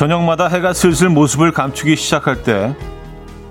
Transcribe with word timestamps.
저녁마다 0.00 0.48
해가 0.48 0.72
슬슬 0.72 1.10
모습을 1.10 1.52
감추기 1.52 1.94
시작할 1.94 2.42
때, 2.42 2.74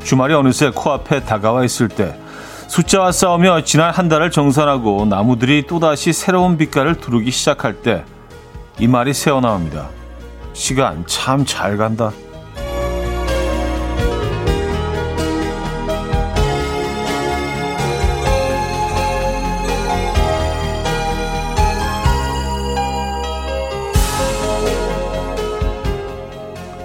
주말이 0.03 0.33
어느새 0.33 0.71
코앞에 0.71 1.19
다가와 1.19 1.63
있을 1.63 1.89
때, 1.89 2.19
숫자와 2.67 3.11
싸우며 3.11 3.65
지난 3.65 3.93
한 3.93 4.09
달을 4.09 4.31
정산하고 4.31 5.05
나무들이 5.05 5.67
또다시 5.67 6.11
새로운 6.11 6.57
빛깔을 6.57 6.95
두르기 6.95 7.29
시작할 7.29 7.83
때, 7.83 8.03
이 8.79 8.87
말이 8.87 9.13
새어나옵니다. 9.13 9.89
시간 10.53 11.05
참 11.05 11.45
잘 11.45 11.77
간다. 11.77 12.11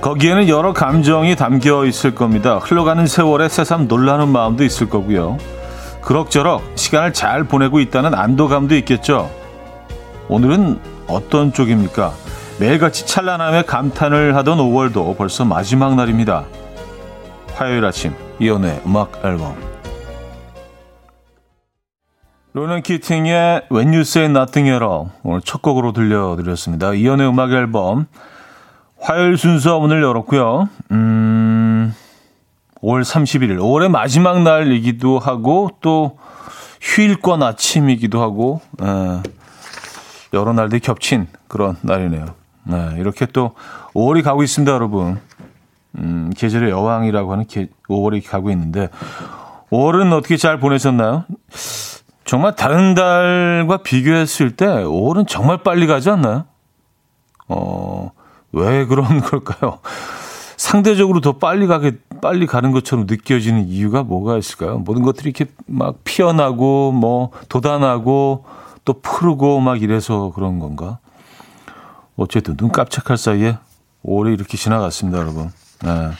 거기에는 0.04 0.50
여러 0.50 0.74
감정이 0.74 1.34
담겨 1.34 1.86
있을 1.86 2.14
겁니다. 2.14 2.58
흘러가는 2.58 3.06
세월에 3.06 3.48
새삼 3.48 3.88
놀라는 3.88 4.28
마음도 4.28 4.62
있을 4.62 4.90
거고요. 4.90 5.38
그럭저럭 6.02 6.62
시간을 6.74 7.14
잘 7.14 7.44
보내고 7.44 7.80
있다는 7.80 8.12
안도감도 8.12 8.76
있겠죠. 8.76 9.30
오늘은 10.28 10.78
어떤 11.06 11.54
쪽입니까? 11.54 12.12
매일같이 12.60 13.06
찬란함에 13.06 13.62
감탄을 13.62 14.36
하던 14.36 14.58
5월도 14.58 15.16
벌써 15.16 15.46
마지막 15.46 15.94
날입니다. 15.94 16.44
화요일 17.54 17.86
아침 17.86 18.12
이연의 18.40 18.82
음악 18.84 19.24
앨범 19.24 19.56
로넌 22.52 22.82
키팅의 22.82 23.68
When 23.72 23.88
You 23.88 24.00
Say 24.00 24.28
Nothing 24.28 24.70
at 24.70 24.84
All 24.84 25.06
오늘 25.22 25.40
첫 25.40 25.62
곡으로 25.62 25.92
들려드렸습니다. 25.92 26.92
이연의 26.92 27.26
음악 27.26 27.52
앨범 27.52 28.06
화요일 29.04 29.36
순서 29.36 29.78
문을 29.80 30.02
열었고요. 30.02 30.70
음, 30.92 31.94
5월 32.80 33.02
31일, 33.02 33.58
5월의 33.58 33.90
마지막 33.90 34.42
날이기도 34.42 35.18
하고 35.18 35.70
또 35.82 36.16
휴일권 36.80 37.42
아침이기도 37.42 38.22
하고 38.22 38.62
에, 38.80 39.20
여러 40.32 40.54
날들이 40.54 40.80
겹친 40.80 41.26
그런 41.48 41.76
날이네요. 41.82 42.24
네, 42.62 42.94
이렇게 42.96 43.26
또 43.26 43.54
5월이 43.92 44.22
가고 44.22 44.42
있습니다, 44.42 44.72
여러분. 44.72 45.20
음, 45.98 46.32
계절의 46.34 46.70
여왕이라고 46.70 47.30
하는 47.30 47.46
게, 47.46 47.68
5월이 47.90 48.26
가고 48.26 48.50
있는데 48.52 48.88
5월은 49.70 50.14
어떻게 50.14 50.38
잘 50.38 50.58
보내셨나요? 50.58 51.26
정말 52.24 52.56
다른 52.56 52.94
달과 52.94 53.82
비교했을 53.82 54.56
때 54.56 54.64
5월은 54.64 55.28
정말 55.28 55.58
빨리 55.58 55.86
가지 55.86 56.08
않나요? 56.08 56.46
어, 57.48 58.10
왜 58.54 58.86
그런 58.86 59.20
걸까요? 59.22 59.80
상대적으로 60.56 61.20
더 61.20 61.32
빨리 61.32 61.66
가게, 61.66 61.98
빨리 62.22 62.46
가는 62.46 62.70
것처럼 62.70 63.06
느껴지는 63.06 63.66
이유가 63.68 64.02
뭐가 64.02 64.38
있을까요? 64.38 64.78
모든 64.78 65.02
것들이 65.02 65.30
이렇게 65.30 65.50
막 65.66 65.96
피어나고, 66.04 66.92
뭐, 66.92 67.30
돋아나고, 67.48 68.44
또 68.84 68.92
푸르고 69.00 69.60
막 69.60 69.82
이래서 69.82 70.30
그런 70.34 70.58
건가? 70.58 70.98
어쨌든 72.16 72.56
눈 72.56 72.70
깜짝할 72.70 73.18
사이에 73.18 73.58
5월이 74.04 74.32
이렇게 74.34 74.56
지나갔습니다, 74.56 75.18
여러분. 75.18 75.50
네. 75.82 76.10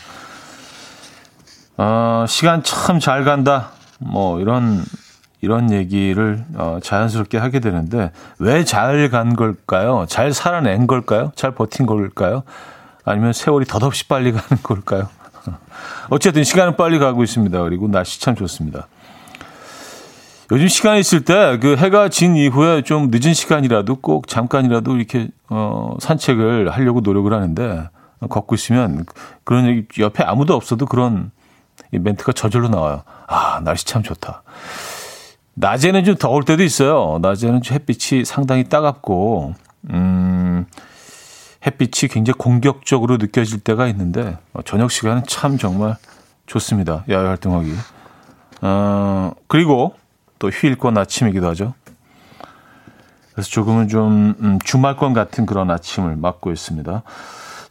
어, 1.77 2.25
시간 2.29 2.63
참 2.65 2.99
잘 2.99 3.25
간다. 3.25 3.71
뭐, 3.99 4.41
이런, 4.41 4.85
이런 5.45 5.71
얘기를 5.71 6.45
어, 6.55 6.79
자연스럽게 6.83 7.39
하게 7.39 7.61
되는데 7.61 8.11
왜 8.39 8.65
잘 8.65 9.09
간 9.11 9.37
걸까요? 9.37 10.07
잘 10.09 10.33
살아낸 10.33 10.87
걸까요? 10.87 11.31
잘 11.37 11.53
버틴 11.53 11.87
걸까요? 11.87 12.43
아니면 13.05 13.33
세월이 13.33 13.67
덧없이 13.67 14.09
빨리 14.09 14.33
가는 14.33 14.63
걸까요? 14.63 15.09
어쨌든 16.11 16.43
시간은 16.43 16.77
빨리 16.77 16.99
가고 16.99 17.23
있습니다. 17.23 17.63
그리고 17.63 17.87
날씨 17.89 18.21
참 18.21 18.35
좋습니다. 18.35 18.89
요즘 20.53 20.69
시간이 20.69 21.01
있을 21.01 21.25
때 21.25 21.59
그 21.61 21.77
해가 21.77 22.09
진 22.09 22.37
이후에 22.37 22.83
좀 22.83 23.09
늦은 23.11 23.33
시간이라도 23.35 23.97
꼭 23.97 24.29
잠깐이라도 24.29 24.97
이렇게 24.97 25.29
어 25.49 25.97
산책을 26.01 26.71
하려고 26.71 27.01
노력을 27.01 27.33
하는데 27.33 27.89
걷고 28.29 28.55
있으면 28.55 29.05
그런 29.45 29.67
얘기 29.67 30.03
옆에 30.03 30.23
아무도 30.23 30.55
없어도 30.55 30.87
그런 30.87 31.31
멘트가 31.91 32.33
저절로 32.33 32.69
나와요. 32.69 33.03
아, 33.27 33.61
날씨 33.65 33.85
참 33.87 34.03
좋다. 34.03 34.43
낮에는 35.55 36.05
좀 36.05 36.17
더울 36.17 36.45
때도 36.45 36.63
있어요. 36.63 37.19
낮에는 37.23 37.61
햇빛이 37.71 38.25
상당히 38.25 38.65
따갑고, 38.65 39.55
음, 39.91 40.67
햇빛이 41.65 42.11
굉장히 42.11 42.37
공격적으로 42.37 43.17
느껴질 43.17 43.61
때가 43.61 43.87
있는데, 43.89 44.37
어, 44.53 44.63
저녁 44.63 44.91
시간은 44.91 45.23
참 45.27 45.57
정말 45.57 45.97
좋습니다. 46.47 47.05
야외 47.09 47.29
활동하기. 47.29 47.73
어, 48.63 49.33
그리고 49.47 49.95
또 50.39 50.51
휴일권 50.51 50.99
아침이기도 50.99 51.49
하죠. 51.49 51.75
그래서 53.33 53.49
조금은 53.51 53.89
좀, 53.89 54.35
음, 54.41 54.59
주말권 54.65 55.13
같은 55.13 55.47
그런 55.47 55.71
아침을 55.71 56.17
맞고 56.17 56.53
있습니다. 56.53 57.03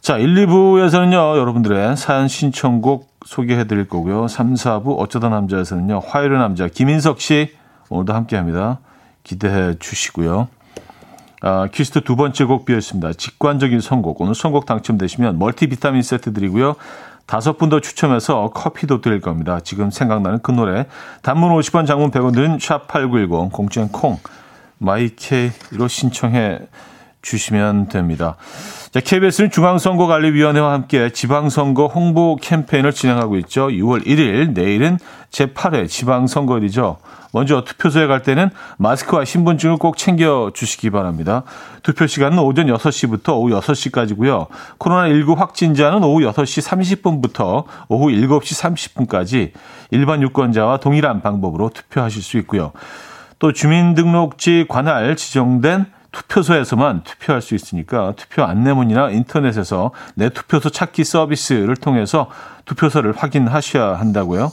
자, 0.00 0.18
1, 0.18 0.34
2부에서는요, 0.34 1.38
여러분들의 1.38 1.96
사연 1.96 2.28
신청곡 2.28 3.08
소개해 3.24 3.66
드릴 3.66 3.88
거고요. 3.88 4.28
3, 4.28 4.54
4부 4.54 4.96
어쩌다 4.98 5.28
남자에서는요, 5.30 6.00
화요일의 6.06 6.38
남자 6.38 6.68
김인석 6.68 7.20
씨 7.20 7.52
오늘도 7.88 8.12
함께 8.12 8.36
합니다. 8.36 8.78
기대해 9.22 9.74
주시고요. 9.78 10.48
아, 11.42 11.68
큐시트 11.72 12.02
두 12.02 12.16
번째 12.16 12.44
곡 12.44 12.64
비었습니다. 12.64 13.12
직관적인 13.14 13.80
선곡. 13.80 14.20
오늘 14.20 14.34
선곡 14.34 14.66
당첨되시면 14.66 15.38
멀티비타민 15.38 16.02
세트 16.02 16.32
드리고요. 16.32 16.76
다섯 17.26 17.56
분 17.56 17.70
더 17.70 17.80
추첨해서 17.80 18.50
커피도 18.54 19.00
드릴 19.00 19.20
겁니다. 19.20 19.60
지금 19.60 19.90
생각나는 19.90 20.40
그 20.42 20.52
노래. 20.52 20.86
단문 21.22 21.50
50원, 21.58 21.86
장문 21.86 22.10
100원 22.10 22.34
드는 22.34 22.58
샵8910, 22.58 23.50
공짜인 23.50 23.88
콩, 23.88 24.18
마이케이로 24.78 25.88
신청해 25.88 26.58
주시면 27.24 27.88
됩니다. 27.88 28.36
자, 28.92 29.00
KBS는 29.00 29.50
중앙선거관리위원회와 29.50 30.72
함께 30.72 31.10
지방선거 31.10 31.88
홍보 31.88 32.36
캠페인을 32.36 32.92
진행하고 32.92 33.36
있죠. 33.38 33.68
6월 33.68 34.06
1일, 34.06 34.52
내일은 34.52 34.98
제8회 35.30 35.88
지방선거일이죠. 35.88 36.98
먼저 37.32 37.64
투표소에 37.64 38.06
갈 38.06 38.22
때는 38.22 38.50
마스크와 38.78 39.24
신분증을 39.24 39.78
꼭 39.78 39.96
챙겨 39.96 40.52
주시기 40.54 40.90
바랍니다. 40.90 41.42
투표 41.82 42.06
시간은 42.06 42.38
오전 42.38 42.68
6시부터 42.68 43.34
오후 43.34 43.50
6시까지고요. 43.60 44.46
코로나19 44.78 45.36
확진자는 45.36 46.04
오후 46.04 46.20
6시 46.20 47.02
30분부터 47.02 47.64
오후 47.88 48.10
7시 48.10 48.62
30분까지 49.08 49.50
일반 49.90 50.22
유권자와 50.22 50.76
동일한 50.76 51.22
방법으로 51.22 51.70
투표하실 51.74 52.22
수 52.22 52.38
있고요. 52.38 52.70
또 53.40 53.52
주민등록지 53.52 54.66
관할 54.68 55.16
지정된 55.16 55.86
투표소에서만 56.14 57.02
투표할 57.02 57.42
수 57.42 57.54
있으니까 57.54 58.14
투표 58.16 58.44
안내문이나 58.44 59.10
인터넷에서 59.10 59.90
내 60.14 60.30
투표소 60.30 60.70
찾기 60.70 61.04
서비스를 61.04 61.76
통해서 61.76 62.30
투표소를 62.64 63.12
확인하셔야 63.16 63.98
한다고요. 63.98 64.50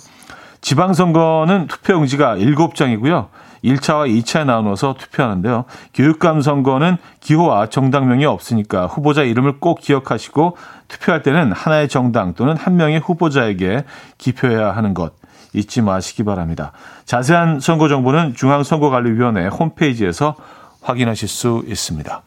지방선거는 0.61 1.67
투표용지가 1.67 2.35
7장이고요. 2.37 3.27
1차와 3.63 4.09
2차에 4.09 4.45
나눠서 4.45 4.95
투표하는데요. 4.97 5.65
교육감 5.93 6.41
선거는 6.41 6.97
기호와 7.19 7.69
정당명이 7.69 8.25
없으니까 8.25 8.87
후보자 8.87 9.21
이름을 9.21 9.59
꼭 9.59 9.79
기억하시고 9.79 10.57
투표할 10.87 11.21
때는 11.21 11.51
하나의 11.51 11.87
정당 11.87 12.33
또는 12.33 12.57
한 12.57 12.75
명의 12.75 12.99
후보자에게 12.99 13.85
기표해야 14.17 14.71
하는 14.71 14.93
것 14.93 15.13
잊지 15.53 15.81
마시기 15.81 16.23
바랍니다. 16.23 16.71
자세한 17.05 17.59
선거 17.59 17.87
정보는 17.87 18.35
중앙선거관리위원회 18.35 19.47
홈페이지에서 19.47 20.35
확인하실 20.81 21.27
수 21.27 21.63
있습니다. 21.67 22.21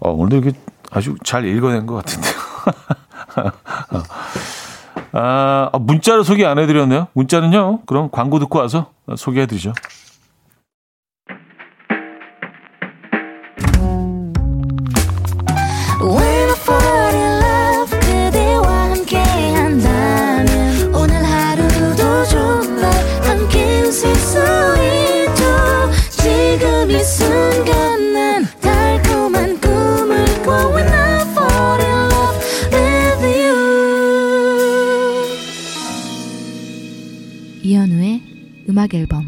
어, 0.00 0.10
오늘도 0.10 0.48
이게 0.48 0.58
아주 0.90 1.16
잘 1.24 1.44
읽어낸 1.44 1.86
것 1.86 1.94
같은데요. 1.96 2.34
아, 5.12 5.70
문자로 5.80 6.22
소개 6.22 6.44
안 6.44 6.58
해드렸네요. 6.58 7.08
문자는요. 7.14 7.80
그럼 7.86 8.10
광고 8.10 8.38
듣고 8.38 8.58
와서 8.58 8.92
소개해드리죠. 9.16 9.72
음악 38.86 38.94
앨범 38.94 39.24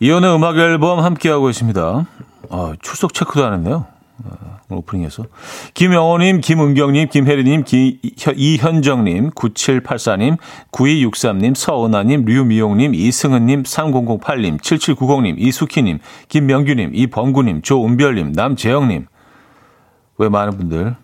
이연의 0.00 0.34
음악 0.36 0.58
앨범 0.58 1.00
함께하고 1.00 1.50
있습니다. 1.50 2.06
아, 2.50 2.72
출석 2.80 3.14
체크도 3.14 3.44
안 3.44 3.54
했네요. 3.54 3.86
어, 4.24 4.58
오프닝에서. 4.70 5.24
김영호님, 5.74 6.40
김은경님, 6.40 7.08
김혜리님, 7.08 7.64
기, 7.64 8.00
이현정님, 8.34 9.30
9784님, 9.30 10.38
9263님, 10.72 11.54
서은아님, 11.54 12.24
류미용님, 12.24 12.94
이승은님, 12.94 13.62
3008님, 13.62 14.60
7790님, 14.60 15.34
이수키님, 15.38 15.98
김명규님, 16.28 16.90
이범구님, 16.94 17.62
조은별님, 17.62 18.32
남재영님. 18.32 19.06
왜 20.18 20.28
많은 20.28 20.56
분들 20.56 20.96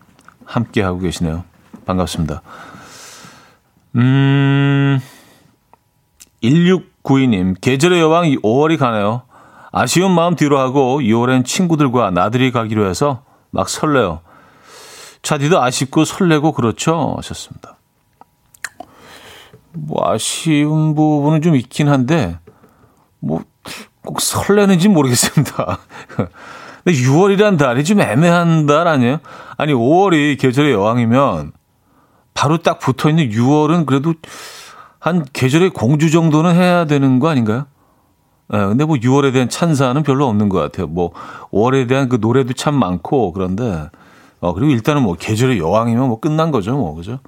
함께하고 0.44 0.98
계시네요. 0.98 1.44
반갑습니다. 1.86 2.42
음, 3.96 4.98
1692님, 6.42 7.54
계절의 7.60 8.00
여왕 8.00 8.24
5월이 8.24 8.76
가네요. 8.76 9.22
아쉬운 9.76 10.12
마음 10.12 10.36
뒤로 10.36 10.58
하고 10.58 11.00
6월엔 11.00 11.44
친구들과 11.44 12.10
나들이 12.10 12.52
가기로 12.52 12.88
해서 12.88 13.24
막 13.50 13.68
설레요. 13.68 14.20
차디도 15.22 15.60
아쉽고 15.60 16.04
설레고 16.04 16.52
그렇죠? 16.52 17.14
하셨습니다. 17.16 17.76
뭐 19.72 20.08
아쉬운 20.08 20.94
부분은 20.94 21.42
좀 21.42 21.56
있긴 21.56 21.88
한데 21.88 22.38
뭐 23.20 23.42
꼭 24.04 24.20
설레는지 24.20 24.88
모르겠습니다. 24.88 25.78
근데 26.84 26.98
6월이란 26.98 27.58
달이 27.58 27.84
좀 27.84 28.00
애매한 28.00 28.66
달 28.66 28.86
아니에요? 28.86 29.18
아니 29.56 29.72
5월이 29.72 30.38
계절의 30.38 30.72
여왕이면 30.72 31.52
바로 32.34 32.58
딱 32.58 32.78
붙어 32.78 33.08
있는 33.08 33.30
6월은 33.30 33.86
그래도 33.86 34.14
한 34.98 35.24
계절의 35.32 35.70
공주 35.70 36.10
정도는 36.10 36.54
해야 36.54 36.84
되는 36.84 37.18
거 37.18 37.28
아닌가요? 37.28 37.66
예, 38.52 38.58
근데 38.58 38.84
뭐 38.84 38.96
6월에 38.96 39.32
대한 39.32 39.48
찬사는 39.48 40.02
별로 40.02 40.26
없는 40.26 40.48
것 40.48 40.58
같아요. 40.58 40.86
뭐 40.86 41.12
5월에 41.50 41.88
대한 41.88 42.08
그 42.08 42.18
노래도 42.20 42.52
참 42.52 42.74
많고 42.74 43.32
그런데 43.32 43.88
어 44.40 44.52
그리고 44.52 44.72
일단은 44.72 45.02
뭐 45.02 45.14
계절의 45.14 45.58
여왕이면 45.58 46.08
뭐 46.08 46.20
끝난 46.20 46.50
거죠, 46.50 46.72
뭐 46.76 46.94
그죠? 46.94 47.20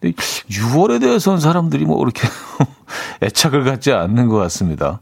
근데 0.00 0.14
6월에 0.16 1.00
대해서는 1.00 1.40
사람들이 1.40 1.84
뭐 1.86 1.98
그렇게 1.98 2.28
애착을 3.22 3.64
갖지 3.64 3.92
않는 3.92 4.28
것 4.28 4.36
같습니다. 4.36 5.00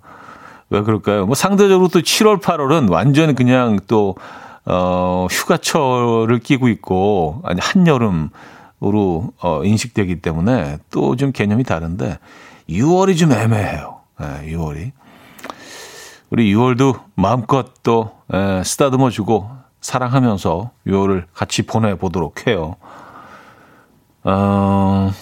왜 0.71 0.83
그럴까요? 0.83 1.27
뭐 1.27 1.35
상대적으로 1.35 1.89
또 1.89 2.01
7월, 2.01 2.41
8월은 2.41 2.91
완전 2.91 3.35
그냥 3.35 3.79
또 3.87 4.17
어, 4.65 5.27
휴가철을 5.31 6.41
끼고 6.41 6.69
있고 6.69 7.41
아니 7.45 7.61
한여름으로 7.61 8.31
어, 9.41 9.65
인식되기 9.65 10.21
때문에 10.23 10.79
또 10.91 11.15
좀 11.17 11.31
개념이 11.33 11.63
다른데 11.65 12.19
6월이 12.69 13.17
좀 13.17 13.33
애매해요. 13.33 14.01
네, 14.21 14.27
6월이. 14.53 14.91
우리 16.31 16.53
6월도 16.53 17.03
마음껏 17.15 17.73
또 17.83 18.17
에, 18.33 18.63
쓰다듬어 18.65 19.11
주고 19.11 19.49
사랑하면서 19.81 20.71
6월을 20.87 21.27
같이 21.33 21.63
보내보도록 21.63 22.47
해요. 22.47 22.77
어, 24.25 25.13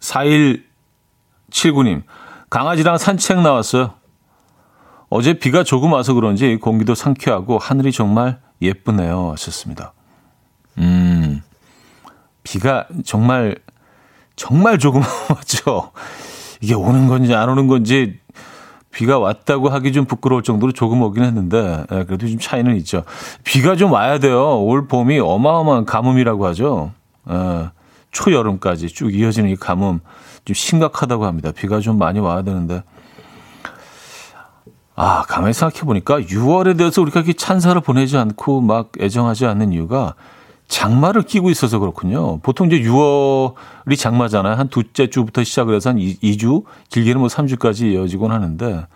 4179님, 0.00 2.02
강아지랑 2.50 2.98
산책 2.98 3.40
나왔어요. 3.40 3.94
어제 5.08 5.34
비가 5.34 5.62
조금 5.62 5.92
와서 5.92 6.14
그런지 6.14 6.56
공기도 6.56 6.94
상쾌하고 6.94 7.58
하늘이 7.58 7.92
정말 7.92 8.40
예쁘네요. 8.60 9.32
하셨습니다. 9.32 9.92
음, 10.78 11.42
비가 12.42 12.86
정말, 13.04 13.56
정말 14.34 14.78
조금 14.78 15.02
왔죠. 15.30 15.92
이게 16.60 16.74
오는 16.74 17.08
건지 17.08 17.34
안 17.34 17.48
오는 17.48 17.66
건지 17.66 18.20
비가 18.92 19.18
왔다고 19.18 19.70
하기 19.70 19.92
좀 19.92 20.04
부끄러울 20.04 20.42
정도로 20.42 20.72
조금 20.72 21.02
오긴 21.02 21.24
했는데 21.24 21.84
예, 21.90 22.04
그래도 22.04 22.28
좀 22.28 22.38
차이는 22.38 22.76
있죠. 22.76 23.04
비가 23.42 23.74
좀 23.74 23.92
와야 23.92 24.18
돼요. 24.18 24.60
올 24.60 24.86
봄이 24.86 25.18
어마어마한 25.18 25.86
가뭄이라고 25.86 26.46
하죠. 26.48 26.92
예, 27.30 27.70
초여름까지 28.12 28.88
쭉 28.88 29.14
이어지는 29.14 29.50
이 29.50 29.56
가뭄 29.56 30.00
좀 30.44 30.54
심각하다고 30.54 31.24
합니다. 31.24 31.50
비가 31.52 31.80
좀 31.80 31.98
많이 31.98 32.20
와야 32.20 32.42
되는데 32.42 32.84
아 34.94 35.22
가만히 35.26 35.54
생각해 35.54 35.84
보니까 35.84 36.20
6월에 36.20 36.76
대해서 36.76 37.00
우리가 37.00 37.20
이렇게 37.20 37.32
찬사를 37.32 37.80
보내지 37.80 38.18
않고 38.18 38.60
막 38.60 38.92
애정하지 39.00 39.46
않는 39.46 39.72
이유가 39.72 40.14
장마를 40.72 41.22
끼고 41.22 41.50
있어서 41.50 41.78
그렇군요. 41.78 42.38
보통 42.38 42.66
이제 42.66 42.80
6월이 42.80 43.98
장마잖아요. 43.98 44.54
한 44.54 44.68
두째 44.68 45.10
주부터 45.10 45.44
시작을 45.44 45.74
해서 45.74 45.90
한 45.90 45.98
2, 45.98 46.38
주 46.38 46.64
길게는 46.88 47.20
뭐 47.20 47.28
3주까지 47.28 47.92
이어지곤 47.92 48.32
하는데, 48.32 48.86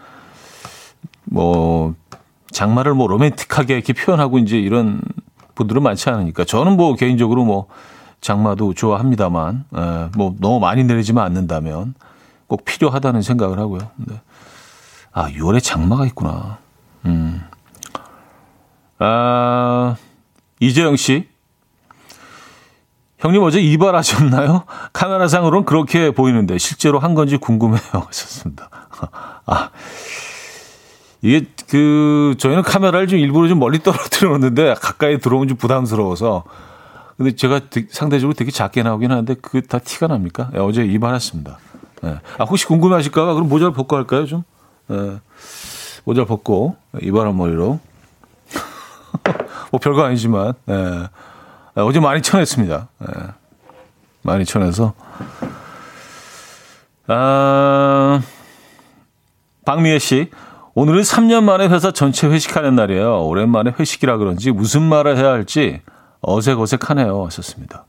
뭐, 1.25 1.95
장마를 2.51 2.95
뭐 2.95 3.07
로맨틱하게 3.09 3.75
이렇게 3.75 3.93
표현하고 3.93 4.39
이제 4.39 4.57
이런 4.57 5.03
분들은 5.55 5.83
많지 5.83 6.09
않으니까. 6.09 6.45
저는 6.45 6.79
뭐 6.79 6.95
개인적으로 6.95 7.45
뭐 7.45 7.67
장마도 8.23 8.73
좋아합니다만, 8.73 9.67
에, 9.77 9.79
예, 9.79 10.09
뭐 10.17 10.35
너무 10.41 10.59
많이 10.59 10.83
내리지만 10.83 11.27
않는다면 11.27 11.93
꼭 12.47 12.65
필요하다는 12.65 13.21
생각을 13.21 13.59
하고요. 13.59 13.81
근데, 13.99 14.19
아, 15.13 15.29
6월에 15.29 15.63
장마가 15.63 16.07
있구나. 16.07 16.57
음. 17.05 17.43
아, 18.99 19.97
이재영 20.61 20.97
씨. 20.97 21.36
형님 23.19 23.43
어제 23.43 23.61
이발하셨나요? 23.61 24.65
카메라상으로는 24.93 25.65
그렇게 25.65 26.11
보이는데 26.11 26.59
실제로 26.59 26.99
한 26.99 27.15
건지 27.15 27.37
궁금해요. 27.37 27.81
하셨습니다. 28.07 28.69
아, 29.47 29.71
이게 31.23 31.47
그 31.69 32.35
저희는 32.39 32.63
카메라를 32.63 33.07
좀 33.09 33.19
일부러 33.19 33.49
좀 33.49 33.59
멀리 33.59 33.79
떨어뜨려 33.79 34.31
놓는데 34.31 34.75
가까이 34.75 35.19
들어오면 35.19 35.49
좀 35.49 35.57
부담스러워서 35.57 36.45
근데 37.17 37.35
제가 37.35 37.61
상대적으로 37.91 38.35
되게 38.35 38.51
작게 38.51 38.83
나오긴 38.83 39.11
하는데 39.11 39.35
그게 39.35 39.63
다 39.63 39.79
티가 39.79 40.09
납니까? 40.09 40.51
네, 40.53 40.61
어제 40.61 40.85
이발했습니다. 40.85 41.59
네. 42.03 42.21
아 42.39 42.45
혹시 42.45 42.67
궁금하실까봐 42.67 43.33
그럼 43.35 43.49
모자를 43.49 43.73
벗고 43.73 43.97
할까요 43.97 44.27
좀? 44.27 44.43
네. 44.89 45.19
모자를 46.05 46.27
벗고 46.27 46.77
이발한 47.01 47.35
머리로 47.37 47.81
뭐 49.71 49.81
별거 49.81 50.05
아니지만 50.05 50.53
네. 50.67 51.09
네, 51.77 51.83
어제 51.83 52.01
많이 52.01 52.23
쳐냈습니다. 52.23 52.89
네. 53.01 53.07
많이 54.23 54.47
쳐내서. 54.47 54.95
아, 57.07 58.23
박미애 59.67 59.99
씨. 59.99 60.31
오늘은 60.75 61.03
3년 61.03 61.45
만에 61.45 61.69
회사 61.69 61.91
전체 61.91 62.27
회식하는 62.29 62.77
날이에요. 62.77 63.25
오랜만에 63.27 63.75
회식이라 63.79 64.17
그런지 64.17 64.53
무슨 64.53 64.83
말을 64.83 65.19
해야 65.19 65.31
할지 65.31 65.83
어색어색하네요. 66.23 67.27
하셨습니다. 67.27 67.85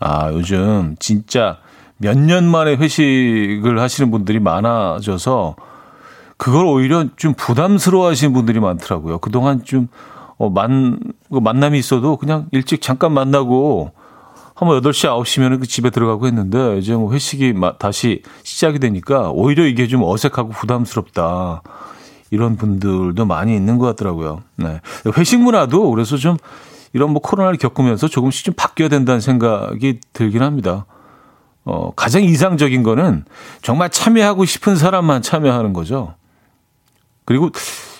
아, 0.00 0.30
요즘 0.32 0.96
진짜 0.98 1.58
몇 1.98 2.18
년 2.18 2.44
만에 2.48 2.74
회식을 2.74 3.78
하시는 3.78 4.10
분들이 4.10 4.40
많아져서 4.40 5.54
그걸 6.36 6.66
오히려 6.66 7.06
좀 7.16 7.34
부담스러워 7.34 8.08
하시는 8.08 8.32
분들이 8.32 8.58
많더라고요. 8.58 9.18
그동안 9.18 9.62
좀 9.64 9.88
어, 10.36 10.50
만, 10.50 10.98
그 11.30 11.38
만남이 11.38 11.78
있어도 11.78 12.16
그냥 12.16 12.46
일찍 12.52 12.82
잠깐 12.82 13.12
만나고 13.12 13.92
한번 14.54 14.80
8시, 14.80 15.08
9시면 15.08 15.60
그 15.60 15.66
집에 15.66 15.90
들어가고 15.90 16.26
했는데 16.26 16.78
이제 16.78 16.94
뭐 16.94 17.12
회식이 17.12 17.54
다시 17.78 18.22
시작이 18.44 18.78
되니까 18.78 19.30
오히려 19.30 19.66
이게 19.66 19.86
좀 19.86 20.02
어색하고 20.02 20.50
부담스럽다. 20.50 21.62
이런 22.30 22.56
분들도 22.56 23.24
많이 23.26 23.54
있는 23.54 23.78
것 23.78 23.86
같더라고요. 23.86 24.42
네. 24.56 24.80
회식 25.16 25.40
문화도 25.40 25.90
그래서 25.90 26.16
좀 26.16 26.36
이런 26.92 27.10
뭐 27.10 27.20
코로나를 27.20 27.58
겪으면서 27.58 28.08
조금씩 28.08 28.44
좀 28.46 28.54
바뀌어야 28.56 28.88
된다는 28.88 29.20
생각이 29.20 30.00
들긴 30.12 30.42
합니다. 30.42 30.86
어, 31.64 31.92
가장 31.94 32.22
이상적인 32.22 32.82
거는 32.82 33.24
정말 33.62 33.90
참여하고 33.90 34.44
싶은 34.44 34.76
사람만 34.76 35.22
참여하는 35.22 35.72
거죠. 35.72 36.14
그리고 37.24 37.50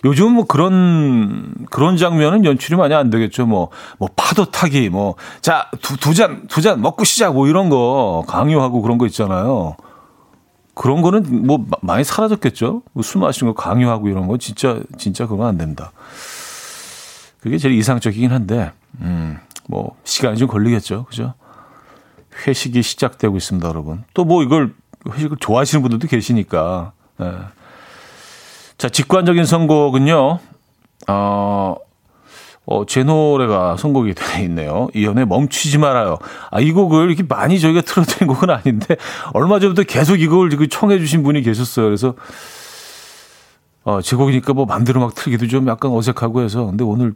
요즘은 0.04 0.32
뭐 0.32 0.44
그런, 0.46 1.54
그런 1.70 1.96
장면은 1.96 2.44
연출이 2.44 2.76
많이 2.76 2.94
안 2.94 3.11
되겠죠. 3.11 3.46
뭐, 3.46 3.70
뭐 3.99 4.08
파도 4.14 4.44
타기, 4.44 4.90
뭐, 4.90 5.14
자, 5.40 5.70
두, 5.82 5.96
두 5.96 6.14
잔, 6.14 6.46
두 6.49 6.61
잔 6.61 6.80
먹고 6.82 7.04
시작, 7.04 7.32
뭐 7.34 7.49
이런 7.49 7.70
거 7.70 8.25
강요하고 8.28 8.82
그런 8.82 8.99
거 8.99 9.06
있잖아요. 9.06 9.76
그런 10.75 11.02
거는 11.02 11.46
뭐 11.46 11.64
많이 11.82 12.04
사라졌겠죠. 12.04 12.82
뭐술 12.92 13.20
마시는 13.20 13.54
거 13.54 13.62
강요하고 13.62 14.08
이런 14.08 14.26
거 14.26 14.37
진짜, 14.38 14.80
진짜 14.99 15.26
그건 15.26 15.46
안 15.46 15.56
된다. 15.56 15.92
그게 17.40 17.58
제일 17.58 17.75
이상적이긴 17.75 18.32
한데, 18.32 18.73
음, 19.00 19.38
뭐, 19.68 19.96
시간이 20.04 20.37
좀 20.37 20.49
걸리겠죠. 20.49 21.04
그죠? 21.04 21.34
회식이 22.46 22.82
시작되고 22.82 23.37
있습니다, 23.37 23.68
여러분. 23.68 24.04
또 24.14 24.25
뭐 24.25 24.42
이걸 24.42 24.75
회식을 25.08 25.37
좋아하시는 25.38 25.82
분들도 25.82 26.08
계시니까. 26.08 26.92
예. 27.20 27.32
자, 28.78 28.88
직관적인 28.88 29.45
선곡은요, 29.45 30.38
어, 31.09 31.76
어, 32.66 32.87
제 32.87 33.04
노래가 33.04 33.76
선곡이 33.76 34.14
되어 34.14 34.43
있네요. 34.45 34.88
이연의 34.95 35.26
멈추지 35.26 35.78
말아요. 35.78 36.19
아, 36.50 36.61
이 36.61 36.73
곡을 36.73 37.09
이렇게 37.09 37.23
많이 37.23 37.61
저희가 37.61 37.83
틀어드린 37.83 38.26
곡은 38.33 38.50
아닌데, 38.50 38.97
얼마 39.33 39.59
전부터 39.59 39.85
계속 39.85 40.21
이 40.21 40.26
곡을 40.26 40.50
청해 40.69 40.99
주신 40.99 41.23
분이 41.23 41.43
계셨어요. 41.43 41.87
그래서, 41.87 42.14
어, 43.85 44.00
제 44.00 44.16
곡이니까 44.16 44.54
뭐 44.54 44.64
맘대로 44.64 45.00
막 45.00 45.14
틀기도 45.14 45.47
좀 45.47 45.69
약간 45.69 45.93
어색하고 45.93 46.43
해서. 46.43 46.66
근데 46.66 46.85
오늘 46.85 47.14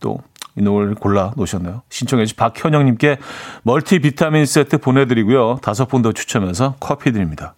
또 0.00 0.18
이 0.56 0.62
노래를 0.62 0.94
골라 0.94 1.32
놓으셨네요. 1.36 1.82
신청해주신 1.88 2.36
박현영님께 2.36 3.18
멀티 3.62 3.98
비타민 4.00 4.46
세트 4.46 4.78
보내드리고요. 4.78 5.58
다섯 5.62 5.86
분 5.86 6.00
더 6.02 6.12
추첨해서 6.12 6.76
커피 6.80 7.12
드립니다. 7.12 7.54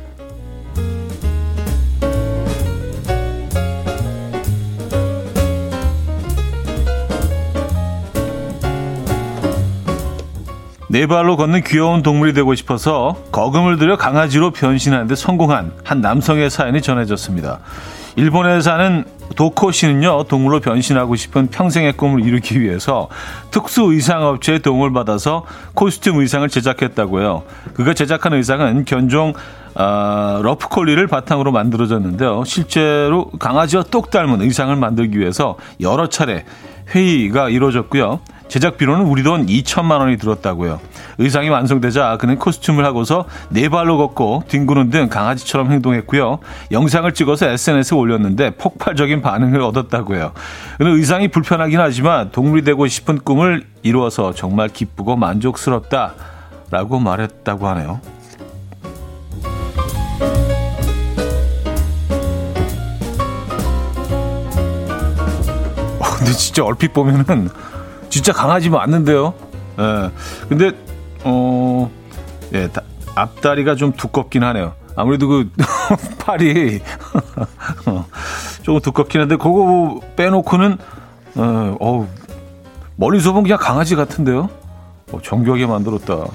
네 10.91 11.07
발로 11.07 11.37
걷는 11.37 11.63
귀여운 11.63 12.03
동물이 12.03 12.33
되고 12.33 12.53
싶어서 12.53 13.15
거금을 13.31 13.77
들여 13.77 13.95
강아지로 13.95 14.51
변신하는데 14.51 15.15
성공한 15.15 15.71
한 15.85 16.01
남성의 16.01 16.49
사연이 16.49 16.81
전해졌습니다. 16.81 17.59
일본에 18.17 18.59
사는 18.59 19.05
도코 19.37 19.71
씨는요, 19.71 20.23
동물로 20.23 20.59
변신하고 20.59 21.15
싶은 21.15 21.47
평생의 21.47 21.93
꿈을 21.93 22.25
이루기 22.25 22.59
위해서 22.59 23.07
특수 23.51 23.83
의상 23.83 24.21
업체의 24.21 24.59
도움을 24.59 24.91
받아서 24.91 25.45
코스튬 25.75 26.19
의상을 26.19 26.49
제작했다고요. 26.49 27.43
그가 27.73 27.93
제작한 27.93 28.33
의상은 28.33 28.83
견종 28.83 29.31
어, 29.75 30.41
러프콜리를 30.43 31.07
바탕으로 31.07 31.53
만들어졌는데요. 31.53 32.43
실제로 32.45 33.29
강아지와 33.39 33.83
똑 33.83 34.11
닮은 34.11 34.41
의상을 34.41 34.75
만들기 34.75 35.17
위해서 35.17 35.55
여러 35.79 36.09
차례 36.09 36.43
회의가 36.93 37.47
이루어졌고요. 37.47 38.19
제작 38.51 38.75
비로는 38.75 39.05
우리 39.05 39.23
돈 39.23 39.45
2천만 39.45 39.99
원이 39.99 40.17
들었다고요. 40.17 40.81
의상이 41.19 41.47
완성되자 41.47 42.17
그는 42.17 42.37
코스튬을 42.37 42.83
하고서 42.83 43.23
네 43.47 43.69
발로 43.69 43.97
걷고 43.97 44.43
뒹구는 44.49 44.89
등 44.89 45.07
강아지처럼 45.07 45.71
행동했고요. 45.71 46.39
영상을 46.69 47.09
찍어서 47.13 47.47
SNS에 47.47 47.97
올렸는데 47.97 48.57
폭발적인 48.57 49.21
반응을 49.21 49.61
얻었다고요. 49.61 50.33
그는 50.77 50.97
의상이 50.97 51.29
불편하긴 51.29 51.79
하지만 51.79 52.31
동물이 52.31 52.65
되고 52.65 52.85
싶은 52.87 53.19
꿈을 53.19 53.65
이루어서 53.83 54.33
정말 54.33 54.67
기쁘고 54.67 55.15
만족스럽다라고 55.15 56.99
말했다고 56.99 57.67
하네요. 57.69 58.01
어, 65.99 66.03
근데 66.17 66.33
진짜 66.33 66.65
얼핏 66.65 66.91
보면은 66.91 67.49
진짜 68.11 68.33
강아지 68.33 68.69
맞는데요. 68.69 69.33
예. 69.79 70.11
근데 70.47 70.71
어, 71.23 71.89
예, 72.53 72.67
다, 72.67 72.81
앞다리가 73.15 73.75
좀 73.75 73.93
두껍긴 73.93 74.43
하네요. 74.43 74.73
아무래도 74.95 75.27
그 75.27 75.49
팔이 76.19 76.81
어, 77.87 78.05
조금 78.61 78.79
두껍긴 78.81 79.21
한데 79.21 79.37
그거 79.37 80.01
빼놓고는 80.17 80.77
어, 81.35 81.77
어 81.79 82.07
멀리서 82.97 83.31
보면 83.31 83.43
그냥 83.43 83.57
강아지 83.57 83.95
같은데요. 83.95 84.49
어, 85.13 85.21
정교하게 85.23 85.65
만들었다. 85.65 86.25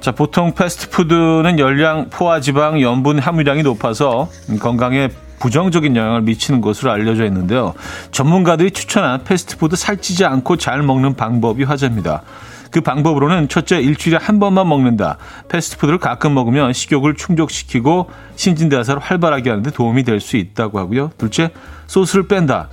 자, 0.00 0.10
보통 0.12 0.52
패스트푸드는 0.54 1.58
열량, 1.58 2.10
포화 2.10 2.40
지방, 2.40 2.80
염분 2.80 3.18
함유량이 3.18 3.62
높아서 3.62 4.28
건강에 4.60 5.10
부정적인 5.42 5.96
영향을 5.96 6.22
미치는 6.22 6.60
것으로 6.60 6.92
알려져 6.92 7.24
있는데요. 7.24 7.74
전문가들이 8.12 8.70
추천한 8.70 9.24
패스트푸드 9.24 9.74
살찌지 9.74 10.24
않고 10.24 10.56
잘 10.56 10.84
먹는 10.84 11.14
방법이 11.16 11.64
화제입니다. 11.64 12.22
그 12.70 12.80
방법으로는 12.80 13.48
첫째 13.48 13.80
일주일에 13.80 14.18
한 14.22 14.38
번만 14.38 14.68
먹는다. 14.68 15.18
패스트푸드를 15.48 15.98
가끔 15.98 16.34
먹으면 16.34 16.72
식욕을 16.72 17.16
충족시키고 17.16 18.08
신진대사를 18.36 19.02
활발하게 19.02 19.50
하는데 19.50 19.68
도움이 19.72 20.04
될 20.04 20.20
수 20.20 20.36
있다고 20.36 20.78
하고요. 20.78 21.10
둘째 21.18 21.50
소스를 21.88 22.28
뺀다. 22.28 22.68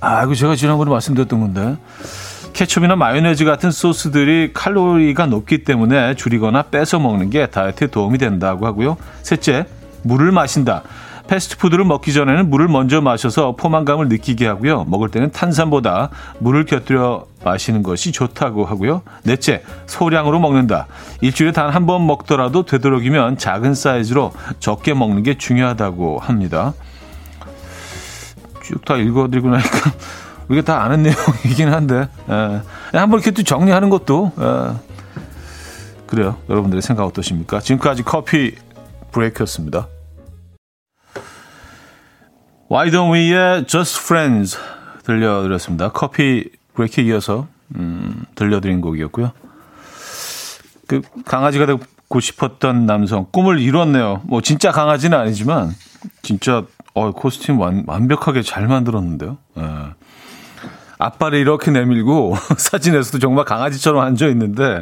아, 0.00 0.22
이거 0.22 0.34
제가 0.36 0.54
지난번에 0.54 0.92
말씀드렸던 0.92 1.40
건데. 1.40 1.76
케첩이나 2.52 2.94
마요네즈 2.94 3.44
같은 3.44 3.72
소스들이 3.72 4.52
칼로리가 4.54 5.26
높기 5.26 5.64
때문에 5.64 6.14
줄이거나 6.14 6.62
빼서 6.62 7.00
먹는 7.00 7.30
게 7.30 7.46
다이어트에 7.46 7.88
도움이 7.88 8.18
된다고 8.18 8.66
하고요. 8.66 8.98
셋째, 9.22 9.66
물을 10.02 10.30
마신다. 10.30 10.84
패스트푸드를 11.26 11.84
먹기 11.84 12.12
전에는 12.12 12.50
물을 12.50 12.68
먼저 12.68 13.00
마셔서 13.00 13.56
포만감을 13.56 14.08
느끼게 14.08 14.46
하고요. 14.46 14.84
먹을 14.84 15.08
때는 15.08 15.30
탄산보다 15.32 16.10
물을 16.38 16.64
곁들여 16.66 17.26
마시는 17.44 17.82
것이 17.82 18.12
좋다고 18.12 18.64
하고요. 18.66 19.02
넷째, 19.24 19.62
소량으로 19.86 20.38
먹는다. 20.38 20.86
일주일에 21.22 21.52
단 21.52 21.70
한 21.70 21.86
번 21.86 22.06
먹더라도 22.06 22.64
되도록이면 22.64 23.38
작은 23.38 23.74
사이즈로 23.74 24.32
적게 24.60 24.92
먹는 24.94 25.22
게 25.22 25.36
중요하다고 25.38 26.18
합니다. 26.18 26.74
쭉 28.62 28.84
다 28.84 28.96
읽어드리고 28.96 29.48
나니까 29.50 29.92
우리가 30.48 30.64
다 30.64 30.82
아는 30.82 31.02
내용이긴 31.02 31.68
한데 31.72 32.08
에, 32.28 32.62
예. 32.94 32.98
한번 32.98 33.18
이렇게 33.20 33.30
또 33.30 33.42
정리하는 33.42 33.88
것도 33.90 34.32
에, 34.38 34.42
예. 34.44 34.72
그래요. 36.06 36.36
여러분들의 36.50 36.80
생각 36.82 37.04
어떠십니까? 37.06 37.60
지금까지 37.60 38.02
커피 38.04 38.54
브레이크였습니다. 39.12 39.88
Why 42.70 42.90
Don't 42.90 43.12
We의 43.12 43.66
Just 43.66 44.00
Friends 44.00 44.58
들려드렸습니다. 45.04 45.90
커피 45.90 46.50
브레이크 46.74 47.00
이어서 47.02 47.46
음, 47.76 48.24
들려드린 48.34 48.80
곡이었고요. 48.80 49.32
그 50.86 51.02
강아지가 51.24 51.66
되고 51.66 52.20
싶었던 52.20 52.86
남성 52.86 53.26
꿈을 53.30 53.60
이뤘네요. 53.60 54.22
뭐 54.24 54.40
진짜 54.40 54.70
강아지는 54.72 55.18
아니지만 55.18 55.74
진짜 56.22 56.64
어 56.94 57.12
코스튬 57.12 57.56
완, 57.56 57.84
완벽하게 57.86 58.42
잘 58.42 58.66
만들었는데요. 58.66 59.36
예. 59.58 59.62
앞발을 60.98 61.38
이렇게 61.38 61.70
내밀고 61.70 62.36
사진에서도 62.56 63.18
정말 63.18 63.44
강아지처럼 63.44 64.02
앉아 64.02 64.26
있는데 64.28 64.80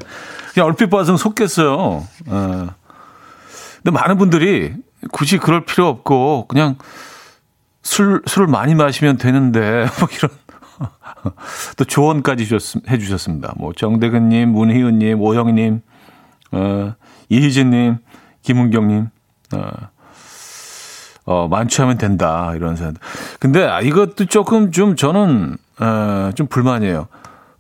그냥 0.53 0.69
얼핏 0.69 0.89
봐서는 0.89 1.17
속겠어요. 1.17 2.07
예. 2.29 2.31
근데 2.31 3.91
많은 3.91 4.19
분들이 4.19 4.75
굳이 5.11 5.39
그럴 5.39 5.65
필요 5.65 5.89
없고 5.89 6.47
그냥 6.47 6.77
술, 7.83 8.23
술을 8.27 8.47
많이 8.47 8.75
마시면 8.75 9.19
되는데, 9.19 9.87
뭐 9.99 10.09
이런, 10.17 10.31
또 11.77 11.85
조언까지 11.85 12.47
주셨, 12.47 12.83
해주셨습니다. 12.89 13.55
뭐, 13.59 13.73
정대근님, 13.73 14.49
문희은님, 14.51 15.21
오영님, 15.21 15.83
어, 16.53 16.95
이희진님, 17.29 17.99
김은경님, 18.43 19.09
어, 19.55 19.71
어, 21.25 21.49
만취하면 21.49 21.99
된다, 21.99 22.53
이런 22.55 22.77
생각. 22.77 22.95
근데 23.39 23.65
아, 23.65 23.81
이것도 23.81 24.27
조금 24.27 24.71
좀 24.71 24.97
저는, 24.97 25.57
어, 25.81 26.31
좀 26.35 26.47
불만이에요. 26.47 27.09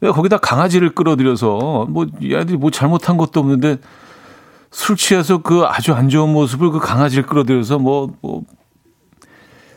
왜 0.00 0.11
거기다 0.11 0.38
강아지를 0.38 0.95
끌어들여서, 0.95 1.87
뭐, 1.88 2.07
얘들이 2.23 2.57
뭐 2.57 2.71
잘못한 2.71 3.17
것도 3.17 3.41
없는데, 3.41 3.79
술 4.73 4.97
취해서 4.97 5.38
그 5.38 5.64
아주 5.64 5.93
안 5.93 6.09
좋은 6.09 6.31
모습을 6.33 6.71
그 6.71 6.79
강아지를 6.81 7.26
끌어들여서 7.26 7.79
뭐, 7.79 8.14
뭐, 8.23 8.43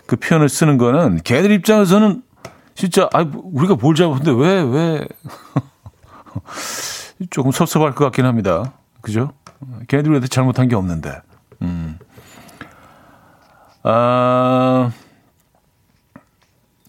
그 0.05 0.15
표현을 0.17 0.49
쓰는 0.49 0.77
거는 0.77 1.21
걔들 1.23 1.51
입장에서는 1.51 2.21
진짜 2.75 3.09
아 3.13 3.25
우리가 3.33 3.75
뭘 3.75 3.95
잘못했는데 3.95 4.41
왜 4.41 4.61
왜 4.63 5.07
조금 7.29 7.51
섭섭할 7.51 7.95
것 7.95 8.03
같긴 8.05 8.25
합니다. 8.25 8.73
그죠? 9.01 9.31
걔네들한테 9.87 10.27
잘못한 10.27 10.67
게 10.67 10.75
없는데. 10.75 11.21
음. 11.61 11.97
아, 13.83 14.91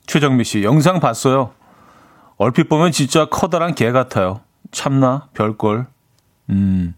최정미 0.07 0.45
씨, 0.45 0.63
영상 0.63 0.99
봤어요. 0.99 1.53
얼핏 2.39 2.69
보면 2.69 2.93
진짜 2.93 3.27
커다란 3.27 3.75
개 3.75 3.93
같아요. 3.93 4.41
참나, 4.73 5.29
별걸. 5.35 5.87
음. 6.51 6.95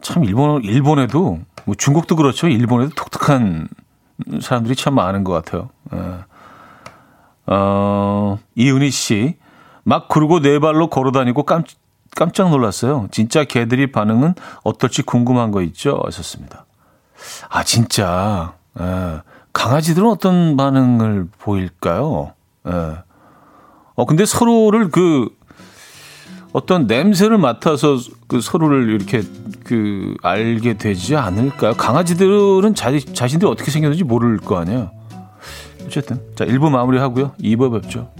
참, 0.00 0.24
일본, 0.24 0.64
일본에도, 0.64 1.40
뭐 1.64 1.74
중국도 1.76 2.16
그렇죠. 2.16 2.48
일본에도 2.48 2.94
독특한 2.94 3.68
사람들이 4.40 4.76
참 4.76 4.94
많은 4.94 5.24
것 5.24 5.32
같아요. 5.32 5.70
예. 5.92 6.24
어, 7.46 8.38
이은희 8.54 8.90
씨. 8.90 9.36
막 9.82 10.08
그러고 10.08 10.40
네 10.40 10.58
발로 10.58 10.88
걸어 10.88 11.12
다니고 11.12 11.42
깜, 11.42 11.64
깜짝 12.16 12.50
놀랐어요. 12.50 13.08
진짜 13.10 13.44
개들이 13.44 13.92
반응은 13.92 14.34
어떨지 14.62 15.02
궁금한 15.02 15.50
거 15.50 15.62
있죠? 15.62 16.00
하셨습니다. 16.04 16.64
아, 17.48 17.64
진짜. 17.64 18.54
예. 18.80 19.20
강아지들은 19.52 20.08
어떤 20.08 20.56
반응을 20.56 21.28
보일까요? 21.38 22.32
예. 22.66 22.98
어, 23.94 24.06
근데 24.06 24.24
서로를 24.24 24.90
그, 24.90 25.28
어떤 26.52 26.86
냄새를 26.86 27.36
맡아서 27.36 27.98
그 28.26 28.40
서로를 28.40 28.88
이렇게 28.90 29.22
그 29.64 30.14
알게 30.22 30.74
되지 30.74 31.16
않을까요? 31.16 31.74
강아지들은 31.74 32.74
자, 32.74 32.90
자신들이 32.98 33.50
어떻게 33.50 33.70
생겼는지 33.70 34.04
모를 34.04 34.38
거 34.38 34.56
아니에요. 34.58 34.90
어쨌든 35.84 36.20
자 36.34 36.44
1부 36.44 36.70
마무리하고요. 36.70 37.32
2부 37.40 37.82
뵙죠. 37.82 38.10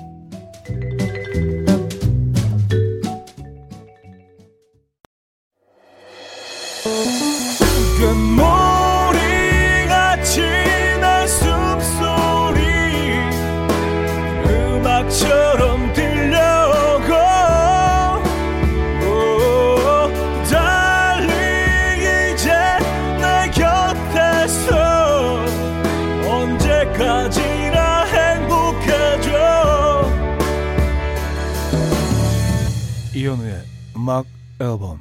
음악 34.05 34.27
앨범 34.61 35.01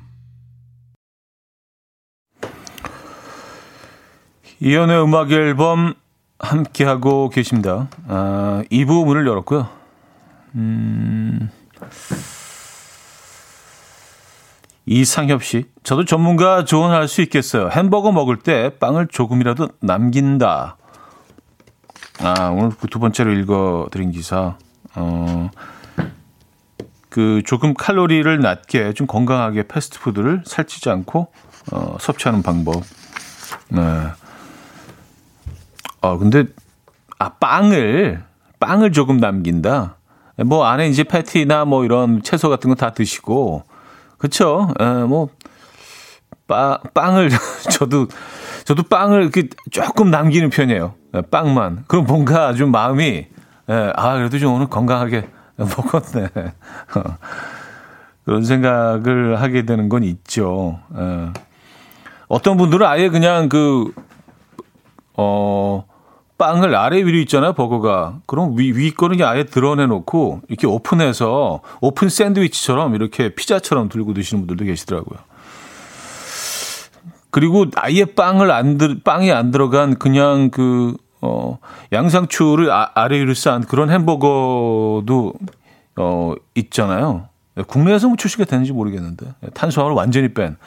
이연의 4.62 5.04
음악 5.04 5.30
앨범 5.34 5.94
함께하고 6.40 7.28
계십니다. 7.28 7.90
아, 8.08 8.64
2부 8.72 9.06
문을 9.06 9.28
열었고요. 9.28 9.68
음, 10.56 11.50
이상협 14.86 15.44
씨, 15.44 15.66
저도 15.84 16.06
전문가 16.06 16.64
조언할 16.64 17.10
수 17.10 17.22
있겠어요. 17.24 17.68
햄버거 17.72 18.14
먹을 18.14 18.40
때 18.40 18.78
빵을 18.80 19.08
조금이라도 19.08 19.68
남긴다. 19.82 20.78
아, 22.22 22.50
오늘 22.52 22.70
그 22.70 22.88
두 22.88 23.00
번째로 23.00 23.34
읽어드린 23.34 24.12
기사. 24.12 24.56
어, 24.96 25.50
그 27.14 27.44
조금 27.46 27.76
칼로리를 27.76 28.40
낮게 28.40 28.94
좀 28.94 29.06
건강하게 29.06 29.68
패스트푸드를 29.68 30.42
살찌지 30.48 30.90
않고 30.90 31.28
어, 31.72 31.96
섭취하는 32.00 32.42
방법. 32.42 32.82
네. 33.70 33.82
아 36.02 36.18
근데 36.18 36.46
아 37.20 37.30
빵을 37.30 38.24
빵을 38.60 38.92
조금 38.94 39.18
남긴다. 39.18 39.98
뭐 40.46 40.66
안에 40.66 40.88
이제 40.88 41.04
패티나 41.04 41.66
뭐 41.66 41.86
이런 41.86 42.24
채소 42.24 42.50
같은 42.50 42.68
거 42.72 42.76
다 42.76 42.94
드시고 42.94 43.64
그렇죠. 44.18 44.70
뭐 45.08 45.30
빵, 46.48 46.80
빵을 46.96 47.30
저도 47.72 48.08
저도 48.66 48.82
빵을 48.84 49.30
그 49.30 49.50
조금 49.70 50.10
남기는 50.10 50.50
편이에요. 50.50 50.96
예, 51.16 51.22
빵만. 51.22 51.84
그럼 51.88 52.06
뭔가 52.08 52.54
좀 52.56 52.72
마음이 52.72 53.28
예, 53.70 53.94
아 53.96 54.16
그래도 54.16 54.40
좀 54.40 54.56
오늘 54.56 54.66
건강하게 54.68 55.30
먹었네. 55.58 56.30
그런 58.26 58.44
생각을 58.44 59.42
하게 59.42 59.66
되는 59.66 59.90
건 59.90 60.04
있죠. 60.04 60.80
예. 60.98 61.30
어떤 62.28 62.58
분들은 62.58 62.88
아예 62.88 63.10
그냥 63.10 63.50
그, 63.50 63.92
어, 65.16 65.86
빵을 66.38 66.76
아래 66.76 66.98
위로 66.98 67.18
있잖아요, 67.20 67.54
버거가. 67.54 68.20
그럼 68.26 68.58
위, 68.58 68.76
위 68.76 68.92
거는 68.92 69.22
아예 69.24 69.44
드러내놓고 69.44 70.42
이렇게 70.48 70.68
오픈해서 70.68 71.62
오픈 71.80 72.10
샌드위치처럼 72.10 72.96
이렇게 72.96 73.36
피자처럼 73.36 73.90
들고 73.90 74.14
드시는 74.14 74.42
분들도 74.42 74.66
계시더라고요. 74.66 75.20
그리고 77.30 77.66
아예 77.76 78.06
빵을 78.06 78.52
안 78.52 78.78
들, 78.78 79.00
빵이 79.04 79.32
안 79.32 79.52
들어간 79.52 79.96
그냥 79.96 80.50
그, 80.50 80.96
어, 81.26 81.58
양상추를 81.94 82.70
아, 82.70 82.92
아래 82.96 83.18
위로 83.18 83.34
쌓은 83.34 83.62
그런 83.62 83.90
햄버거도 83.90 85.34
어, 85.96 86.34
있잖아요. 86.56 87.30
국내에서 87.68 88.08
뭐 88.08 88.18
출시가 88.18 88.44
되는지 88.44 88.74
모르겠는데 88.74 89.34
탄수화물 89.54 89.94
완전히 89.94 90.34
뺀. 90.34 90.58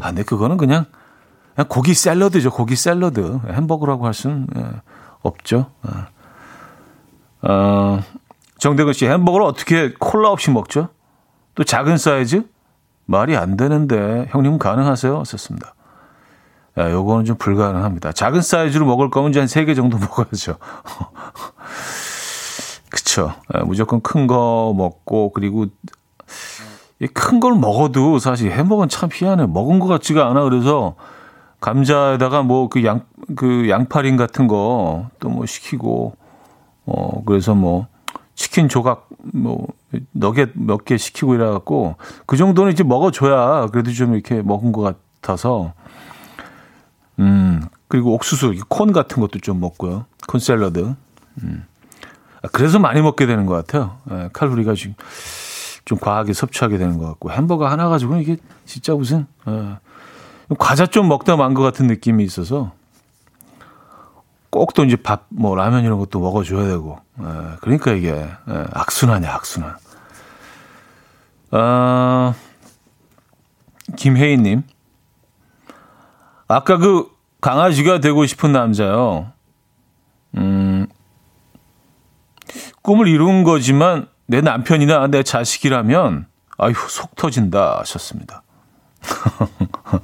아, 0.00 0.06
근데 0.08 0.22
그거는 0.22 0.56
그냥, 0.56 0.86
그냥 1.54 1.68
고기 1.68 1.92
샐러드죠. 1.92 2.50
고기 2.50 2.76
샐러드. 2.76 3.40
햄버거라고 3.46 4.06
할 4.06 4.14
수는 4.14 4.46
예, 4.56 4.64
없죠. 5.20 5.70
아. 5.82 6.06
어, 7.42 8.00
정대근 8.58 8.94
씨 8.94 9.06
햄버거를 9.06 9.44
어떻게 9.44 9.92
콜라 9.98 10.30
없이 10.30 10.50
먹죠? 10.50 10.88
또 11.54 11.62
작은 11.62 11.98
사이즈? 11.98 12.42
말이 13.04 13.36
안 13.36 13.58
되는데 13.58 14.28
형님 14.30 14.58
가능하세요? 14.58 15.24
썼습니다. 15.24 15.74
야, 16.78 16.90
요거는 16.90 17.24
좀 17.24 17.36
불가능합니다. 17.36 18.12
작은 18.12 18.42
사이즈로 18.42 18.84
먹을 18.86 19.08
거면 19.10 19.30
이제 19.30 19.38
한 19.40 19.46
3개 19.48 19.74
정도 19.74 19.96
먹어야죠. 19.98 20.56
그쵸. 22.90 23.32
야, 23.54 23.62
무조건 23.64 24.00
큰 24.00 24.26
거 24.26 24.74
먹고, 24.76 25.32
그리고 25.32 25.66
큰 27.14 27.40
걸 27.40 27.54
먹어도 27.54 28.18
사실 28.18 28.50
햄버거는 28.52 28.88
참 28.88 29.08
희한해. 29.12 29.46
먹은 29.46 29.78
것 29.80 29.86
같지가 29.86 30.28
않아. 30.28 30.42
그래서 30.44 30.94
감자에다가 31.60 32.42
뭐 32.42 32.68
그 32.68 32.84
양, 32.84 33.02
그 33.36 33.68
양파링 33.68 34.16
같은 34.16 34.46
거 34.46 35.08
또 35.18 35.28
뭐 35.30 35.46
시키고, 35.46 36.14
어, 36.86 37.22
그래서 37.24 37.54
뭐 37.54 37.86
치킨 38.34 38.68
조각 38.68 39.08
뭐 39.32 39.66
너겟 40.12 40.50
몇 40.54 40.84
개 40.84 40.96
시키고 40.98 41.34
이래갖고 41.34 41.96
그 42.26 42.36
정도는 42.36 42.72
이제 42.72 42.84
먹어줘야 42.84 43.66
그래도 43.72 43.92
좀 43.92 44.12
이렇게 44.14 44.42
먹은 44.42 44.72
것 44.72 44.96
같아서 45.22 45.72
음, 47.18 47.62
그리고 47.88 48.12
옥수수, 48.14 48.54
콘 48.68 48.92
같은 48.92 49.20
것도 49.20 49.38
좀 49.40 49.60
먹고요. 49.60 50.04
콘 50.26 50.40
샐러드. 50.40 50.94
음. 51.42 51.64
아, 52.42 52.48
그래서 52.52 52.78
많이 52.78 53.00
먹게 53.00 53.26
되는 53.26 53.46
것 53.46 53.54
같아요. 53.54 53.98
예, 54.10 54.28
칼로리가 54.32 54.74
좀, 54.74 54.94
좀 55.84 55.98
과하게 55.98 56.32
섭취하게 56.32 56.78
되는 56.78 56.98
것 56.98 57.06
같고. 57.06 57.30
햄버거 57.30 57.66
하나 57.68 57.88
가지고는 57.88 58.22
이게 58.22 58.36
진짜 58.64 58.94
무슨, 58.94 59.26
예, 59.48 59.76
과자 60.58 60.86
좀 60.86 61.08
먹다 61.08 61.36
만 61.36 61.54
것 61.54 61.62
같은 61.62 61.86
느낌이 61.86 62.22
있어서 62.24 62.72
꼭 64.50 64.72
또 64.74 64.84
이제 64.84 64.96
밥, 64.96 65.26
뭐 65.28 65.54
라면 65.56 65.84
이런 65.84 65.98
것도 65.98 66.20
먹어줘야 66.20 66.66
되고. 66.68 66.98
예, 67.20 67.24
그러니까 67.62 67.92
이게 67.92 68.10
예, 68.10 68.64
악순환이야, 68.72 69.32
악순환. 69.34 69.76
아, 71.52 72.34
김혜인님. 73.96 74.62
아까 76.48 76.78
그 76.78 77.08
강아지가 77.40 78.00
되고 78.00 78.24
싶은 78.26 78.52
남자요. 78.52 79.32
음, 80.36 80.86
꿈을 82.82 83.08
이룬 83.08 83.42
거지만 83.44 84.08
내 84.26 84.40
남편이나 84.40 85.06
내 85.08 85.22
자식이라면 85.22 86.26
아휴 86.58 86.74
속 86.88 87.16
터진다 87.16 87.80
하셨습니다. 87.80 88.42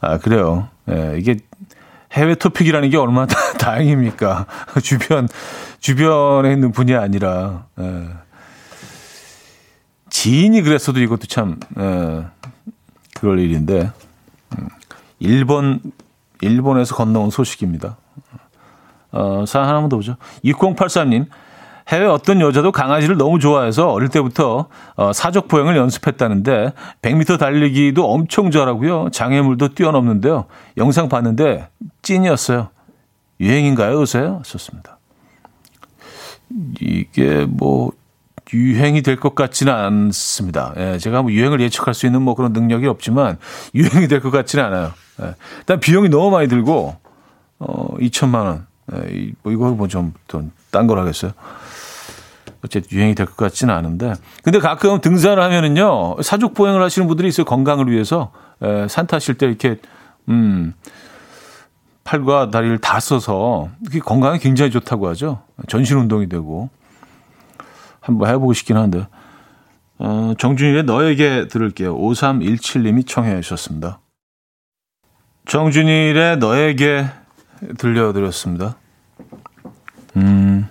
아 0.00 0.18
그래요. 0.18 0.68
예, 0.90 1.16
이게 1.18 1.36
해외 2.12 2.34
토픽이라는 2.34 2.90
게 2.90 2.96
얼마나 2.96 3.26
다, 3.58 3.72
행입니까 3.72 4.46
주변 4.82 5.28
주변에 5.80 6.52
있는 6.52 6.72
분이 6.72 6.94
아니라 6.94 7.66
예. 7.80 8.08
지인이 10.10 10.62
그랬어도 10.62 11.00
이것도 11.00 11.26
참 11.26 11.58
예, 11.78 12.26
그럴 13.14 13.40
일인데 13.40 13.90
일본, 15.18 15.80
일본에서 16.40 16.94
건너온 16.94 17.30
소식입니다. 17.30 17.96
어, 19.12 19.44
사연 19.46 19.68
하나만 19.68 19.88
더 19.88 19.96
보죠. 19.96 20.16
6083님, 20.44 21.26
해외 21.88 22.06
어떤 22.06 22.40
여자도 22.40 22.72
강아지를 22.72 23.16
너무 23.16 23.38
좋아해서 23.38 23.90
어릴 23.90 24.08
때부터 24.08 24.68
어, 24.96 25.12
사족 25.12 25.48
보행을 25.48 25.76
연습했다는데 25.76 26.72
100m 27.02 27.38
달리기도 27.38 28.10
엄청 28.10 28.50
잘하고요. 28.50 29.10
장애물도 29.10 29.74
뛰어넘는데요. 29.74 30.46
영상 30.78 31.08
봤는데 31.08 31.68
찐이었어요. 32.02 32.68
유행인가요, 33.40 34.00
요새? 34.00 34.32
좋습니다. 34.42 34.98
이게 36.80 37.46
뭐 37.48 37.92
유행이 38.52 39.02
될 39.02 39.16
것 39.16 39.34
같지는 39.34 39.72
않습니다. 39.72 40.74
예, 40.76 40.98
제가 40.98 41.22
뭐 41.22 41.32
유행을 41.32 41.60
예측할 41.60 41.94
수 41.94 42.06
있는 42.06 42.22
뭐 42.22 42.34
그런 42.34 42.52
능력이 42.52 42.86
없지만 42.86 43.38
유행이 43.74 44.08
될 44.08 44.20
것 44.20 44.30
같지는 44.30 44.64
않아요. 44.64 44.92
예, 45.22 45.34
일단 45.60 45.80
비용이 45.80 46.08
너무 46.08 46.30
많이 46.30 46.48
들고 46.48 46.96
어 47.58 47.96
2천만 47.98 48.44
원. 48.44 48.66
예, 48.94 49.32
뭐 49.42 49.52
이거 49.52 49.70
뭐좀딴 49.70 50.86
걸 50.86 50.98
하겠어요. 50.98 51.32
어쨌든 52.64 52.96
유행이 52.96 53.14
될 53.14 53.26
것 53.26 53.36
같지는 53.36 53.74
않은데. 53.74 54.14
근데 54.42 54.58
가끔 54.58 55.00
등산을 55.00 55.42
하면은요 55.42 56.16
사족 56.22 56.54
보행을 56.54 56.82
하시는 56.82 57.06
분들이 57.08 57.28
있어요 57.28 57.44
건강을 57.44 57.90
위해서 57.90 58.30
예, 58.62 58.86
산 58.88 59.06
타실 59.06 59.34
때 59.36 59.46
이렇게 59.46 59.78
음 60.28 60.74
팔과 62.04 62.50
다리를 62.50 62.78
다 62.78 63.00
써서 63.00 63.68
그게 63.84 63.98
건강에 64.00 64.38
굉장히 64.38 64.70
좋다고 64.70 65.08
하죠. 65.08 65.40
전신 65.68 65.96
운동이 65.96 66.28
되고. 66.28 66.68
한번 68.04 68.28
해보고 68.28 68.52
싶긴 68.52 68.76
한데. 68.76 69.06
어, 69.98 70.34
정준일의 70.38 70.84
너에게 70.84 71.48
들을게요. 71.48 71.96
5317님이 71.96 73.06
청해 73.06 73.40
주셨습니다. 73.40 74.00
정준일의 75.46 76.38
너에게 76.38 77.06
들려드렸습니다. 77.78 78.76
음, 80.16 80.68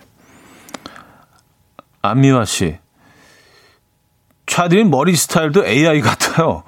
안미화 2.01 2.45
씨. 2.45 2.77
차디는 4.45 4.89
머리 4.89 5.15
스타일도 5.15 5.65
AI 5.65 6.01
같아요. 6.01 6.63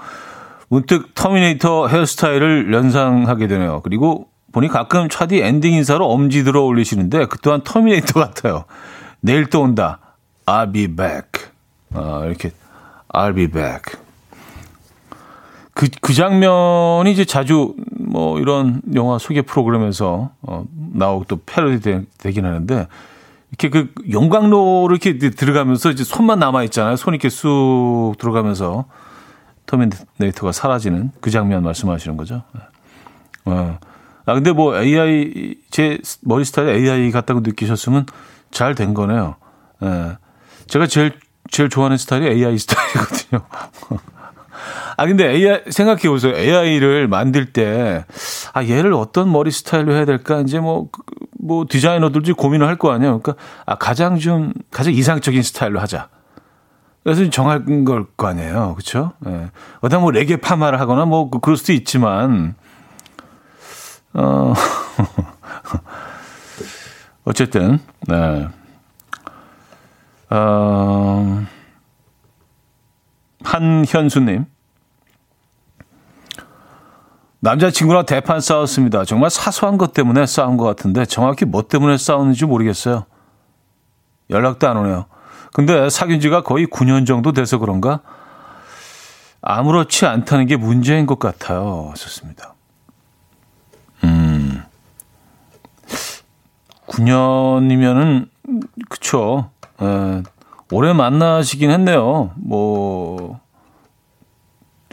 문득 0.69 1.13
터미네이터 1.13 1.88
헤어스타일을 1.88 2.73
연상하게 2.73 3.47
되네요. 3.47 3.82
그리고 3.82 4.30
보니 4.51 4.69
가끔 4.69 5.10
차디 5.10 5.41
엔딩 5.41 5.73
인사로 5.73 6.10
엄지 6.10 6.43
들어 6.43 6.63
올리시는데 6.63 7.25
그 7.28 7.38
또한 7.39 7.62
터미네이터 7.63 8.19
같아요. 8.19 8.65
내일 9.19 9.45
또 9.47 9.62
온다. 9.62 9.99
I'll 10.45 10.71
be 10.71 10.88
back. 10.88 11.47
아, 11.93 12.23
이렇게 12.25 12.51
I'll 13.10 13.36
be 13.36 13.47
back. 13.47 13.97
그, 15.73 15.89
그 16.01 16.13
장면이 16.13 17.12
이제 17.12 17.25
자주 17.25 17.75
뭐 17.91 18.39
이런 18.39 18.81
영화 18.93 19.17
소개 19.17 19.41
프로그램에서 19.41 20.31
어, 20.41 20.65
나오고 20.93 21.25
또 21.27 21.39
패러디 21.45 21.81
되, 21.81 22.03
되긴 22.17 22.45
하는데 22.45 22.88
이렇게 23.51 23.69
그 23.69 23.93
용광로를 24.10 24.97
이렇게 25.01 25.31
들어가면서 25.31 25.91
이제 25.91 26.03
손만 26.03 26.39
남아 26.39 26.63
있잖아요. 26.65 26.95
손 26.95 27.13
이렇게 27.13 27.29
쑥 27.29 28.13
들어가면서 28.19 28.86
터미네이터가 29.65 30.51
사라지는 30.53 31.12
그 31.19 31.29
장면 31.29 31.63
말씀하시는 31.63 32.15
거죠. 32.17 32.43
네. 32.53 32.62
어. 33.45 33.79
아 34.27 34.34
근데 34.34 34.51
뭐 34.53 34.79
AI 34.79 35.55
제 35.71 35.99
머리 36.21 36.45
스타일 36.45 36.69
AI 36.69 37.12
같다고 37.12 37.41
느끼셨으면 37.41 38.05
잘 38.51 38.75
된 38.75 38.93
거네요. 38.93 39.36
예. 39.84 40.17
제가 40.67 40.88
제일 40.88 41.13
제일 41.51 41.69
좋아하는 41.69 41.97
스타일이 41.97 42.28
AI 42.28 42.58
스타일이거든요. 42.58 43.41
아 44.97 45.06
근데 45.06 45.30
AI 45.30 45.63
생각해 45.69 46.04
보세요. 46.10 46.34
AI를 46.36 47.08
만들 47.08 47.51
때 47.51 48.04
아 48.54 48.63
얘를 48.65 48.93
어떤 48.93 49.32
머리 49.32 49.51
스타일로 49.51 49.93
해야 49.93 50.06
될까 50.06 50.39
이제 50.39 50.60
뭐뭐 50.60 50.89
뭐 51.41 51.65
디자이너들도 51.69 52.36
고민을 52.36 52.67
할 52.67 52.78
거 52.78 52.91
아니에요. 52.91 53.19
그러니까 53.19 53.43
아 53.65 53.75
가장 53.75 54.17
좀 54.17 54.54
가장 54.71 54.93
이상적인 54.93 55.43
스타일로 55.43 55.80
하자. 55.82 56.08
그래서 57.04 57.30
정할 57.30 57.63
걸거 57.65 58.28
아니에요. 58.28 58.73
그렇죠? 58.75 59.12
예. 59.28 59.51
어떤 59.82 60.01
뭐 60.01 60.12
레게 60.12 60.38
파마를 60.38 60.80
하거나 60.80 61.06
뭐 61.06 61.30
그, 61.30 61.39
그럴 61.39 61.58
수도 61.58 61.73
있지만 61.73 62.56
어 64.13 64.54
어쨌든 67.25 67.80
네. 68.08 68.47
어, 70.29 71.45
한현수님. 73.43 74.45
남자친구랑 77.39 78.07
대판 78.07 78.41
싸웠습니다. 78.41 79.05
정말 79.05 79.29
사소한 79.29 79.77
것 79.77 79.93
때문에 79.93 80.25
싸운 80.25 80.57
것 80.57 80.65
같은데 80.65 81.05
정확히 81.05 81.45
뭐 81.45 81.67
때문에 81.67 81.97
싸웠는지 81.97 82.45
모르겠어요. 82.45 83.05
연락도 84.31 84.67
안 84.67 84.77
오네요. 84.77 85.05
근데 85.53 85.89
사귄 85.89 86.19
지가 86.19 86.41
거의 86.41 86.65
9년 86.65 87.05
정도 87.05 87.31
돼서 87.33 87.59
그런가? 87.59 88.01
아무렇지 89.41 90.07
않다는 90.07 90.47
게 90.47 90.57
문제인 90.57 91.05
것 91.05 91.19
같아요. 91.19 91.93
좋습니다. 91.95 92.55
음. 94.03 94.63
9년이면은, 96.88 98.27
그쵸. 98.89 99.51
에, 99.81 99.85
예, 99.85 100.23
오래 100.71 100.93
만나시긴 100.93 101.71
했네요. 101.71 102.31
뭐, 102.35 103.39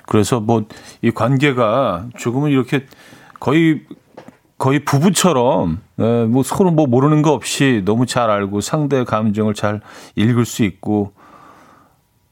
그래서 0.07 0.41
뭐, 0.41 0.65
이 1.01 1.11
관계가 1.11 2.07
조금은 2.19 2.51
이렇게 2.51 2.87
거의, 3.41 3.83
거의 4.59 4.85
부부처럼, 4.85 5.81
에, 6.01 6.05
예, 6.05 6.25
뭐 6.27 6.43
서로 6.43 6.71
뭐 6.71 6.87
모르는 6.87 7.23
거 7.23 7.33
없이 7.33 7.83
너무 7.85 8.07
잘 8.07 8.31
알고 8.31 8.61
상대 8.61 9.05
감정을 9.05 9.55
잘 9.55 9.81
읽을 10.17 10.45
수 10.45 10.63
있고, 10.65 11.13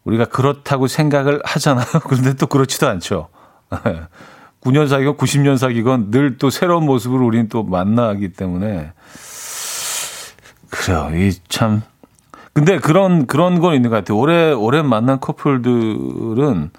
우리가 0.04 0.24
그렇다고 0.26 0.86
생각을 0.86 1.40
하잖아요. 1.44 1.86
그런데 2.08 2.34
또 2.34 2.46
그렇지도 2.46 2.88
않죠. 2.88 3.28
9년 4.62 4.88
사귀건 4.88 5.16
90년 5.16 5.56
사귀건 5.56 6.10
늘 6.10 6.36
또 6.38 6.50
새로운 6.50 6.84
모습으로 6.84 7.24
우리는 7.24 7.48
또 7.48 7.62
만나기 7.62 8.32
때문에 8.32 8.92
그래요. 10.70 11.10
이 11.14 11.32
참. 11.48 11.82
근데 12.60 12.78
그런 12.78 13.26
그런 13.26 13.58
건 13.58 13.74
있는 13.74 13.88
것 13.88 13.96
같아요. 13.96 14.18
오래 14.18 14.52
오래 14.52 14.82
만난 14.82 15.18
커플들은 15.18 16.70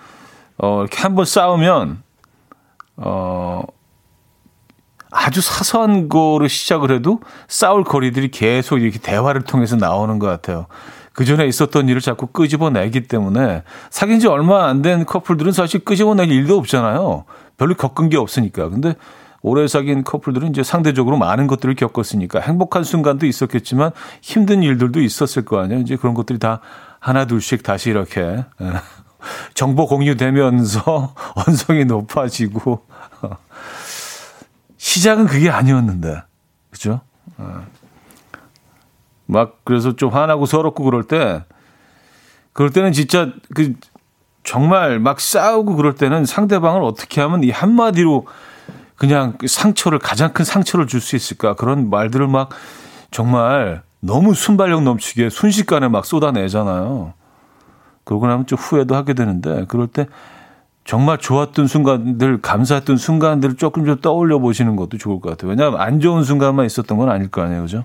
어 0.59 0.81
이렇게 0.81 1.01
한번 1.01 1.25
싸우면 1.25 2.03
어 2.97 3.63
아주 5.09 5.41
사소한 5.41 6.07
거로 6.07 6.47
시작을 6.47 6.91
해도 6.91 7.19
싸울 7.47 7.83
거리들이 7.83 8.29
계속 8.29 8.77
이렇게 8.77 8.99
대화를 8.99 9.41
통해서 9.41 9.75
나오는 9.75 10.19
것 10.19 10.27
같아요. 10.27 10.67
그 11.13 11.25
전에 11.25 11.47
있었던 11.47 11.89
일을 11.89 11.99
자꾸 11.99 12.27
끄집어내기 12.27 13.07
때문에 13.07 13.63
사귄 13.89 14.19
지 14.19 14.27
얼마 14.27 14.67
안 14.67 14.83
된 14.83 15.03
커플들은 15.07 15.51
사실 15.51 15.83
끄집어낼 15.83 16.29
일도 16.29 16.59
없잖아요. 16.59 17.25
별로 17.57 17.73
겪은 17.73 18.09
게 18.09 18.17
없으니까. 18.17 18.69
근데 18.69 18.93
오래 19.41 19.67
사귄 19.67 20.03
커플들은 20.03 20.49
이제 20.49 20.63
상대적으로 20.63 21.17
많은 21.17 21.47
것들을 21.47 21.75
겪었으니까 21.75 22.39
행복한 22.39 22.83
순간도 22.83 23.25
있었겠지만 23.25 23.91
힘든 24.21 24.61
일들도 24.61 25.01
있었을 25.01 25.45
거 25.45 25.59
아니에요. 25.59 25.81
이제 25.81 25.95
그런 25.95 26.13
것들이 26.13 26.37
다 26.37 26.61
하나 26.99 27.25
둘씩 27.25 27.63
다시 27.63 27.89
이렇게 27.89 28.21
예, 28.21 28.45
정보 29.55 29.87
공유되면서 29.87 31.15
언성이 31.47 31.85
높아지고 31.85 32.85
시작은 34.77 35.25
그게 35.25 35.49
아니었는데 35.49 36.21
그죠? 36.69 37.01
어. 37.37 37.65
막 39.25 39.59
그래서 39.63 39.95
좀 39.95 40.09
화나고 40.11 40.45
서럽고 40.45 40.83
그럴 40.83 41.03
때 41.03 41.43
그럴 42.53 42.71
때는 42.71 42.91
진짜 42.91 43.31
그 43.55 43.73
정말 44.43 44.99
막 44.99 45.19
싸우고 45.19 45.75
그럴 45.75 45.95
때는 45.95 46.25
상대방을 46.25 46.81
어떻게 46.83 47.21
하면 47.21 47.43
이 47.43 47.49
한마디로 47.49 48.25
그냥 49.01 49.35
상처를 49.43 49.97
가장 49.97 50.31
큰 50.31 50.45
상처를 50.45 50.85
줄 50.85 51.01
수 51.01 51.15
있을까 51.15 51.55
그런 51.55 51.89
말들을 51.89 52.27
막 52.27 52.49
정말 53.09 53.81
너무 53.99 54.35
순발력 54.35 54.83
넘치게 54.83 55.31
순식간에 55.31 55.87
막 55.87 56.05
쏟아내잖아요. 56.05 57.13
그러고 58.03 58.27
나면 58.27 58.45
좀 58.45 58.59
후회도 58.59 58.95
하게 58.95 59.15
되는데 59.15 59.65
그럴 59.69 59.87
때 59.87 60.05
정말 60.85 61.17
좋았던 61.17 61.65
순간들, 61.65 62.41
감사했던 62.41 62.97
순간들을 62.97 63.55
조금 63.55 63.85
좀 63.85 63.99
떠올려 64.01 64.37
보시는 64.37 64.75
것도 64.75 64.99
좋을 64.99 65.19
것 65.19 65.31
같아요. 65.31 65.49
왜냐하면 65.49 65.81
안 65.81 65.99
좋은 65.99 66.23
순간만 66.23 66.67
있었던 66.67 66.95
건 66.95 67.09
아닐 67.09 67.27
거 67.27 67.41
아니에요, 67.41 67.63
그죠? 67.63 67.83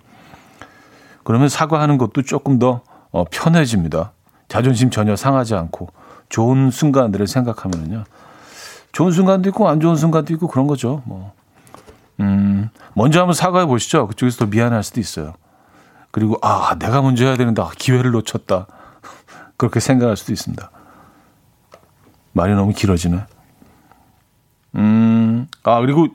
그러면 1.24 1.48
사과하는 1.48 1.96
것도 1.96 2.24
조금 2.24 2.58
더 2.58 2.82
어, 3.10 3.24
편해집니다. 3.30 4.12
자존심 4.48 4.90
전혀 4.90 5.16
상하지 5.16 5.54
않고 5.54 5.88
좋은 6.28 6.70
순간들을 6.70 7.26
생각하면요. 7.26 8.04
좋은 8.96 9.12
순간도 9.12 9.50
있고 9.50 9.68
안 9.68 9.78
좋은 9.78 9.94
순간도 9.94 10.32
있고 10.32 10.48
그런 10.48 10.66
거죠. 10.66 11.02
뭐. 11.04 11.34
음, 12.18 12.70
먼저 12.94 13.20
한번 13.20 13.34
사과해 13.34 13.66
보시죠. 13.66 14.06
그쪽에서 14.06 14.38
더 14.38 14.46
미안할 14.46 14.82
수도 14.82 15.00
있어요. 15.00 15.34
그리고 16.10 16.38
아, 16.40 16.74
내가 16.78 17.02
먼저 17.02 17.26
해야 17.26 17.36
되는데 17.36 17.60
아, 17.60 17.68
기회를 17.76 18.12
놓쳤다. 18.12 18.66
그렇게 19.58 19.80
생각할 19.80 20.16
수도 20.16 20.32
있습니다. 20.32 20.70
말이 22.32 22.54
너무 22.54 22.72
길어지네. 22.72 23.20
음, 24.76 25.46
아, 25.62 25.78
그리고 25.80 26.06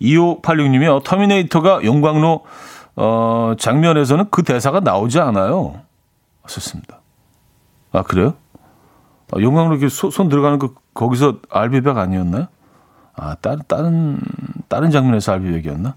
2586님이 0.00 0.86
요 0.86 1.00
터미네이터가 1.00 1.84
용광로 1.84 2.46
어, 2.96 3.52
장면에서는 3.58 4.30
그 4.30 4.42
대사가 4.42 4.80
나오지 4.80 5.20
않아요. 5.20 5.82
좋습니다. 6.46 6.98
아, 7.92 8.02
그래요? 8.02 8.36
아, 9.32 9.40
용광로 9.40 9.72
이렇게 9.72 9.88
손, 9.88 10.10
손 10.10 10.28
들어가는 10.28 10.58
그 10.58 10.74
거기서 10.94 11.38
알비백 11.50 11.96
아니었나요? 11.96 12.46
아, 13.14 13.34
다른, 13.40 13.62
다른, 13.66 14.18
다른 14.68 14.90
장면에서 14.90 15.32
알비백이었나? 15.32 15.94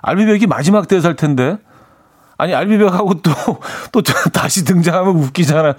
알비백이 0.00 0.46
마지막 0.46 0.86
대사일 0.88 1.16
텐데. 1.16 1.58
아니, 2.36 2.54
알비백하고 2.54 3.14
또, 3.14 3.32
또 3.90 4.02
다시 4.32 4.64
등장하면 4.64 5.16
웃기잖아. 5.16 5.74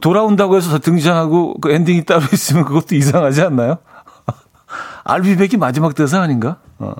돌아온다고 0.00 0.56
해서 0.56 0.78
등장하고 0.78 1.60
그 1.60 1.70
엔딩이 1.70 2.04
따로 2.04 2.22
있으면 2.32 2.64
그것도 2.64 2.96
이상하지 2.96 3.42
않나요? 3.42 3.78
알비백이 5.04 5.56
마지막 5.58 5.94
대사 5.94 6.20
아닌가? 6.20 6.56
어. 6.78 6.92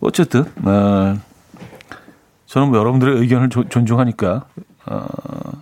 어쨌든, 0.00 0.44
어, 0.64 1.16
저는 2.46 2.68
뭐 2.68 2.78
여러분들의 2.78 3.16
의견을 3.20 3.48
조, 3.48 3.66
존중하니까, 3.66 4.44
어, 4.86 5.06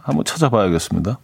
한번 0.03 0.25
찾아봐야겠습니다. 0.25 1.19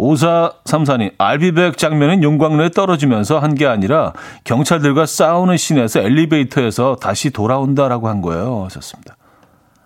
5434님, 0.00 1.12
I'll 1.18 1.41
be 1.41 1.53
back 1.53 1.76
장면은 1.78 2.22
용광로에 2.22 2.70
떨어지면서 2.70 3.38
한 3.38 3.54
게 3.54 3.66
아니라 3.66 4.12
경찰들과 4.44 5.06
싸우는 5.06 5.56
씬에서 5.56 6.00
엘리베이터에서 6.00 6.96
다시 6.96 7.30
돌아온다라고 7.30 8.08
한 8.08 8.22
거예요. 8.22 8.64
하셨습니다. 8.64 9.16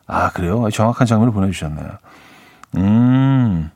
아, 0.06 0.30
그래요? 0.30 0.68
정확한 0.70 1.06
장면을 1.06 1.32
보내주셨네요. 1.32 1.88
음, 2.76 3.70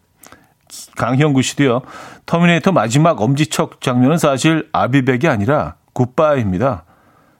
강형구 0.97 1.43
씨도요. 1.43 1.81
터미네이터 2.27 2.73
마지막 2.73 3.21
엄지척 3.21 3.81
장면은 3.81 4.19
사실 4.19 4.69
I'll 4.73 4.92
be 4.92 5.02
back이 5.02 5.27
아니라 5.27 5.75
굿바이입니다. 5.95 6.85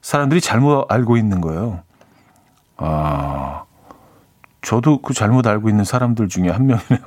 사람들이 0.01 0.41
잘못 0.41 0.87
알고 0.91 1.17
있는 1.19 1.41
거예요. 1.41 1.83
아, 2.79 3.65
저도 4.63 5.03
그 5.03 5.15
잘못 5.15 5.47
알고 5.47 5.69
있는 5.69 5.85
사람들 5.85 6.29
중에 6.29 6.49
한 6.51 6.67
명이네요. 6.67 6.99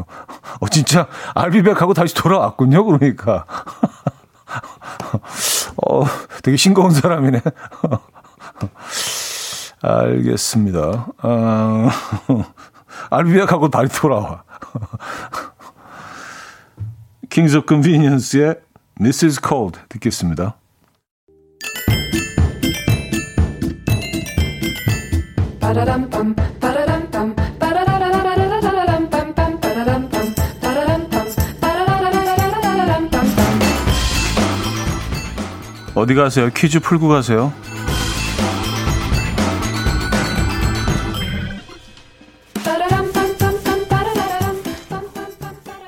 어, 0.60 0.68
진짜 0.70 1.08
I'll 1.36 1.52
be 1.52 1.60
back하고 1.60 1.94
다시 1.94 2.16
돌아왔군요. 2.16 2.86
그러니까. 2.86 3.46
어, 5.88 6.04
되게 6.44 6.58
싱거운 6.58 6.92
사람이네. 6.92 7.42
알겠습니다. 9.82 11.08
아, 11.18 11.90
I'll 13.10 13.27
be 13.27 13.35
back하고 13.35 13.70
다시 13.70 13.92
돌아와. 14.00 14.44
킹스 17.30 17.58
오브 17.58 17.66
컨비니언스의 17.66 18.56
Mrs. 19.00 19.42
Cold 19.44 19.80
듣겠습니다. 19.90 20.56
어디 36.02 36.16
가세요? 36.16 36.50
퀴즈 36.50 36.80
풀고 36.80 37.10
가세요. 37.10 37.54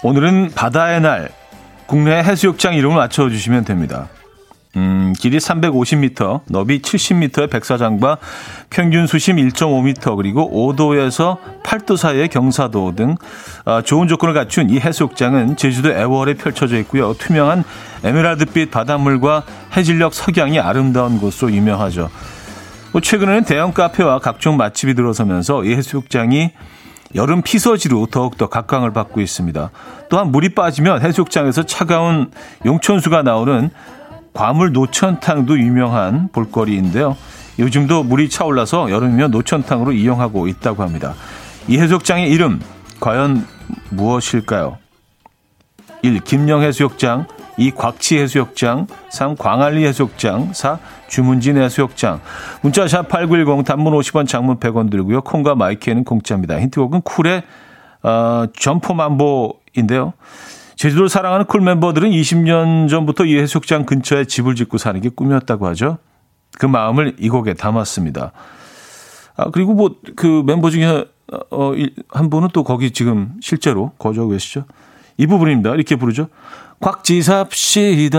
오늘은 0.04 0.52
바다의 0.54 1.02
날. 1.02 1.30
국내 1.88 2.12
해수욕장 2.17 2.76
이름을 2.76 2.95
맞춰주시면 2.95 3.65
됩니다. 3.65 4.10
음, 4.76 5.13
길이 5.17 5.38
350m, 5.38 6.41
너비 6.47 6.82
70m의 6.82 7.49
백사장과 7.49 8.17
평균 8.69 9.08
수심 9.08 9.38
1.5m, 9.38 10.15
그리고 10.15 10.73
5도에서 10.76 11.38
8도 11.63 11.97
사이의 11.97 12.28
경사도 12.28 12.93
등 12.95 13.15
아, 13.65 13.82
좋은 13.82 14.08
조건을 14.08 14.34
갖춘 14.36 14.69
이 14.69 14.80
해수욕장은 14.80 15.58
제주도 15.58 15.91
애월에 15.91 16.36
펼쳐져 16.36 16.78
있고요. 16.80 17.13
투명한 17.13 17.63
에메랄드빛 18.04 18.72
바닷물과 18.72 19.44
해질녘 19.76 20.13
석양이 20.13 20.60
아름다운 20.60 21.20
곳으로 21.20 21.52
유명하죠. 21.52 22.10
뭐 22.92 23.02
최근에는 23.02 23.44
대형 23.46 23.74
카페와 23.74 24.20
각종 24.20 24.58
맛집이 24.58 24.94
들어서면서 24.94 25.63
이 25.63 25.74
해수욕장이 25.74 26.52
여름 27.16 27.42
피서지로 27.42 28.08
더욱더 28.08 28.50
각광을 28.50 28.92
받고 28.94 29.22
있습니다. 29.22 29.72
또한 30.10 30.32
물이 30.32 30.50
빠지면 30.50 31.02
해수욕장에서 31.02 31.63
차가운 31.63 32.32
용천수가 32.66 33.24
나오는 33.24 33.70
과물 34.34 34.74
노천탕도 34.74 35.60
유명한 35.60 36.30
볼거리인데요. 36.32 37.16
요즘도 37.60 38.04
물이 38.04 38.30
차올라서 38.30 38.89
여름이면 38.89 39.32
노천탕으로 39.32 39.92
이용하고 39.92 40.48
있다고 40.48 40.82
합니다. 40.82 41.13
이 41.68 41.78
해수욕장의 41.78 42.30
이름 42.30 42.60
과연 43.00 43.46
무엇일까요? 43.92 44.78
1. 46.02 46.20
김녕해수욕장 46.21 47.28
2. 47.58 47.72
곽지 47.71 48.17
해수욕장 48.18 48.88
3. 49.10 49.36
광안리 49.36 49.86
해수욕장 49.86 50.54
4. 50.54 50.80
주문진 51.08 51.58
해수욕장 51.58 52.22
문자 52.62 52.88
샵 52.88 53.08
8910 53.08 53.66
단문 53.66 53.94
50원 53.94 54.28
장문 54.28 54.60
100원 54.60 54.89
들고요. 54.89 55.22
콩과 55.22 55.56
마이케이는 55.56 56.04
공짜입니다. 56.04 56.60
힌트곡은 56.60 57.02
쿨의 57.02 57.44
어, 58.02 58.46
점포맘보인데요. 58.58 60.13
제주도를 60.76 61.08
사랑하는 61.08 61.46
쿨 61.46 61.62
멤버들은 61.62 62.10
20년 62.10 62.89
전부터 62.89 63.26
이 63.26 63.38
해수욕장 63.38 63.86
근처에 63.86 64.26
집을 64.26 64.56
짓고 64.56 64.78
사는 64.78 65.00
게 65.00 65.10
꿈이었다고 65.10 65.68
하죠. 65.68 66.00
그 66.58 66.66
마음을 66.66 67.16
이 67.20 67.30
곡에 67.30 67.54
담았습니다. 67.54 68.32
아, 69.36 69.50
그리고 69.52 69.74
뭐 69.74 69.96
그 70.16 70.44
멤버 70.46 70.70
중에 70.70 71.06
어, 71.52 71.74
한 72.10 72.30
분은 72.30 72.50
또 72.54 72.63
거기 72.63 72.92
지금 72.92 73.34
실제로 73.42 73.92
거주하고 73.98 74.32
계시죠. 74.32 74.66
이 75.17 75.28
부분입니다. 75.28 75.76
이렇게 75.76 75.95
부르죠. 75.95 76.28
곽지삽시다. 76.80 78.17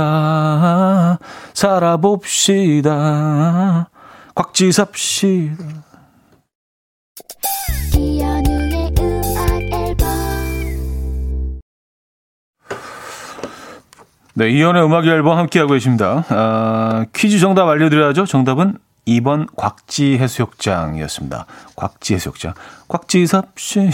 살아봅시다. 1.52 2.90
곽지삽시다. 4.34 5.64
네, 14.36 14.50
이연의 14.50 14.84
음악 14.84 15.06
앨범 15.06 15.38
함께하고 15.38 15.74
계십니다. 15.74 16.24
아, 16.28 17.06
퀴즈 17.14 17.38
정답 17.38 17.68
알려드려야죠. 17.68 18.26
정답은 18.26 18.78
2번 19.06 19.46
곽지 19.56 20.18
해수욕장이었습니다. 20.18 21.46
곽지 21.76 22.14
해수욕장. 22.14 22.54
곽지삽씨. 22.88 23.90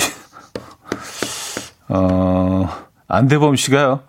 어, 1.89 2.69
안대범 3.11 3.57
씨가요. 3.57 4.01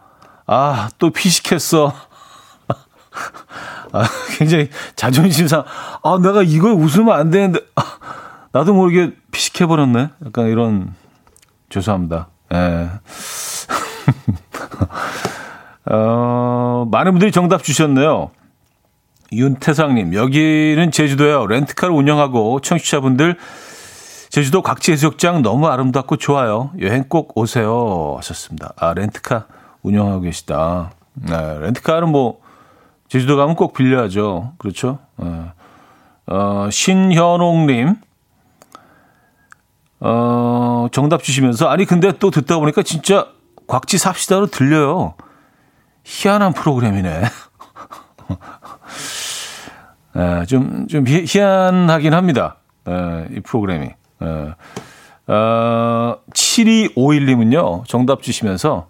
아, 0.46 0.90
또 0.98 1.10
피식했어. 1.10 1.94
아, 3.94 4.04
굉장히 4.38 4.70
자존심 4.96 5.48
상, 5.48 5.64
아, 6.04 6.20
내가 6.22 6.44
이걸 6.44 6.74
웃으면 6.74 7.18
안 7.18 7.30
되는데, 7.32 7.60
아, 7.76 7.84
나도 8.52 8.74
모르게 8.74 9.14
피식해버렸네. 9.32 10.10
약간 10.26 10.48
이런, 10.48 10.94
죄송합니다. 11.70 12.28
예. 12.54 12.90
어, 15.92 16.88
많은 16.92 17.14
분들이 17.14 17.32
정답 17.32 17.64
주셨네요. 17.64 18.32
윤태상님, 19.34 20.14
여기는 20.14 20.92
제주도요. 20.92 21.48
렌트카를 21.48 21.96
운영하고 21.96 22.60
청취자분들 22.60 23.38
제주도 24.32 24.62
각지 24.62 24.94
해수욕장 24.94 25.42
너무 25.42 25.68
아름답고 25.68 26.16
좋아요. 26.16 26.72
여행 26.80 27.04
꼭 27.10 27.38
오세요. 27.38 28.16
하셨습니다. 28.18 28.72
아, 28.78 28.94
렌트카 28.94 29.46
운영하고 29.82 30.22
계시다. 30.22 30.92
네, 31.14 31.60
렌트카는 31.60 32.10
뭐, 32.10 32.40
제주도 33.10 33.36
가면 33.36 33.56
꼭 33.56 33.74
빌려야죠. 33.74 34.54
그렇죠? 34.58 35.00
네. 35.18 35.28
어, 36.28 36.70
신현옥님, 36.72 37.96
어, 40.00 40.88
정답 40.94 41.24
주시면서, 41.24 41.68
아니, 41.68 41.84
근데 41.84 42.14
또 42.18 42.32
듣다 42.32 42.58
보니까 42.58 42.84
진짜 42.84 43.28
곽지 43.68 43.98
삽시다로 43.98 44.46
들려요. 44.48 45.16
희한한 46.06 46.54
프로그램이네. 46.54 47.24
에, 50.16 50.46
좀, 50.48 50.88
좀 50.88 51.06
희 51.06 51.38
한하긴 51.38 52.14
합니다. 52.14 52.56
에, 52.88 53.28
이 53.36 53.42
프로그램이. 53.42 53.90
에, 54.22 55.32
어, 55.32 56.18
7251님은요, 56.34 57.86
정답 57.88 58.22
주시면서, 58.22 58.88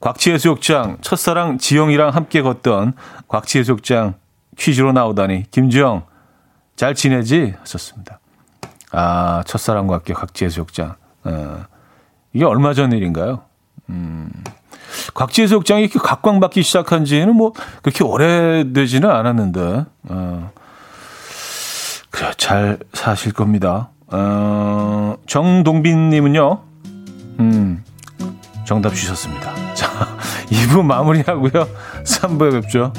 곽치해수욕장, 0.00 0.98
첫사랑 1.02 1.58
지영이랑 1.58 2.10
함께 2.10 2.42
걷던 2.42 2.94
곽치해수욕장 3.28 4.14
퀴즈로 4.58 4.92
나오다니, 4.92 5.50
김주영, 5.50 6.04
잘 6.76 6.94
지내지? 6.94 7.54
하셨습니다. 7.60 8.20
아, 8.92 9.42
첫사랑과 9.46 9.96
함께 9.96 10.14
곽치해수욕장. 10.14 10.94
어, 11.24 11.64
이게 12.32 12.44
얼마 12.44 12.72
전 12.72 12.92
일인가요? 12.92 13.42
음, 13.90 14.30
곽지해수욕장이 15.14 15.82
이렇게 15.82 15.98
각광받기 15.98 16.62
시작한 16.62 17.04
지는 17.04 17.36
뭐 17.36 17.52
그렇게 17.82 18.02
오래되지는 18.02 19.08
않았는데, 19.10 19.84
어, 20.08 20.52
그래, 22.10 22.32
잘 22.36 22.78
사실 22.92 23.32
겁니다. 23.32 23.90
어, 24.10 25.14
정동빈님은요, 25.26 26.58
음, 27.40 27.84
정답 28.64 28.94
주셨습니다. 28.94 29.54
자, 29.74 29.88
2부 30.50 30.82
마무리하고요. 30.82 31.68
3부에 32.04 32.62
뵙죠. 32.62 32.92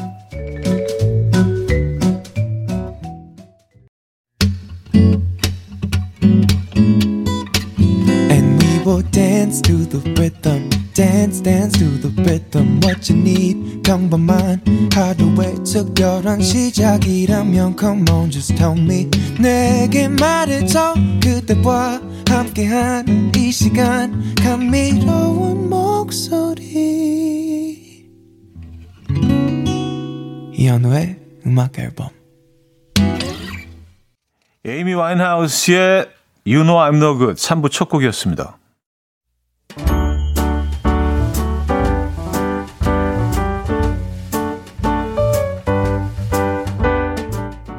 특별한 16.32 16.42
시작이라면 16.42 17.76
come 17.78 18.06
on 18.10 18.32
just 18.32 18.56
tell 18.56 18.80
me. 18.80 19.10
내게 19.40 20.08
말해줘. 20.08 20.94
그대와 21.22 22.00
함께한 22.28 23.32
이 23.36 23.52
시간. 23.52 24.34
감미로운 24.36 25.70
목소리. 25.70 26.62
이현우의 30.54 31.20
음악 31.46 31.78
앨범. 31.80 32.10
에이미 34.64 34.94
와인하우스의 34.94 36.08
You 36.46 36.64
Know 36.64 36.78
I'm 36.78 36.96
No 36.96 37.18
Good. 37.18 37.42
3부 37.42 37.72
첫 37.72 37.90
곡이었습니다. 37.90 38.58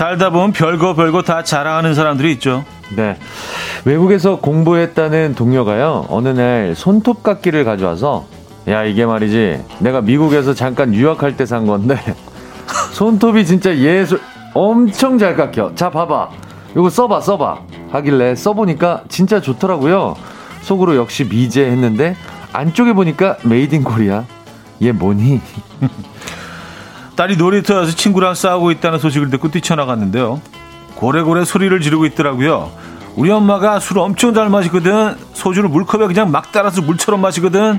살다 0.00 0.30
보면 0.30 0.52
별거 0.52 0.94
별거 0.94 1.20
다 1.20 1.44
자랑하는 1.44 1.92
사람들이 1.92 2.32
있죠. 2.32 2.64
네. 2.96 3.18
외국에서 3.84 4.36
공부했다는 4.40 5.34
동료가요, 5.34 6.06
어느 6.08 6.28
날 6.28 6.74
손톱깎이를 6.74 7.66
가져와서, 7.66 8.24
야, 8.68 8.82
이게 8.84 9.04
말이지, 9.04 9.62
내가 9.80 10.00
미국에서 10.00 10.54
잠깐 10.54 10.94
유학할 10.94 11.36
때 11.36 11.44
산 11.44 11.66
건데, 11.66 11.98
손톱이 12.96 13.44
진짜 13.44 13.76
예술, 13.76 14.22
엄청 14.54 15.18
잘 15.18 15.36
깎여. 15.36 15.74
자, 15.74 15.90
봐봐. 15.90 16.30
이거 16.72 16.88
써봐, 16.88 17.20
써봐. 17.20 17.58
하길래 17.90 18.34
써보니까 18.36 19.02
진짜 19.10 19.42
좋더라고요. 19.42 20.16
속으로 20.62 20.96
역시 20.96 21.24
미제 21.24 21.66
했는데, 21.66 22.16
안쪽에 22.54 22.94
보니까 22.94 23.36
made 23.42 23.74
in 23.74 23.84
Korea. 23.84 24.24
얘 24.80 24.92
뭐니? 24.92 25.42
딸이 27.20 27.36
놀이터에서 27.36 27.94
친구랑 27.94 28.34
싸우고 28.34 28.70
있다는 28.70 28.98
소식을 28.98 29.28
듣고 29.28 29.50
뛰쳐나갔는데요. 29.50 30.40
고래고래 30.94 31.44
소리를 31.44 31.78
지르고 31.82 32.06
있더라고요. 32.06 32.70
우리 33.14 33.30
엄마가 33.30 33.78
술 33.78 33.98
엄청 33.98 34.32
잘 34.32 34.48
마시거든. 34.48 35.16
소주를 35.34 35.68
물컵에 35.68 36.06
그냥 36.06 36.30
막 36.30 36.50
따라서 36.50 36.80
물처럼 36.80 37.20
마시거든. 37.20 37.78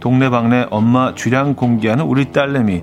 동네방네 0.00 0.66
엄마 0.70 1.14
주량 1.14 1.54
공개하는 1.54 2.04
우리 2.04 2.32
딸내미. 2.32 2.82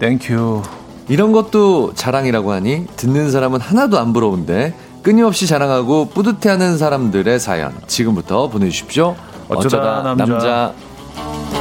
Thank 0.00 0.34
you. 0.34 0.62
이런 1.08 1.30
것도 1.30 1.94
자랑이라고 1.94 2.50
하니 2.50 2.88
듣는 2.96 3.30
사람은 3.30 3.60
하나도 3.60 3.96
안 3.96 4.12
부러운데 4.12 4.74
끊임없이 5.04 5.46
자랑하고 5.46 6.06
뿌듯해하는 6.06 6.78
사람들의 6.78 7.38
사연 7.38 7.72
지금부터 7.86 8.48
보내주십시오. 8.48 9.14
어쩌다, 9.48 10.00
어쩌다 10.00 10.02
남자. 10.02 10.26
남자. 10.26 11.59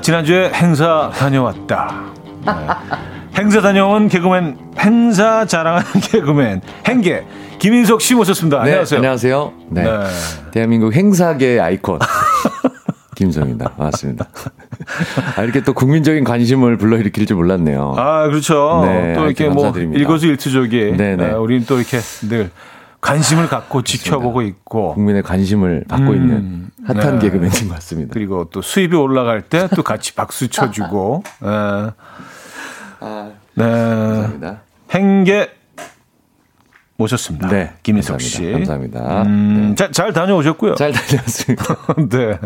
나 0.00 0.02
지난주에 0.02 0.50
행사 0.54 1.10
다녀왔다. 1.14 2.04
네. 2.46 2.52
행사 3.38 3.60
다녀온 3.60 4.08
개그맨 4.08 4.56
행사 4.78 5.44
자랑하는 5.44 5.86
개그맨 6.00 6.62
행계 6.86 7.26
김인석 7.58 8.00
씨 8.00 8.14
모셨습니다. 8.14 8.62
네, 8.62 8.70
안녕하세요. 8.70 8.98
안녕하세요. 8.98 9.52
네. 9.68 9.82
네. 9.82 9.90
대한민국 10.52 10.94
행사계 10.94 11.60
아이콘 11.60 11.98
김성입니다. 13.14 13.72
반갑습니다. 13.76 14.26
아, 15.36 15.42
이렇게 15.42 15.60
또 15.60 15.74
국민적인 15.74 16.24
관심을 16.24 16.78
불러일으킬 16.78 17.26
줄 17.26 17.36
몰랐네요. 17.36 17.94
아, 17.98 18.26
그렇죠. 18.26 18.80
네, 18.86 19.12
또 19.14 19.26
이렇게 19.26 19.50
뭐 19.50 19.70
일거수일투족이 19.76 20.94
네, 20.96 21.16
네. 21.16 21.30
우리는 21.32 21.66
또 21.66 21.76
이렇게 21.76 21.98
늘 22.26 22.50
관심을 23.00 23.48
갖고 23.48 23.82
지켜보고 23.82 24.42
있고 24.42 24.94
국민의 24.94 25.22
관심을 25.22 25.84
받고 25.88 26.10
음, 26.10 26.14
있는 26.16 26.70
핫한 26.86 27.18
네. 27.18 27.26
개그맨인 27.26 27.68
것 27.68 27.74
같습니다. 27.76 28.10
그리고 28.12 28.44
또 28.50 28.60
수입이 28.62 28.94
올라갈 28.96 29.42
때 29.42 29.68
또 29.74 29.82
같이 29.82 30.14
박수 30.14 30.48
쳐주고 30.48 31.22
네. 31.40 31.48
아, 33.00 33.30
네. 33.54 33.64
감사합니다. 33.64 34.60
행계 34.90 35.50
모셨습니다. 36.96 37.48
네. 37.48 37.72
김인석 37.82 38.20
씨. 38.20 38.52
감사합니다. 38.52 39.22
음, 39.22 39.68
네. 39.70 39.74
자, 39.74 39.90
잘 39.90 40.12
다녀오셨고요. 40.12 40.74
잘 40.74 40.92
다녀왔습니다. 40.92 41.64
네. 42.10 42.38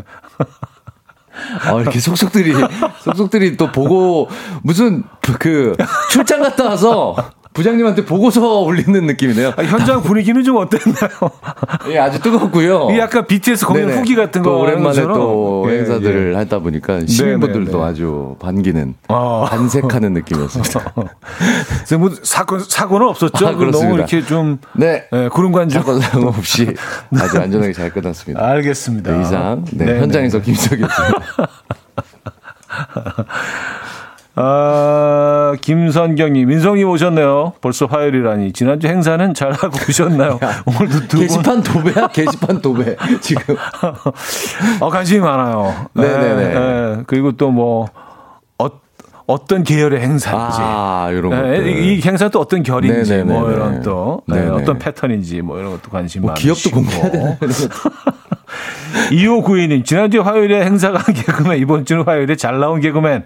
아, 1.67 1.73
이렇게 1.81 1.99
속속들이, 1.99 2.55
속속들이 3.01 3.57
또 3.57 3.73
보고, 3.73 4.29
무슨, 4.63 5.03
그, 5.41 5.75
출장 6.13 6.41
갔다 6.43 6.67
와서, 6.67 7.17
부장님한테 7.55 8.05
보고서 8.05 8.61
올리는 8.63 9.07
느낌이네요. 9.07 9.55
아, 9.57 9.63
현장 9.63 10.03
분위기는 10.03 10.43
좀 10.45 10.57
어땠나요? 10.57 11.11
예, 11.89 11.99
아주 11.99 12.21
뜨겁고요. 12.21 12.91
이 12.91 12.99
약간 12.99 13.27
BTS 13.27 13.65
공연 13.65 13.87
네네. 13.87 13.99
후기 13.99 14.15
같은 14.15 14.43
거 14.43 14.59
오랜만에 14.59 15.01
또 15.03 15.65
예, 15.69 15.79
행사들을 15.79 16.33
예. 16.33 16.37
하다 16.37 16.59
보니까 16.59 17.07
시민분들도 17.07 17.71
네네네. 17.71 17.91
아주 17.91 18.37
반기는 18.41 18.95
아. 19.09 19.47
반색하는 19.49 20.13
느낌이었습니다. 20.13 20.95
뭐 21.99 22.11
사건 22.23 22.61
사고는 22.61 23.07
없었죠? 23.09 23.47
아, 23.47 23.53
너무 23.53 23.95
이렇게 23.95 24.23
좀 24.23 24.59
네. 24.75 25.07
네 25.11 25.29
구름 25.29 25.53
관중 25.53 25.81
사건 25.81 26.01
사고 26.01 26.29
없이 26.29 26.75
아주 27.17 27.39
안전하게 27.39 27.73
잘 27.73 27.91
끝났습니다. 27.91 28.45
알겠습니다. 28.45 29.13
네, 29.13 29.23
이상 29.23 29.65
네, 29.71 30.01
현장에서 30.01 30.41
김석이었습니다. 30.41 31.49
아, 34.37 35.55
김선경님, 35.61 36.49
민성님 36.49 36.89
오셨네요. 36.89 37.53
벌써 37.61 37.87
화요일이라니. 37.87 38.53
지난주 38.53 38.89
행사는 38.89 39.33
잘 39.35 39.53
하고 39.53 39.77
오셨나요? 39.89 40.41
오늘도 40.67 41.07
두 41.09 41.21
게시판 41.21 41.63
도배야? 41.63 42.09
게시판 42.09 42.61
도배. 42.61 42.97
지금. 43.21 43.55
어, 44.81 44.91
관심이 44.91 45.21
많아요. 45.21 45.87
네네네. 45.95 46.35
네, 46.35 46.55
네. 46.55 47.03
그리고 47.07 47.31
또 47.33 47.51
뭐, 47.53 47.87
어, 48.59 48.67
어떤 49.27 49.63
계열의 49.63 50.01
행사인지. 50.01 50.59
아, 50.61 51.09
이런 51.13 51.31
거. 51.31 51.37
네, 51.37 51.71
이 51.71 52.01
행사 52.03 52.29
또 52.29 52.41
어떤 52.41 52.65
결인지, 52.65 53.13
네네네네. 53.13 53.39
뭐 53.39 53.53
이런 53.53 53.83
또, 53.83 54.23
네, 54.27 54.49
어떤 54.49 54.81
패턴인지, 54.81 55.43
뭐 55.43 55.61
이런 55.61 55.71
것도 55.71 55.91
관심 55.91 56.23
뭐 56.23 56.31
많으시고. 56.33 56.55
기업도 56.55 56.71
공개해야 56.77 57.11
되나? 57.39 57.39
2592님, 59.11 59.85
지난주 59.87 60.23
화요일에 60.23 60.65
행사가 60.65 60.99
한 60.99 61.15
개그맨, 61.15 61.59
이번 61.61 61.85
주는 61.85 62.03
화요일에 62.05 62.35
잘 62.35 62.59
나온 62.59 62.81
개그맨. 62.81 63.25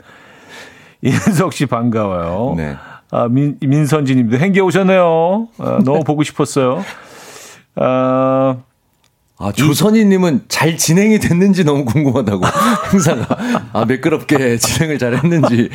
이은석 1.03 1.53
씨 1.53 1.67
반가워요. 1.67 2.55
네. 2.57 2.77
아, 3.11 3.29
민, 3.29 3.57
민선지 3.61 4.15
님도 4.15 4.39
행계 4.39 4.61
오셨네요. 4.61 5.49
아, 5.59 5.79
너무 5.85 6.05
보고 6.05 6.23
싶었어요. 6.23 6.85
어, 7.77 8.63
아, 9.41 9.53
조선희님은 9.53 10.47
잘 10.49 10.77
진행이 10.77 11.21
됐는지 11.21 11.65
너무 11.65 11.85
궁금하다고. 11.85 12.45
행사가. 12.93 13.39
아, 13.73 13.85
매끄럽게 13.85 14.59
진행을 14.59 14.99
잘 14.99 15.15
했는지 15.15 15.71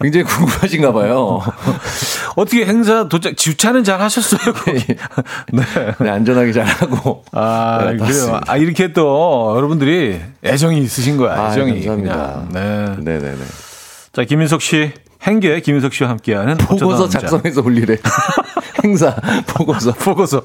굉장히 0.00 0.24
궁금하신가 0.24 0.92
봐요. 0.92 1.40
어떻게 2.36 2.64
행사 2.64 3.08
도착, 3.08 3.36
주차는 3.36 3.82
잘 3.82 4.00
하셨어요? 4.00 4.54
네. 5.52 5.64
네. 5.98 6.08
안전하게 6.08 6.52
잘 6.52 6.64
하고. 6.64 7.24
아, 7.32 7.90
네, 7.90 7.96
그래요. 7.96 8.40
아, 8.46 8.56
이렇게 8.56 8.92
또 8.92 9.54
여러분들이 9.56 10.20
애정이 10.44 10.78
있으신 10.78 11.16
거야, 11.16 11.32
아, 11.36 11.50
애정이. 11.50 11.70
아, 11.70 11.74
감사합니다. 11.74 12.46
그냥. 12.52 12.96
네. 13.04 13.12
네네네. 13.12 13.38
자, 14.12 14.24
김인석 14.24 14.62
씨. 14.62 14.92
행계 15.22 15.60
김인석 15.60 15.92
씨와 15.92 16.10
함께하는 16.10 16.56
보고서 16.56 17.08
작성해서 17.08 17.62
올리래. 17.62 17.96
행사 18.82 19.14
보고서 19.46 19.92
보고서 19.92 20.42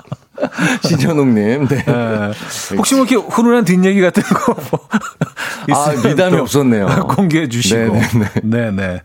신현웅님, 0.82 1.68
네. 1.68 1.84
네. 1.84 2.32
혹시 2.76 2.94
뭐 2.94 3.04
이렇게 3.04 3.16
훈훈한 3.16 3.64
뒷얘기 3.64 4.00
같은 4.00 4.22
거 4.22 4.54
뭐. 4.70 4.88
아, 5.72 5.92
미담이 6.06 6.36
없었네요. 6.38 6.86
공개해 7.08 7.48
주시고. 7.48 7.78
네네. 7.78 8.30
네네. 8.42 9.02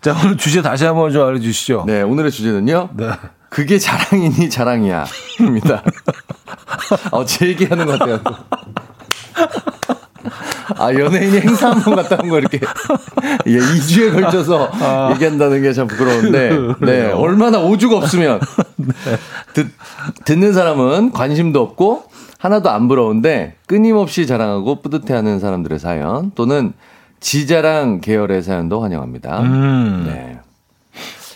자, 0.00 0.16
오늘 0.24 0.36
주제 0.36 0.62
다시 0.62 0.84
한번 0.84 1.12
좀 1.12 1.26
알려주시죠. 1.26 1.84
네, 1.86 2.02
오늘의 2.02 2.30
주제는요. 2.30 2.90
네. 2.94 3.10
그게 3.48 3.78
자랑이니 3.78 4.48
자랑이야. 4.50 5.04
입니다. 5.40 5.82
어, 7.12 7.24
제 7.24 7.48
얘기하는 7.48 7.86
것 7.86 7.98
같아요. 7.98 8.20
아, 10.82 10.92
연예인이 10.94 11.40
행사 11.40 11.70
한 11.70 11.82
번 11.82 11.96
갔다 11.96 12.16
온 12.22 12.28
거 12.30 12.38
이렇게. 12.38 12.60
예, 13.46 13.58
2주에 13.58 14.12
걸쳐서 14.12 14.70
아. 14.72 15.10
얘기한다는 15.14 15.62
게 15.62 15.72
참 15.72 15.86
부끄러운데. 15.86 16.50
네, 16.80 17.10
얼마나 17.12 17.58
오주가 17.58 17.96
없으면. 17.96 18.40
네. 18.76 18.94
듣, 19.54 19.68
듣는 20.24 20.52
사람은 20.52 21.12
관심도 21.12 21.60
없고, 21.60 22.04
하나도 22.38 22.70
안 22.70 22.88
부러운데, 22.88 23.56
끊임없이 23.66 24.26
자랑하고 24.26 24.82
뿌듯해하는 24.82 25.38
사람들의 25.40 25.78
사연, 25.78 26.32
또는 26.34 26.72
지자랑 27.20 28.00
계열의 28.00 28.42
사연도 28.42 28.82
환영합니다. 28.82 29.40
음. 29.42 30.04
네. 30.06 30.38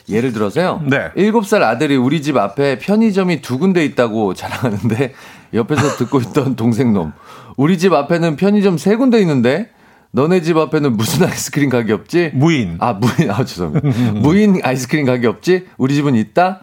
예를 0.09 0.32
들어서요. 0.32 0.82
네. 0.88 1.11
7살 1.16 1.62
아들이 1.62 1.97
우리 1.97 2.22
집 2.22 2.36
앞에 2.36 2.78
편의점이 2.78 3.40
두 3.42 3.59
군데 3.59 3.84
있다고 3.84 4.34
자랑하는데 4.34 5.14
옆에서 5.55 5.97
듣고 5.97 6.20
있던 6.20 6.55
동생 6.57 6.92
놈. 6.92 7.12
우리 7.57 7.78
집 7.78 7.92
앞에는 7.92 8.36
편의점 8.36 8.78
세 8.78 8.96
군데 8.96 9.20
있는데 9.20 9.70
너네 10.12 10.40
집 10.40 10.57
앞에는 10.57 10.96
무슨 10.96 11.26
아이스크림 11.28 11.68
가게 11.68 11.92
없지? 11.92 12.30
무인. 12.34 12.76
아, 12.80 12.92
무인. 12.94 13.30
아, 13.30 13.44
죄송합니다. 13.44 14.12
무인 14.20 14.61
아이스크림 14.62 15.04
가게 15.04 15.26
없지? 15.26 15.66
우리 15.76 15.94
집은 15.94 16.14
있다? 16.14 16.61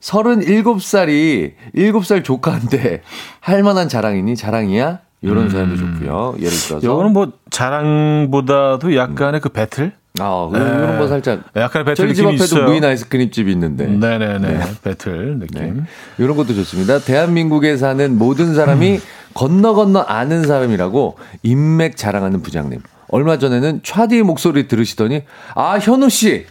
37살이 0.00 1.52
7살 1.76 2.24
조카한테 2.24 3.02
할 3.40 3.62
만한 3.62 3.88
자랑이니 3.88 4.36
자랑이야? 4.36 5.00
이런 5.22 5.44
음. 5.44 5.48
사연도 5.50 5.76
좋고요. 5.76 6.34
예를 6.38 6.50
들어서. 6.50 6.78
이거는 6.78 7.12
뭐 7.14 7.32
자랑보다도 7.50 8.94
약간의 8.94 9.40
음. 9.40 9.42
그 9.42 9.48
배틀? 9.48 9.92
아, 10.20 10.48
네. 10.52 10.58
이런 10.60 10.98
거 10.98 11.08
살짝. 11.08 11.40
약간의 11.56 11.86
배틀 11.86 12.06
저희 12.06 12.14
집 12.14 12.26
앞에도 12.26 12.44
있어요. 12.44 12.64
무인 12.66 12.84
아이스크림 12.84 13.30
집이 13.30 13.50
있는데. 13.52 13.86
네네네. 13.86 14.38
네. 14.38 14.60
배틀 14.82 15.38
느낌. 15.38 15.76
네. 15.78 15.82
이런 16.18 16.36
것도 16.36 16.54
좋습니다. 16.54 16.98
대한민국에 16.98 17.76
사는 17.78 18.16
모든 18.18 18.54
사람이 18.54 18.96
음. 18.96 19.00
건너 19.34 19.74
건너 19.74 20.00
아는 20.00 20.46
사람이라고 20.46 21.16
인맥 21.42 21.96
자랑하는 21.96 22.42
부장님. 22.42 22.80
얼마 23.08 23.38
전에는 23.38 23.82
차디의 23.84 24.22
목소리 24.22 24.66
들으시더니 24.66 25.22
아 25.54 25.78
현우 25.78 26.08
씨 26.08 26.46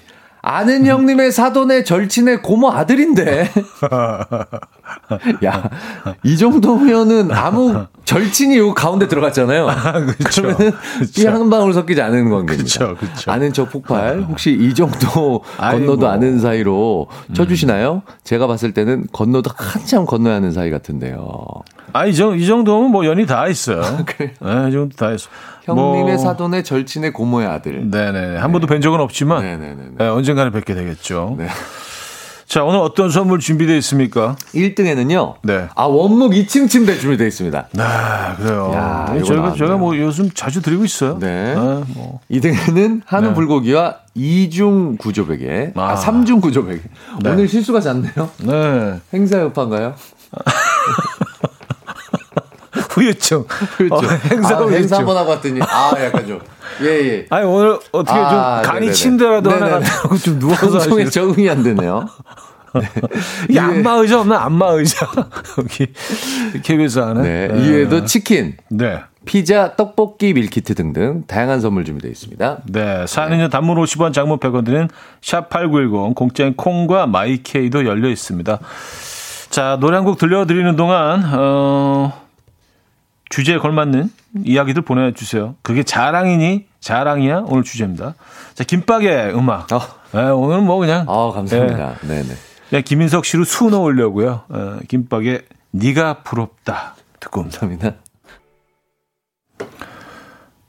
아는 0.45 0.85
형님의 0.85 1.31
사돈의 1.31 1.85
절친의 1.85 2.41
고모 2.41 2.69
아들인데. 2.69 3.49
야, 5.45 5.69
이 6.21 6.37
정도면은 6.37 7.31
아무 7.31 7.85
절친이 8.03 8.57
요 8.57 8.73
가운데 8.73 9.07
들어갔잖아요. 9.07 9.67
아, 9.71 9.93
그렇죠. 9.93 10.41
그러면은 10.41 10.73
삐한 11.15 11.49
방울 11.49 11.73
섞이지 11.73 12.01
않은 12.01 12.29
관계입니다. 12.29 12.55
그렇죠, 12.55 12.95
그렇죠. 12.97 13.31
아는 13.31 13.53
척 13.53 13.69
폭발. 13.69 14.19
혹시 14.27 14.51
이 14.51 14.73
정도 14.73 15.41
건너도 15.57 16.09
아는 16.09 16.39
사이로 16.39 17.07
쳐주시나요? 17.33 18.01
음. 18.05 18.13
제가 18.25 18.45
봤을 18.45 18.73
때는 18.73 19.07
건너도 19.13 19.49
한참 19.55 20.05
건너야 20.05 20.35
하는 20.35 20.51
사이 20.51 20.69
같은데요. 20.69 21.45
아, 21.93 22.05
이, 22.05 22.13
정, 22.15 22.37
이 22.37 22.45
정도면 22.45 22.91
뭐 22.91 23.05
연이 23.05 23.25
다 23.25 23.47
있어요. 23.47 23.81
그래요? 24.05 24.31
네, 24.41 24.69
이 24.69 24.71
정도 24.71 24.95
다 24.95 25.11
있어. 25.11 25.29
형님의 25.63 26.15
뭐... 26.15 26.17
사돈의 26.17 26.63
절친의 26.63 27.13
고모의 27.13 27.47
아들. 27.47 27.89
네네. 27.89 28.37
한 28.37 28.51
번도 28.51 28.67
뵌 28.67 28.81
적은 28.81 28.99
없지만 28.99 29.43
네네네. 29.43 29.75
네, 29.97 30.07
언젠가는 30.07 30.51
뵙게 30.51 30.73
되겠죠. 30.73 31.35
네. 31.37 31.47
자, 32.45 32.63
오늘 32.63 32.79
어떤 32.79 33.09
선물 33.09 33.39
준비되어 33.39 33.75
있습니까? 33.77 34.35
1등에는요. 34.53 35.35
네. 35.43 35.69
아, 35.73 35.85
원목 35.85 36.33
2층 36.33 36.69
침대 36.69 36.97
준비되어 36.99 37.25
있습니다. 37.25 37.67
아, 37.79 38.35
그래요. 38.35 38.71
야, 38.75 39.11
네, 39.13 39.23
저희가, 39.23 39.53
제가 39.53 39.77
뭐 39.77 39.97
요즘 39.97 40.29
자주 40.31 40.61
드리고 40.61 40.83
있어요. 40.83 41.17
네. 41.19 41.55
아, 41.57 41.83
뭐. 41.87 42.19
2등에는 42.29 43.01
한우 43.05 43.29
네. 43.29 43.33
불고기와 43.33 43.95
2중 44.15 44.97
구조베개. 44.99 45.71
아, 45.75 45.81
아 45.81 45.95
3중 45.95 46.41
구조베개. 46.41 46.81
네. 47.23 47.29
오늘 47.31 47.47
실수가 47.47 47.79
잦네요. 47.79 48.29
네. 48.43 48.99
행사 49.13 49.39
여파인가요? 49.39 49.95
후유증. 52.93 53.45
후유증. 53.47 53.95
어, 53.95 54.01
행사, 54.29 54.57
아, 54.57 54.67
행사 54.69 54.97
한번 54.97 55.17
하고 55.17 55.31
왔더니, 55.31 55.59
아, 55.61 55.93
약간 55.99 56.25
좀. 56.27 56.39
예, 56.81 56.87
예. 56.87 57.25
아니, 57.29 57.45
오늘 57.45 57.77
어떻게 57.91 58.17
아, 58.19 58.61
좀 58.63 58.71
간이 58.71 58.93
침대라도 58.93 59.49
하나 59.51 59.79
갖고 59.79 60.17
좀 60.17 60.39
누워서. 60.39 60.69
방송에 60.79 61.05
적응이 61.05 61.49
안 61.49 61.63
되네요. 61.63 62.07
네. 62.75 62.89
이 63.51 63.57
안마 63.59 63.93
의자 63.97 64.19
없나? 64.21 64.43
안마 64.45 64.69
의자. 64.71 65.07
여기 65.59 65.87
KBS 66.63 66.99
안에. 66.99 67.21
네. 67.21 67.47
네. 67.47 67.59
이외에도 67.67 68.05
치킨. 68.05 68.57
네. 68.69 68.99
피자, 69.25 69.75
떡볶이, 69.75 70.33
밀키트 70.33 70.73
등등 70.75 71.23
다양한 71.27 71.61
선물 71.61 71.85
준비되어 71.85 72.11
있습니다. 72.11 72.57
네. 72.65 73.05
사연은요, 73.07 73.49
단문 73.49 73.77
50원, 73.77 74.11
장문 74.13 74.39
100원 74.39 74.65
드는 74.65 74.89
샵8910, 75.21 76.15
공짜인 76.15 76.55
콩과 76.55 77.05
마이케이도 77.07 77.85
열려 77.85 78.09
있습니다. 78.09 78.59
자, 79.49 79.77
노래 79.79 79.95
한 79.97 80.03
곡 80.03 80.17
들려드리는 80.17 80.75
동안, 80.75 81.23
어, 81.35 82.22
주제에 83.33 83.57
걸맞는 83.57 84.11
이야기들 84.45 84.83
보내주세요. 84.83 85.55
그게 85.63 85.81
자랑이니 85.81 86.67
자랑이야 86.79 87.45
오늘 87.47 87.63
주제입니다. 87.63 88.13
자 88.53 88.63
김밥의 88.63 89.33
음악. 89.33 89.71
어. 89.71 89.81
네, 90.11 90.21
오늘은 90.29 90.63
뭐 90.65 90.77
그냥. 90.77 91.07
아 91.09 91.31
감사합니다. 91.31 91.95
네. 92.01 92.07
네네. 92.21 92.35
그냥 92.69 92.83
김인석 92.83 93.25
씨로 93.25 93.43
수 93.43 93.71
넣으려고요. 93.71 94.43
어, 94.49 94.79
김밥의 94.87 95.45
네가 95.71 96.21
부럽다 96.21 96.95
듣고 97.19 97.41
감사합니다. 97.41 97.95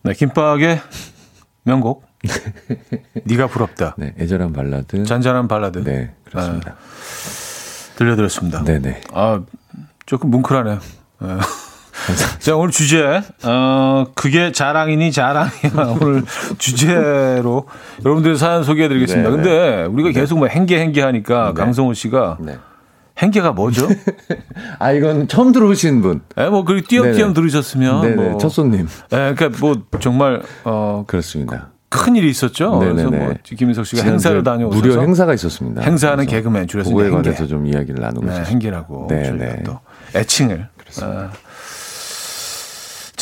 네, 0.05 0.15
김밥의 0.15 0.81
명곡. 1.65 2.07
네가 3.25 3.49
부럽다. 3.49 3.95
네, 3.99 4.15
애절한 4.19 4.55
발라드. 4.55 5.05
잔잔한 5.05 5.49
발라드. 5.49 5.85
네, 5.85 6.15
그렇습니다. 6.25 6.71
아, 6.71 7.97
들려드렸습니다. 7.97 8.65
네네. 8.65 9.03
아, 9.13 9.43
조금 10.07 10.31
뭉클하네요. 10.31 10.79
네. 11.21 11.29
자, 12.39 12.57
오늘 12.57 12.71
주제, 12.71 13.23
어, 13.45 14.05
그게 14.15 14.53
자랑이니 14.53 15.13
자랑이야. 15.13 15.97
오늘 16.01 16.25
주제로 16.59 17.67
여러분들 18.05 18.37
사연 18.37 18.65
소개해 18.65 18.89
드리겠습니다. 18.89 19.31
네, 19.31 19.37
근데 19.37 19.51
네. 19.51 19.85
우리가 19.85 20.09
네. 20.11 20.21
계속 20.21 20.39
뭐 20.39 20.49
행계 20.49 20.81
행계 20.81 21.03
하니까 21.03 21.53
네. 21.55 21.61
강성호 21.61 21.95
씨가 21.95 22.39
네. 22.41 22.59
행계가 23.19 23.53
뭐죠? 23.53 23.89
아, 24.81 24.93
이건 24.93 25.29
처음 25.29 25.53
들어오신 25.53 26.03
분. 26.03 26.21
예, 26.37 26.49
뭐, 26.49 26.65
그리고 26.65 26.87
띄엄띄엄 26.89 27.33
들으셨으면. 27.33 28.01
네네. 28.03 28.15
뭐, 28.17 28.39
첫 28.39 28.49
손님. 28.49 28.89
예, 29.13 29.35
그러니까 29.37 29.51
뭐, 29.61 29.77
정말, 30.01 30.43
어. 30.65 31.05
그렇습니다. 31.07 31.69
큰 31.95 32.17
일이 32.17 32.29
있었죠. 32.29 32.81
네네네. 32.81 33.05
그래서 33.05 33.11
뭐 33.11 33.35
김민석 33.45 33.87
씨가 33.87 34.03
행사를 34.03 34.43
다녀오셔서 34.43 34.85
무료 34.85 35.01
행사가 35.01 35.33
있었습니다. 35.35 35.83
행사하는 35.83 36.27
개그맨 36.27 36.67
줄여서 36.67 36.91
그거에 36.91 37.09
관해서 37.09 37.47
좀 37.47 37.69
이야기를 37.69 38.03
나누고 38.03 38.27
네, 38.27 38.43
행계라고 38.47 39.07
네네. 39.09 39.63
또 39.63 39.79
애칭을 40.17 40.67
그렇습니다. 40.77 41.21
아, 41.21 41.31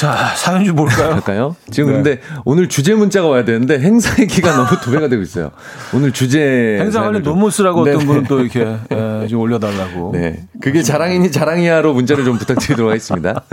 자, 0.03 0.34
사연 0.34 0.64
좀 0.64 0.74
볼까요? 0.74 1.12
할까요? 1.12 1.55
지금 1.70 1.90
네. 1.90 1.94
근데 1.94 2.20
오늘 2.44 2.68
주제 2.68 2.92
문자가 2.92 3.28
와야 3.28 3.44
되는데 3.44 3.78
행사 3.78 4.20
얘기가 4.20 4.50
너무 4.57 4.80
도배가 4.80 5.07
되고 5.07 5.22
있어요. 5.22 5.53
오늘 5.94 6.11
주제 6.11 6.76
행사 6.80 7.00
관련 7.03 7.22
논문 7.22 7.53
쓰라고 7.53 7.82
어떤 7.82 7.98
분은 8.05 8.24
또 8.24 8.40
이렇게 8.40 8.66
예, 8.90 9.28
좀 9.28 9.38
올려달라고. 9.38 10.11
네, 10.12 10.48
그게 10.61 10.82
자랑이니 10.82 11.30
자랑이야로 11.30 11.94
문자를 11.94 12.24
좀 12.24 12.36
부탁드리도록 12.36 12.90
하겠습니다. 12.90 13.44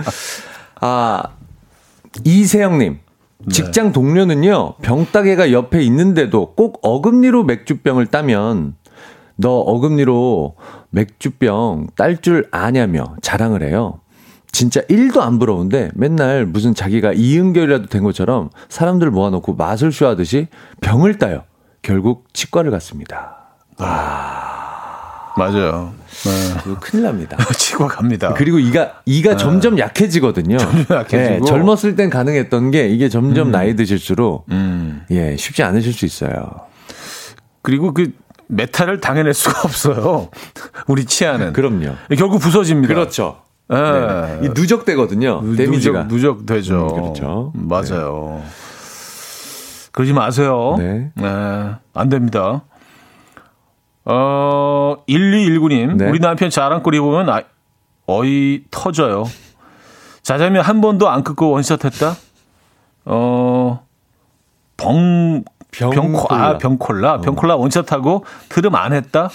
아 0.81 1.21
이세영님. 2.23 2.97
네. 3.41 3.53
직장 3.53 3.91
동료는요, 3.93 4.77
병따개가 4.81 5.51
옆에 5.51 5.83
있는데도 5.83 6.55
꼭 6.55 6.79
어금니로 6.81 7.43
맥주병을 7.43 8.07
따면 8.07 8.73
너 9.35 9.51
어금니로 9.51 10.55
맥주병 10.89 11.89
딸 11.95 12.17
줄 12.17 12.47
아냐며 12.49 13.15
자랑을 13.21 13.61
해요. 13.61 13.99
진짜 14.51 14.81
1도 14.81 15.19
안 15.21 15.39
부러운데 15.39 15.91
맨날 15.93 16.45
무슨 16.45 16.73
자기가 16.73 17.13
이은결이라도 17.13 17.87
된 17.87 18.03
것처럼 18.03 18.49
사람들 18.69 19.11
모아놓고 19.11 19.55
마술 19.55 19.91
쇼 19.91 20.07
하듯이 20.07 20.47
병을 20.81 21.17
따요. 21.17 21.43
결국 21.81 22.27
치과를 22.33 22.71
갔습니다. 22.71 23.37
아. 23.77 24.49
맞아요. 25.37 25.93
네. 26.25 26.73
큰일 26.81 27.03
납니다. 27.05 27.37
치고 27.55 27.87
갑니다. 27.87 28.33
그리고 28.33 28.59
이가 28.59 29.01
이가 29.05 29.31
네. 29.31 29.37
점점 29.37 29.79
약해지거든요. 29.79 30.57
점점 30.57 30.97
약해지고 30.97 31.39
네, 31.39 31.41
젊었을 31.45 31.95
땐 31.95 32.09
가능했던 32.09 32.71
게 32.71 32.89
이게 32.89 33.07
점점 33.07 33.47
음. 33.47 33.51
나이 33.51 33.75
드실수록 33.75 34.45
음. 34.51 35.05
예 35.11 35.37
쉽지 35.37 35.63
않으실 35.63 35.93
수 35.93 36.05
있어요. 36.05 36.43
그리고 37.61 37.93
그 37.93 38.11
메탈을 38.47 38.99
당해낼 38.99 39.33
수가 39.33 39.61
없어요. 39.63 40.29
우리 40.87 41.05
치아는. 41.05 41.53
그럼요. 41.53 41.95
결국 42.17 42.39
부서집니다. 42.39 42.93
그렇죠. 42.93 43.37
네. 43.69 44.39
이 44.43 44.49
누적되거든요. 44.49 45.55
데미지가 45.55 46.07
누적, 46.07 46.45
되죠. 46.45 46.87
음, 46.87 46.93
그렇죠. 46.95 47.51
맞아요. 47.53 48.41
네. 48.43 48.49
그러지 49.91 50.13
마세요. 50.13 50.75
네. 50.77 51.11
네. 51.15 51.71
안 51.93 52.09
됩니다. 52.09 52.63
어, 54.05 54.95
1219님. 55.07 55.97
네. 55.97 56.09
우리 56.09 56.19
남편 56.19 56.49
자랑거리 56.49 56.99
보면 56.99 57.29
아, 57.29 57.43
어이 58.07 58.63
터져요. 58.71 59.25
자자면 60.23 60.63
한 60.63 60.81
번도 60.81 61.09
안 61.09 61.23
끊고 61.23 61.51
원샷 61.51 61.85
했다? 61.85 62.15
어, 63.05 63.85
병, 64.77 65.43
병, 65.71 66.15
아, 66.29 66.57
병콜라. 66.57 67.15
어. 67.15 67.21
병콜라 67.21 67.55
원샷하고 67.55 68.25
트름 68.49 68.75
안 68.75 68.93
했다? 68.93 69.29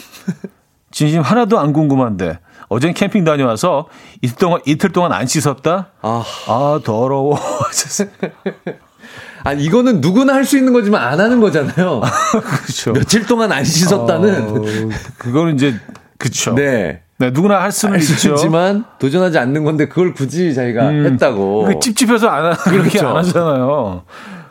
진심 0.90 1.22
하나도 1.22 1.58
안 1.58 1.72
궁금한데. 1.72 2.38
어젠 2.68 2.94
캠핑 2.94 3.24
다녀와서 3.24 3.86
이틀 4.22 4.36
동안, 4.36 4.60
이틀 4.64 4.90
동안 4.90 5.12
안 5.12 5.26
씻었다? 5.26 5.88
아, 6.02 6.24
아 6.46 6.80
더러워. 6.84 7.38
아 9.44 9.52
이거는 9.52 10.00
누구나 10.00 10.34
할 10.34 10.44
수 10.44 10.56
있는 10.56 10.72
거지만 10.72 11.02
안 11.02 11.20
하는 11.20 11.40
거잖아요. 11.40 12.00
그렇죠. 12.32 12.92
며칠 12.92 13.26
동안 13.26 13.52
안 13.52 13.64
씻었다는. 13.64 14.48
어, 14.48 14.88
그거는 15.18 15.54
이제 15.54 15.74
그렇죠. 16.18 16.54
네. 16.54 17.02
네, 17.18 17.30
누구나 17.30 17.62
할 17.62 17.70
수는 17.70 18.00
있죠. 18.00 18.34
있지만 18.34 18.84
도전하지 18.98 19.38
않는 19.38 19.62
건데 19.64 19.86
그걸 19.86 20.14
굳이 20.14 20.52
자기가 20.54 20.88
음, 20.88 21.06
했다고. 21.06 21.64
그 21.66 21.78
찝찝해서 21.78 22.28
안 22.28 22.44
하, 22.46 22.56
그렇게 22.56 22.88
그렇죠. 22.88 23.08
안 23.08 23.16
하잖아요. 23.18 24.02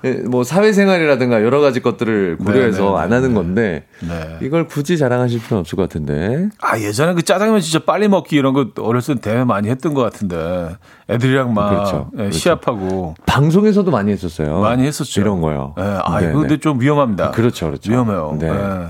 예, 0.06 0.12
뭐 0.14 0.44
사회생활이라든가 0.44 1.44
여러 1.44 1.62
가지 1.62 1.82
것들을 1.82 2.38
고려해서 2.38 2.84
네네, 2.84 2.92
네, 2.92 2.98
안 3.00 3.14
하는 3.14 3.30
네. 3.30 3.34
건데 3.34 3.84
네. 4.02 4.38
이걸 4.42 4.68
굳이 4.68 4.98
자랑하실 4.98 5.42
필요는 5.42 5.62
없을 5.62 5.78
것 5.78 5.84
같은데. 5.84 6.50
아 6.62 6.78
예전에 6.78 7.14
그 7.14 7.22
짜장면 7.22 7.62
진짜 7.62 7.80
빨리 7.86 8.08
먹기 8.10 8.36
이런 8.36 8.54
거 8.54 8.68
어렸을 8.80 9.16
때 9.16 9.32
대회 9.32 9.44
많이 9.46 9.70
했던 9.70 9.94
것 9.94 10.02
같은데 10.02 10.76
애들이랑 11.10 11.54
막 11.54 11.70
그렇죠. 11.70 12.10
예, 12.14 12.18
그렇죠. 12.18 12.38
시합하고 12.38 13.16
방송에서도 13.26 13.90
많이 13.90 14.12
했었어요. 14.12 14.60
많이 14.60 14.86
했었죠. 14.86 15.22
이런 15.22 15.40
거요. 15.40 15.74
예, 15.80 15.84
아 16.04 16.20
근데 16.20 16.58
좀 16.58 16.82
위험합니다. 16.82 17.32
그렇죠, 17.32 17.68
그렇죠. 17.68 17.92
위험해요. 17.92 18.38
네. 18.40 18.48
예. 18.50 18.88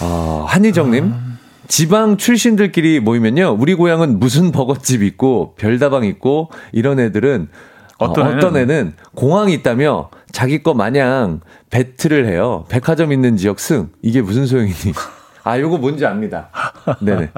아 0.00 0.44
한희정님. 0.48 1.04
음. 1.04 1.34
지방 1.66 2.18
출신들끼리 2.18 3.00
모이면요. 3.00 3.56
우리 3.58 3.74
고향은 3.74 4.18
무슨 4.18 4.52
버거집 4.52 5.02
있고 5.02 5.54
별다방 5.56 6.04
있고 6.04 6.50
이런 6.72 7.00
애들은 7.00 7.48
어떤, 7.98 8.26
어, 8.26 8.30
애는? 8.30 8.38
어떤 8.38 8.56
애는 8.56 8.94
공항이 9.14 9.52
있다며 9.54 10.10
자기 10.32 10.62
거 10.62 10.74
마냥 10.74 11.40
배틀을 11.70 12.26
해요. 12.26 12.64
백화점 12.68 13.12
있는 13.12 13.36
지역 13.36 13.60
승. 13.60 13.90
이게 14.02 14.20
무슨 14.20 14.46
소용이니? 14.46 14.74
아, 15.44 15.58
요거 15.58 15.76
뭔지 15.76 16.06
압니다. 16.06 16.48
네네. 17.00 17.30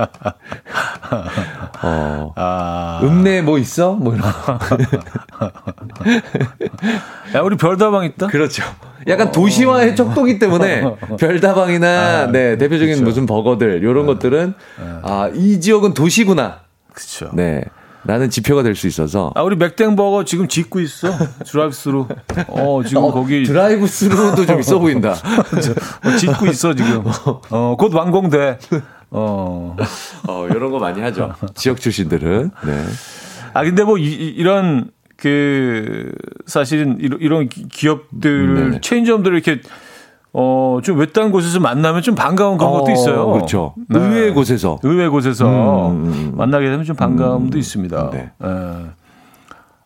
어, 1.83 2.33
아. 2.37 3.01
읍내 3.03 3.43
뭐 3.43 3.59
있어? 3.59 3.95
뭐 3.95 4.15
이런. 4.15 4.25
야, 7.35 7.41
우리 7.41 7.57
별다방 7.57 8.05
있다? 8.05 8.29
그렇죠. 8.29 8.63
약간 9.09 9.29
어. 9.29 9.33
도시화의 9.33 9.97
척도기 9.97 10.39
때문에 10.39 10.83
별다방이나, 11.19 11.87
아, 11.89 12.27
네, 12.31 12.57
대표적인 12.57 12.95
그쵸. 12.95 13.05
무슨 13.05 13.27
버거들, 13.27 13.83
요런 13.83 14.07
네. 14.07 14.13
것들은, 14.15 14.55
네. 14.79 14.85
아, 15.03 15.29
이 15.35 15.61
지역은 15.61 15.93
도시구나. 15.93 16.61
그쵸. 16.93 17.31
네. 17.35 17.65
라는 18.07 18.31
지표가 18.31 18.63
될 18.63 18.75
수 18.77 18.87
있어서. 18.87 19.33
아, 19.35 19.43
우리 19.43 19.57
맥땡버거 19.57 20.25
지금 20.25 20.49
짓고 20.49 20.81
있어. 20.81 21.09
드라이브스루. 21.47 22.07
어, 22.49 22.81
지금 22.87 23.05
어, 23.05 23.11
거기. 23.13 23.43
드라이브스루도 23.45 24.47
좀 24.47 24.61
있어 24.61 24.79
보인다. 24.79 25.13
어, 25.13 26.11
짓고 26.19 26.47
있어, 26.47 26.75
지금. 26.75 27.03
어, 27.51 27.77
곧 27.79 27.95
완공돼. 27.95 28.59
어. 29.11 29.77
어, 30.29 30.47
이런 30.51 30.71
거 30.71 30.79
많이 30.79 31.01
하죠. 31.01 31.35
지역 31.55 31.81
출신들은. 31.81 32.51
네. 32.67 32.85
아, 33.55 33.63
근데 33.65 33.83
뭐, 33.85 33.97
이, 33.99 34.05
이런, 34.05 34.91
그, 35.17 36.13
사실은 36.47 36.99
이런, 37.01 37.21
이런 37.21 37.49
기업들, 37.49 38.71
네. 38.73 38.81
체인점들을 38.83 39.35
이렇게 39.35 39.63
어, 40.39 40.81
좀 40.85 40.99
외딴 40.99 41.33
곳에서 41.33 41.61
만나면 41.61 42.03
좀 42.03 42.15
반가운 42.15 42.59
그런 42.59 42.71
어, 42.71 42.79
것도 42.81 42.93
있어요. 42.93 43.27
그렇죠. 43.33 43.75
네. 43.89 43.99
의외의 43.99 44.35
곳에서. 44.35 44.79
의외의 44.83 45.09
곳에서 45.09 45.89
음, 45.89 46.05
음, 46.05 46.13
음. 46.13 46.33
만나게 46.37 46.67
되면 46.67 46.85
좀 46.85 46.95
반가움도 46.95 47.57
음, 47.57 47.59
있습니다. 47.59 48.11
네. 48.11 48.31
네. 48.39 48.87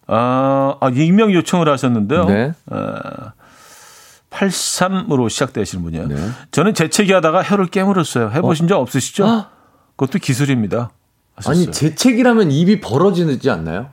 아, 0.09 0.75
아, 0.81 0.89
익명 0.89 1.33
요청을 1.33 1.69
하셨는데요. 1.69 2.25
네. 2.25 2.53
아, 2.69 3.33
83으로 4.31 5.31
시작되시는 5.31 5.85
분이에요. 5.85 6.09
네. 6.09 6.17
저는 6.51 6.75
재채기 6.75 7.13
하다가 7.13 7.45
혀를 7.45 7.67
깨물었어요. 7.67 8.31
해보신 8.31 8.65
어? 8.65 8.69
적 8.69 8.81
없으시죠? 8.81 9.27
아? 9.29 9.51
그것도 9.95 10.19
기술입니다. 10.19 10.91
하셨어요. 11.37 11.63
아니, 11.63 11.71
재채기라면 11.71 12.51
입이 12.51 12.81
벌어지지 12.81 13.49
않나요? 13.51 13.91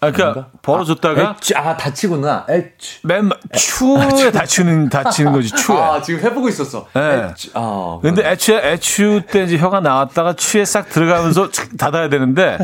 아, 0.00 0.12
그러니까 0.12 0.48
벌어졌다가 0.62 1.30
아, 1.30 1.36
아 1.56 1.76
다치구나. 1.76 2.46
에취. 2.48 3.00
맨 3.04 3.30
추에 3.52 4.30
다치는 4.30 4.88
다치는 4.90 5.32
거지 5.32 5.50
추에. 5.50 5.76
아 5.76 6.00
지금 6.00 6.20
해보고 6.20 6.48
있었어. 6.48 6.86
네. 6.94 7.30
에취. 7.30 7.50
아. 7.54 7.98
근데 8.00 8.28
애추에 8.30 8.72
애추 8.72 9.22
때 9.30 9.44
이제 9.44 9.58
혀가 9.58 9.80
나왔다가 9.80 10.34
추에 10.34 10.64
싹 10.64 10.88
들어가면서 10.88 11.48
닫아야 11.76 12.08
되는데 12.08 12.58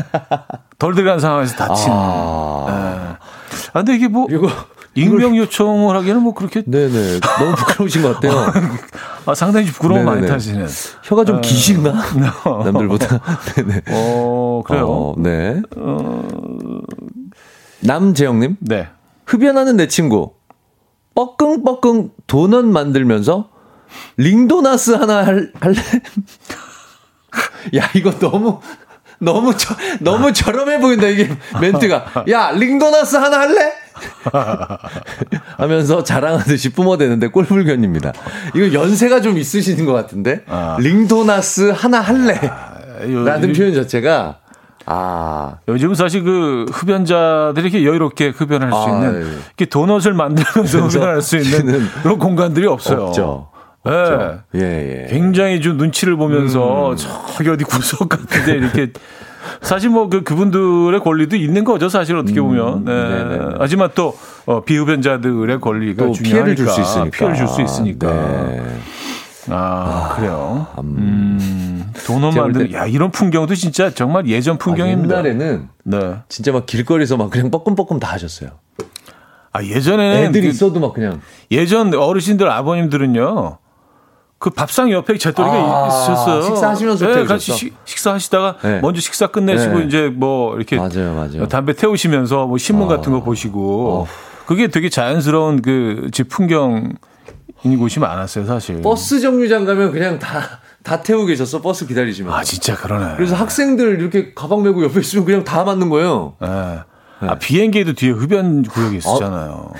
덜 0.79 0.95
들어간 0.95 1.19
상황에서 1.19 1.55
다친. 1.55 1.89
아. 1.91 2.65
네. 2.67 2.73
아 3.73 3.79
근데 3.79 3.95
이게 3.95 4.07
뭐 4.07 4.27
이거 4.29 4.49
익명 4.95 5.35
요청을 5.35 5.95
하기에는 5.97 6.21
뭐 6.21 6.33
그렇게 6.33 6.63
네네 6.65 7.19
너무 7.19 7.55
부끄러우신 7.55 8.01
것 8.01 8.15
같아요. 8.15 8.51
아 9.27 9.35
상당히 9.35 9.67
부끄러움 9.67 10.05
많이 10.05 10.25
타시는. 10.25 10.67
혀가 11.03 11.25
좀 11.25 11.37
아. 11.37 11.41
기신가 11.41 11.91
남들보다. 12.63 13.19
네네. 13.55 13.81
어 13.91 14.63
그래요. 14.65 14.87
어, 14.87 15.15
네. 15.17 15.61
어... 15.75 16.23
남재영님. 17.85 18.57
네. 18.59 18.87
흡연하는 19.25 19.77
내 19.77 19.87
친구. 19.87 20.33
뻐끙뻐끙 21.15 22.11
도넛 22.27 22.65
만들면서 22.65 23.49
링도나스 24.17 24.91
하나 24.91 25.25
할, 25.25 25.51
할래? 25.59 25.75
야, 27.77 27.89
이거 27.95 28.11
너무, 28.19 28.59
너무, 29.19 29.55
저, 29.55 29.75
너무 30.01 30.33
저렴해 30.33 30.79
보인다, 30.79 31.07
이게 31.07 31.29
멘트가. 31.59 32.25
야, 32.29 32.51
링도나스 32.51 33.15
하나 33.15 33.39
할래? 33.39 33.71
하면서 35.57 36.03
자랑하듯이 36.03 36.73
뿜어대는데 36.73 37.27
꼴불견입니다. 37.27 38.11
이거 38.55 38.73
연세가 38.73 39.21
좀 39.21 39.37
있으신 39.37 39.85
것 39.85 39.93
같은데? 39.93 40.43
아. 40.47 40.75
링도나스 40.79 41.69
하나 41.69 42.01
할래? 42.01 42.39
아, 42.43 42.73
라는 43.25 43.53
표현 43.53 43.73
자체가 43.73 44.39
아. 44.87 45.55
요즘 45.67 45.93
사실 45.95 46.23
그 46.23 46.65
흡연자들이 46.71 47.67
이렇게 47.69 47.85
여유롭게 47.85 48.29
흡연할 48.29 48.71
수 48.71 48.77
아, 48.77 48.85
있는 48.89 49.15
예. 49.15 49.27
이렇게 49.47 49.65
도넛을 49.65 50.13
만들면서 50.13 50.79
흡연할 50.87 51.21
수 51.21 51.37
있는 51.37 51.87
그런 52.03 52.19
공간들이 52.19 52.67
없어요. 52.67 53.05
없죠. 53.05 53.49
예. 53.87 54.39
예, 54.55 55.03
예. 55.03 55.07
굉장히 55.09 55.61
좀 55.61 55.77
눈치를 55.77 56.15
보면서 56.15 56.91
음. 56.91 56.97
저기 57.35 57.49
어디 57.49 57.63
구석 57.63 58.09
같은데 58.09 58.53
이렇게 58.53 58.91
사실 59.61 59.89
뭐 59.91 60.09
그 60.09 60.23
그분들의 60.23 60.99
권리도 61.01 61.35
있는 61.35 61.63
거죠 61.63 61.87
사실 61.87 62.15
어떻게 62.17 62.39
음, 62.39 62.47
보면. 62.47 62.87
음, 62.87 63.29
네. 63.49 63.55
하지만 63.59 63.89
또 63.95 64.17
어, 64.47 64.63
비흡연자들의 64.63 65.59
권리가 65.61 66.11
중요하니까 66.11 66.23
피해를 66.23 66.55
줄 66.55 66.67
수 66.67 66.81
있으니까. 66.81 67.09
피해를 67.17 67.35
줄 67.37 67.47
수 67.47 67.61
있으니까. 67.61 68.07
네. 68.07 68.79
아, 69.49 69.55
아, 69.55 70.15
그래요. 70.15 70.67
음. 70.79 71.74
음, 71.95 72.01
도넛 72.05 72.35
만드는, 72.35 72.73
야, 72.73 72.85
이런 72.85 73.11
풍경도 73.11 73.55
진짜 73.55 73.89
정말 73.89 74.27
예전 74.27 74.57
풍경입니다. 74.57 75.15
아, 75.15 75.19
옛날에는 75.19 75.69
네. 75.83 76.15
진짜 76.29 76.51
막 76.51 76.65
길거리에서 76.65 77.17
막 77.17 77.29
그냥 77.29 77.51
뻐끔뻐끔 77.51 77.99
다 77.99 78.11
하셨어요. 78.13 78.51
아, 79.53 79.63
예전에는. 79.63 80.29
애들 80.29 80.41
그, 80.41 80.47
있어도 80.47 80.79
막 80.79 80.93
그냥. 80.93 81.21
예전 81.51 81.93
어르신들, 81.93 82.49
아버님들은요. 82.49 83.57
그 84.37 84.49
밥상 84.49 84.91
옆에 84.91 85.17
재떨이가 85.17 85.53
아, 85.55 85.87
있었어요. 85.87 86.41
식사하시면서 86.43 87.07
네, 87.07 87.23
같이 87.23 87.53
시, 87.53 87.73
식사하시다가 87.85 88.57
네. 88.63 88.79
먼저 88.81 88.99
식사 88.99 89.27
끝내시고 89.27 89.79
네. 89.79 89.85
이제 89.85 90.09
뭐 90.13 90.55
이렇게 90.57 90.75
맞아요, 90.75 91.15
맞아요. 91.15 91.47
담배 91.47 91.73
태우시면서 91.73 92.45
뭐 92.45 92.57
신문 92.57 92.91
아, 92.91 92.97
같은 92.97 93.13
거 93.13 93.23
보시고 93.23 94.01
어. 94.03 94.07
그게 94.45 94.67
되게 94.67 94.89
자연스러운 94.89 95.61
그 95.61 96.09
집 96.11 96.27
풍경 96.29 96.93
있는 97.63 97.79
곳이 97.79 97.99
많았어요, 97.99 98.45
사실. 98.45 98.81
버스 98.81 99.19
정류장 99.21 99.65
가면 99.65 99.91
그냥 99.93 100.19
다, 100.19 100.59
다 100.85 101.01
태우고 101.01 101.25
계셨어, 101.25 101.61
버스 101.61 101.87
기다리시면. 101.87 102.31
아, 102.31 102.43
진짜 102.43 102.75
그러네. 102.77 103.15
그래서 103.15 103.35
학생들 103.35 103.99
이렇게 103.99 104.33
가방 104.35 104.61
메고 104.61 104.83
옆에 104.83 104.99
있으면 104.99 105.25
그냥 105.25 105.43
다 105.43 105.63
맞는 105.63 105.89
거예요. 105.89 106.35
네. 106.39 106.47
네. 107.21 107.27
아, 107.27 107.35
비행기에도 107.39 107.93
뒤에 107.93 108.11
흡연 108.11 108.61
구역이 108.61 108.97
있었잖아요. 108.97 109.71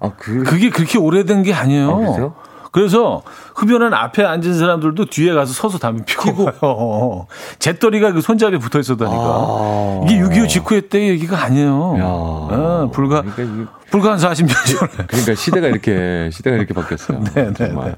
아, 0.00 0.12
그... 0.16 0.42
그게 0.42 0.70
그렇게 0.70 0.96
오래된 0.96 1.42
게 1.42 1.52
아니에요. 1.52 1.90
아, 1.90 2.32
그래서 2.72 3.22
흡연한 3.54 3.92
앞에 3.92 4.24
앉은 4.24 4.58
사람들도 4.58 5.04
뒤에 5.04 5.34
가서 5.34 5.52
서서 5.52 5.78
담배 5.78 6.02
피고 6.06 6.46
가요. 6.46 7.26
재떨이가 7.60 8.12
그 8.12 8.22
손잡이에 8.22 8.58
붙어 8.58 8.80
있었다니까. 8.80 9.16
아. 9.16 10.00
이게 10.04 10.18
6.25 10.18 10.48
직후에 10.48 10.80
때 10.88 11.08
얘기가 11.08 11.40
아니에요. 11.42 11.96
아, 12.50 12.88
불과, 12.90 13.20
그러니까 13.20 13.70
불과 13.90 14.12
한 14.12 14.18
40년 14.18 14.48
전에. 14.78 15.06
그러니까 15.08 15.34
시대가 15.34 15.68
이렇게, 15.68 16.30
시대가 16.32 16.56
이렇게 16.56 16.72
바뀌었어요. 16.72 17.22
네, 17.34 17.52
네, 17.52 17.68
네. 17.68 17.94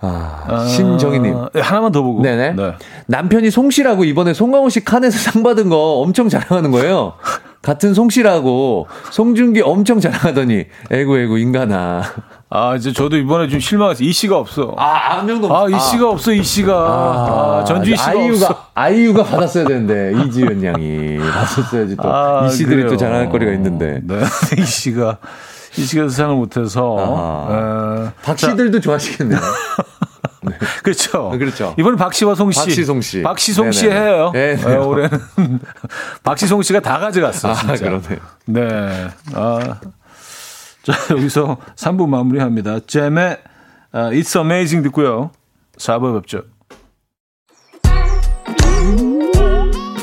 아, 0.00 0.44
아, 0.48 0.66
신정희님. 0.66 1.34
네, 1.54 1.60
하나만 1.60 1.92
더 1.92 2.02
보고. 2.02 2.22
네네. 2.22 2.52
네. 2.52 2.72
남편이 3.06 3.50
송씨라고 3.50 4.04
이번에 4.04 4.34
송강호 4.34 4.68
씨 4.68 4.84
칸에서 4.84 5.18
상 5.18 5.42
받은 5.42 5.68
거 5.68 6.00
엄청 6.00 6.28
자랑하는 6.28 6.70
거예요. 6.70 7.14
같은 7.62 7.94
송씨라고 7.94 8.86
송중기 9.10 9.62
엄청 9.62 9.98
자랑하더니, 9.98 10.66
에구, 10.90 11.18
에구, 11.18 11.38
인간아. 11.38 12.02
아, 12.50 12.76
이제 12.76 12.92
저도 12.92 13.16
이번에 13.16 13.48
좀 13.48 13.58
실망했어요. 13.58 14.06
이 14.06 14.12
씨가 14.12 14.36
없어. 14.36 14.74
아, 14.76 15.18
한 15.18 15.26
명도 15.26 15.46
없어. 15.46 15.64
아, 15.64 15.68
이 15.68 15.80
씨가 15.80 16.04
아. 16.04 16.08
없어, 16.10 16.32
이 16.32 16.42
씨가. 16.42 16.74
아, 16.74 17.60
아 17.60 17.64
전주희 17.64 17.96
씨가 17.96 18.10
아이유가, 18.10 18.46
없어. 18.46 18.66
아이유가 18.74 19.24
받았어야 19.24 19.64
되는데, 19.64 20.12
이지연 20.24 20.62
양이. 20.62 21.18
받았어야지 21.18 21.96
또. 21.96 22.02
아, 22.04 22.46
이 22.46 22.50
씨들이 22.50 22.76
그래요. 22.76 22.90
또 22.90 22.96
자랑할 22.98 23.30
거리가 23.30 23.52
있는데. 23.52 24.00
네, 24.04 24.20
이 24.58 24.62
씨가. 24.62 25.18
이 25.76 25.84
씨가 25.84 26.08
수상을 26.08 26.34
못해서. 26.36 26.96
아, 26.98 28.12
박 28.22 28.38
씨들도 28.38 28.80
좋아하시겠네요. 28.80 29.40
네. 30.42 30.58
그렇죠. 30.82 31.30
그렇죠. 31.30 31.74
이번에 31.78 31.96
박씨와 31.96 32.34
송씨. 32.34 32.60
박시송 32.60 33.00
씨. 33.00 33.22
박시송 33.22 33.72
씨 33.72 33.88
해요. 33.88 34.30
네, 34.34 34.56
네. 34.56 34.76
올해는 34.76 35.18
박시송 36.22 36.62
씨가 36.62 36.80
다 36.80 36.98
가져갔어. 36.98 37.50
아, 37.50 37.54
진짜. 37.54 37.76
그러네. 37.76 38.18
네. 38.46 39.08
아. 39.34 39.80
자, 40.82 40.92
여기서 41.10 41.56
3부 41.76 42.06
마무리합니다. 42.08 42.80
잼의 42.86 43.38
uh, 43.94 44.10
It's 44.20 44.36
Amazing 44.36 44.82
듣고요. 44.88 45.30
4부에 45.78 46.20
뵙죠. 46.20 46.42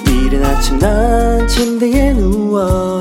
이른 0.07 0.43
아침 0.43 0.79
난 0.79 1.47
침대에 1.47 2.13
누워 2.13 3.00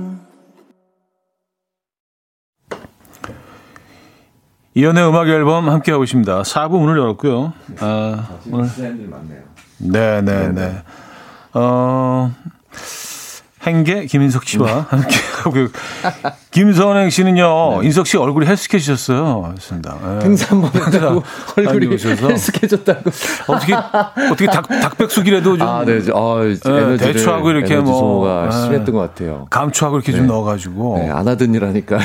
이연의 4.73 5.07
음악 5.07 5.27
앨범 5.27 5.69
함께 5.69 5.91
하고 5.91 6.03
있습니다. 6.05 6.43
4부 6.43 6.79
문을 6.79 6.97
열었고요. 6.97 7.53
아, 7.79 8.29
오늘 8.49 8.69
많네요. 9.09 9.41
네, 9.79 10.21
네, 10.21 10.47
네. 10.49 10.83
어, 11.53 12.33
행계 13.63 14.05
김인석 14.05 14.43
씨와 14.45 14.65
네. 14.65 14.83
함께 14.89 15.15
하고 15.43 15.67
김선행 16.49 17.09
씨는요 17.11 17.81
네. 17.81 17.85
인석 17.85 18.07
씨 18.07 18.17
얼굴이 18.17 18.47
헬스케지셨어요. 18.47 19.41
맞습니다. 19.41 19.97
네. 20.03 20.19
등산 20.19 20.61
보냈다고 20.61 21.23
얼굴이 21.57 21.87
헬스케졌다고 21.91 23.11
어떻게 23.47 23.73
어떻게 23.73 24.45
닭 24.47 24.67
닭백숙이라도 24.67 25.57
좀 25.57 25.67
아, 25.67 25.85
네, 25.85 25.99
아, 26.13 26.41
네, 26.43 26.97
대추하고 26.97 27.51
이렇게 27.51 27.75
뭐 27.77 28.45
네. 28.45 28.51
심했던 28.51 28.95
것 28.95 28.99
같아요. 28.99 29.45
감초하고 29.49 29.97
이렇게 29.97 30.11
좀 30.11 30.21
네. 30.21 30.27
넣어가지고 30.27 30.97
네, 30.99 31.09
안 31.11 31.27
하던 31.27 31.53
일 31.53 31.63
하니까. 31.63 31.99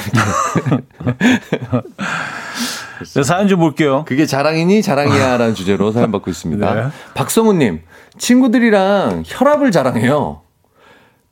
네, 3.14 3.22
사연 3.24 3.48
좀 3.48 3.60
볼게요. 3.60 4.04
그게 4.06 4.26
자랑이니 4.26 4.82
자랑이야라는 4.82 5.54
주제로 5.54 5.90
사연 5.92 6.12
받고 6.12 6.30
있습니다. 6.30 6.74
네. 6.74 6.88
박성우님 7.14 7.80
친구들이랑 8.18 9.22
혈압을 9.26 9.70
자랑해요. 9.70 10.42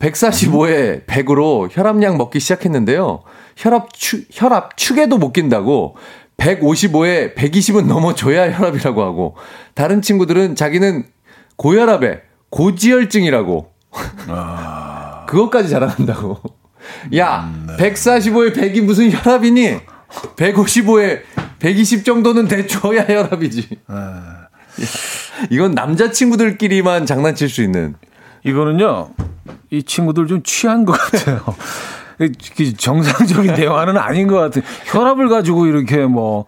145에 0.04 1.06
100으로 1.06 1.68
혈압약 1.70 2.16
먹기 2.16 2.40
시작했는데요. 2.40 3.22
혈압 3.56 3.92
추, 3.94 4.22
혈압 4.30 4.76
축에도 4.76 5.16
못 5.16 5.32
낀다고 5.32 5.96
155에 6.36 7.34
120은 7.34 7.86
넘어줘야 7.86 8.52
혈압이라고 8.52 9.02
하고 9.02 9.36
다른 9.74 10.02
친구들은 10.02 10.56
자기는 10.56 11.04
고혈압에 11.56 12.22
고지혈증이라고 12.50 13.72
아... 14.28 15.24
그것까지 15.28 15.70
자랑한다고. 15.70 16.38
야, 17.16 17.50
음, 17.54 17.66
네. 17.66 17.92
145에 17.92 18.54
100이 18.54 18.82
무슨 18.82 19.10
혈압이니? 19.10 19.78
155에 20.36 21.22
120 21.58 22.04
정도는 22.04 22.46
대줘야 22.46 23.04
혈압이지. 23.04 23.68
아... 23.86 24.48
이건 25.50 25.72
남자친구들끼리만 25.72 27.06
장난칠 27.06 27.48
수 27.48 27.62
있는. 27.62 27.94
이거는요, 28.44 29.10
이 29.70 29.82
친구들 29.82 30.26
좀 30.26 30.42
취한 30.42 30.84
것 30.84 30.92
같아요. 30.92 31.40
정상적인 32.76 33.54
대화는 33.56 33.96
아닌 33.96 34.28
것 34.28 34.36
같아요. 34.36 34.62
혈압을 34.84 35.28
가지고 35.28 35.66
이렇게 35.66 36.04
뭐 36.06 36.44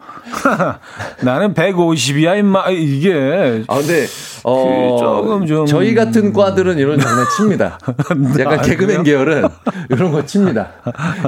나는 1.22 1.54
150이야 1.54 2.38
임마 2.38 2.70
이게 2.70 3.64
아 3.66 3.76
근데 3.78 4.06
어 4.44 4.96
조금 5.00 5.46
좀 5.46 5.66
저희 5.66 5.94
같은 5.94 6.32
과들은 6.32 6.78
이런 6.78 7.00
장난 7.00 7.24
칩니다. 7.36 7.78
약간 8.38 8.60
아, 8.60 8.62
개그맨 8.62 9.02
계열은 9.02 9.48
이런 9.90 10.12
거 10.12 10.24
칩니다. 10.24 10.68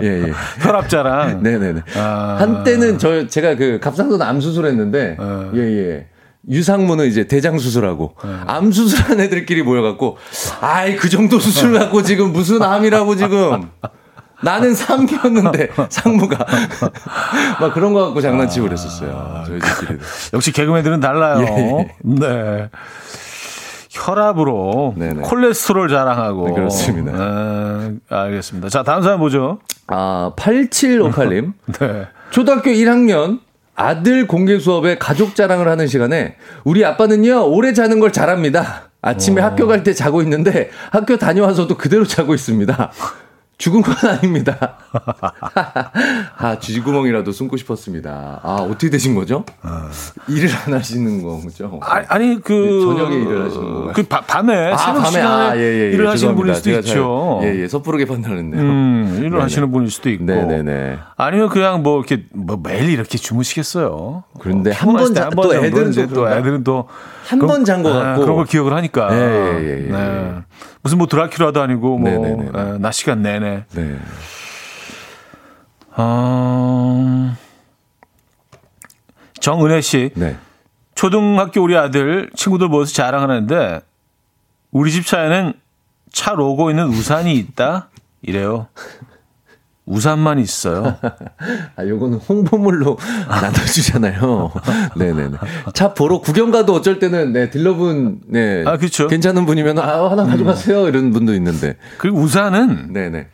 예, 0.03 0.29
예. 0.29 0.33
혈압자랑 0.61 1.43
네네네. 1.43 1.83
아. 1.97 2.37
한때는 2.39 2.99
저 2.99 3.27
제가 3.27 3.57
그 3.57 3.81
갑상선 3.81 4.23
암 4.23 4.41
수술했는데 4.41 5.17
아. 5.19 5.51
예 5.55 5.61
예. 5.61 6.07
유상무는 6.51 7.07
이제 7.07 7.27
대장 7.27 7.59
수술하고 7.59 8.15
네. 8.25 8.31
암 8.47 8.73
수술한 8.73 9.21
애들끼리 9.21 9.63
모여갖고 9.63 10.17
아이 10.61 10.97
그 10.97 11.09
정도 11.09 11.39
수술 11.39 11.79
갖고 11.79 12.03
지금 12.03 12.33
무슨 12.33 12.63
암이라고 12.63 13.17
지금 13.17 13.71
나는 14.43 14.75
상기였는데 14.75 15.71
상무가 15.89 16.47
막 17.61 17.75
그런 17.75 17.93
거 17.93 18.05
갖고 18.07 18.21
장난치고 18.21 18.67
아, 18.67 18.69
그랬었어요. 18.69 19.45
저희들끼리 19.47 19.99
역시 20.33 20.53
개그맨들은 20.53 21.01
달라요. 21.01 21.41
예, 21.41 21.79
예. 21.81 21.95
네. 22.03 22.71
혈압으로 23.91 24.95
네네. 24.97 25.23
콜레스테롤 25.23 25.89
자랑하고 25.89 26.49
네, 26.49 26.55
그렇습니다. 26.55 27.13
네, 27.13 27.97
알겠습니다. 28.09 28.69
자 28.69 28.83
다음 28.83 29.03
사연 29.03 29.19
보죠. 29.19 29.59
아 29.89 30.33
8758님. 30.37 31.53
네. 31.81 32.07
초등학교 32.31 32.71
1학년 32.71 33.41
아들 33.79 34.27
공개 34.27 34.59
수업에 34.59 34.99
가족 34.99 35.37
자랑을 35.37 35.69
하는 35.69 35.87
시간에 35.87 36.35
우리 36.65 36.85
아빠는요 36.85 37.49
오래 37.49 37.73
자는 37.73 38.01
걸 38.01 38.13
잘합니다. 38.13 38.91
아침에 39.01 39.41
오. 39.41 39.45
학교 39.45 39.69
갈 39.69 39.85
때 39.85 39.95
자고 39.95 40.21
있는데 40.23 40.71
학교 40.91 41.17
다녀와서도 41.17 41.77
그대로 41.77 42.05
자고 42.05 42.35
있습니다. 42.35 42.91
죽은 43.59 43.83
건 43.83 43.95
아닙니다. 44.09 44.77
아, 46.39 46.59
쥐구멍이라도 46.61 47.33
숨고 47.33 47.57
싶었습니다. 47.57 48.39
아, 48.45 48.55
어떻게 48.61 48.89
되신 48.89 49.17
거죠? 49.17 49.45
아. 49.63 49.91
일을 50.29 50.49
안 50.65 50.75
하시는 50.75 51.23
거죠? 51.23 51.81
아, 51.83 52.03
아니, 52.07 52.41
그. 52.41 52.53
네, 52.53 52.81
저녁에 52.81 53.17
일을 53.17 53.47
하시는 53.47 53.65
건가요? 53.75 53.93
그 53.95 54.03
바, 54.05 54.21
밤에, 54.21 54.73
아, 54.73 54.77
새벽 54.77 54.99
밤에, 55.03 55.11
시간에 55.11 55.27
아, 55.51 55.57
예, 55.57 55.61
예, 55.61 55.81
예, 55.89 55.93
일을 55.93 56.09
하시는 56.09 56.37
분일 56.37 56.55
수도 56.55 56.71
있죠. 56.71 57.41
잘, 57.43 57.53
예, 57.57 57.63
예, 57.63 57.69
섣부르게 57.69 58.05
판단했네요. 58.05 58.63
음, 58.63 59.15
일을 59.19 59.31
네네. 59.31 59.43
하시는 59.43 59.73
분일 59.73 59.91
수도 59.91 60.09
있고. 60.11 60.25
네네네. 60.25 60.99
아니면 61.17 61.49
그냥 61.49 61.83
뭐 61.83 61.99
이렇게 61.99 62.25
뭐 62.33 62.61
매일 62.63 62.91
이렇게 62.91 63.19
주무시겠어요. 63.19 64.23
그런데 64.41 64.71
한 64.71 64.93
번, 64.93 65.13
자, 65.15 65.31
또 65.31 65.53
애들은 65.53 65.91
또 66.15 66.31
애들은 66.31 66.63
또. 66.63 66.87
한 67.27 67.41
번 67.41 67.63
잔 67.65 67.83
거 67.83 67.93
같고. 67.93 68.23
그런 68.23 68.37
걸 68.37 68.47
기억을 68.47 68.73
하니까. 68.73 69.09
예, 69.13 69.19
예, 69.19 69.87
예. 69.89 69.91
네. 69.93 70.35
무슨 70.89 70.97
뭐 70.97 71.07
드라큘라도 71.07 71.59
아니고 71.59 71.99
뭐 71.99 72.11
에, 72.11 72.79
낮 72.79 72.93
시간 72.93 73.21
내내. 73.21 73.65
네. 73.73 73.99
어... 75.97 77.37
정은혜 79.39 79.83
씨. 79.83 80.11
네. 80.15 80.39
초등학교 80.95 81.63
우리 81.63 81.77
아들 81.77 82.31
친구들 82.35 82.69
모여서 82.69 82.95
자랑하는데 82.95 83.81
우리 84.71 84.91
집 84.91 85.07
차에는 85.07 85.53
차 86.11 86.33
로고 86.33 86.71
있는 86.71 86.87
우산이 86.87 87.35
있다 87.35 87.91
이래요. 88.23 88.69
우산만 89.89 90.39
있어요. 90.39 90.97
아, 91.77 91.85
요거는 91.85 92.19
홍보물로 92.19 92.99
나눠주잖아요. 93.29 94.53
네네네. 94.97 95.37
차 95.73 95.95
보러 95.95 96.21
구경 96.21 96.51
가도 96.51 96.75
어쩔 96.75 96.99
때는, 96.99 97.33
네, 97.33 97.51
딜러분, 97.51 98.21
네. 98.27 98.65
아, 98.67 98.77
그렇죠. 98.77 99.09
괜찮은 99.09 99.47
분이면, 99.47 99.79
아, 99.79 100.11
하나 100.11 100.25
가져가세요. 100.25 100.85
음. 100.85 100.89
이런 100.89 101.11
분도 101.13 101.35
있는데. 101.35 101.77
그리고 101.97 102.19
우산은. 102.19 102.93
네네. 102.93 103.29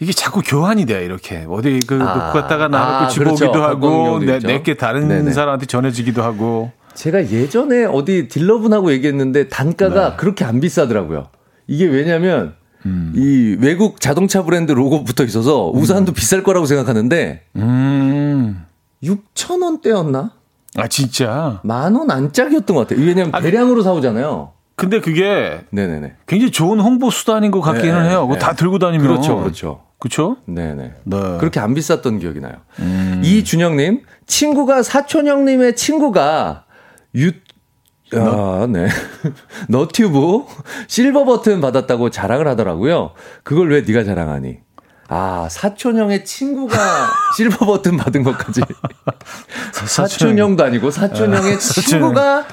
이게 0.00 0.12
자꾸 0.12 0.42
교환이 0.44 0.84
돼, 0.86 1.04
이렇게. 1.04 1.46
어디 1.48 1.80
그, 1.86 1.94
아, 2.02 2.14
놓고 2.14 2.32
갔다가 2.40 2.68
나를 2.68 3.06
아, 3.06 3.08
집어오기도 3.08 3.52
그렇죠. 3.52 3.62
하고, 3.62 4.18
내, 4.18 4.38
내게 4.38 4.74
다른 4.74 5.08
네네. 5.08 5.32
사람한테 5.32 5.66
전해지기도 5.66 6.22
하고. 6.22 6.72
제가 6.94 7.30
예전에 7.30 7.86
어디 7.86 8.28
딜러분하고 8.28 8.92
얘기했는데 8.92 9.48
단가가 9.48 10.10
네. 10.10 10.16
그렇게 10.16 10.44
안 10.44 10.60
비싸더라고요. 10.60 11.26
이게 11.66 11.86
왜냐면 11.86 12.54
음. 12.86 13.12
이 13.16 13.56
외국 13.60 14.00
자동차 14.00 14.42
브랜드 14.42 14.72
로고 14.72 15.04
붙어 15.04 15.24
있어서 15.24 15.68
우산도 15.70 16.12
음. 16.12 16.14
비쌀 16.14 16.42
거라고 16.42 16.66
생각하는데 16.66 17.42
음. 17.56 18.64
6천 19.02 19.62
원대였나? 19.62 20.32
아 20.76 20.88
진짜 20.88 21.60
만 21.62 21.94
원 21.94 22.10
안짝이었던 22.10 22.74
것 22.76 22.88
같아요. 22.88 23.04
왜냐면 23.06 23.34
아, 23.34 23.40
대량으로 23.40 23.82
사오잖아요. 23.82 24.52
근데 24.76 25.00
그게 25.00 25.60
네네네 25.70 26.14
굉장히 26.26 26.50
좋은 26.50 26.80
홍보 26.80 27.10
수단인 27.10 27.50
것 27.52 27.60
같기는 27.60 28.02
네, 28.02 28.08
해요. 28.10 28.28
네. 28.30 28.38
다 28.38 28.54
들고 28.54 28.78
다니면 28.80 29.06
그렇죠, 29.06 29.38
그렇죠. 29.38 29.82
그렇죠? 30.00 30.36
네네. 30.46 30.94
네. 31.04 31.16
그렇게 31.38 31.60
안 31.60 31.74
비쌌던 31.74 32.18
기억이 32.18 32.40
나요. 32.40 32.54
음. 32.80 33.20
이준영님 33.24 34.02
친구가 34.26 34.82
사촌 34.82 35.28
형님의 35.28 35.76
친구가 35.76 36.64
유 37.14 37.30
아, 38.20 38.66
네. 38.68 38.88
너튜브 39.68 40.44
실버 40.88 41.24
버튼 41.24 41.60
받았다고 41.60 42.10
자랑을 42.10 42.46
하더라고요. 42.48 43.12
그걸 43.42 43.70
왜 43.70 43.80
네가 43.82 44.04
자랑하니? 44.04 44.58
아, 45.08 45.48
사촌형의 45.50 46.24
친구가 46.24 46.76
실버 47.36 47.66
버튼 47.66 47.96
받은 47.96 48.22
것까지. 48.24 48.62
사촌형도 49.72 50.64
아니고 50.64 50.90
사촌형의 50.90 51.58
친구가 51.60 52.44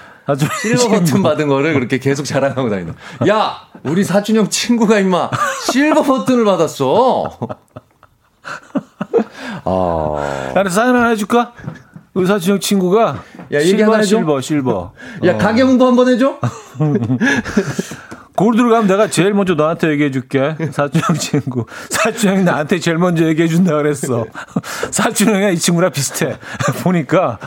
실버 0.62 0.90
버튼 0.90 1.24
받은 1.24 1.48
거를 1.48 1.74
그렇게 1.74 1.98
계속 1.98 2.26
자랑하고 2.26 2.70
다니는. 2.70 2.94
야, 3.30 3.56
우리 3.84 4.04
사촌형 4.04 4.50
친구가 4.50 5.00
임마 5.00 5.30
실버 5.72 6.04
버튼을 6.04 6.46
받았어. 6.46 7.38
아. 9.64 10.52
나는 10.54 10.72
사인 10.72 10.96
하나 10.96 11.10
해줄까? 11.10 11.54
의사진영 12.14 12.60
친구가 12.60 13.24
야, 13.54 13.60
얘기 13.60 13.70
실버, 13.70 13.94
하나? 13.94 14.04
실버, 14.04 14.42
실버. 14.42 14.92
야, 15.26 15.36
어. 15.36 15.38
가게 15.38 15.62
홍보 15.62 15.88
한번 15.88 16.10
해줘? 16.10 16.40
거울 18.36 18.56
들어가면 18.56 18.88
내가 18.88 19.08
제일 19.08 19.34
먼저 19.34 19.54
너한테 19.56 19.90
얘기해 19.92 20.10
줄게. 20.12 20.56
사촌형 20.72 21.18
친구. 21.20 21.66
사촌형이 21.90 22.44
나한테 22.44 22.80
제일 22.80 22.98
먼저 22.98 23.26
얘기해 23.26 23.48
준다 23.48 23.76
그랬어. 23.76 24.26
사촌형이 24.90 25.54
이 25.54 25.58
친구랑 25.60 25.92
비슷해. 25.92 26.38
보니까. 26.84 27.38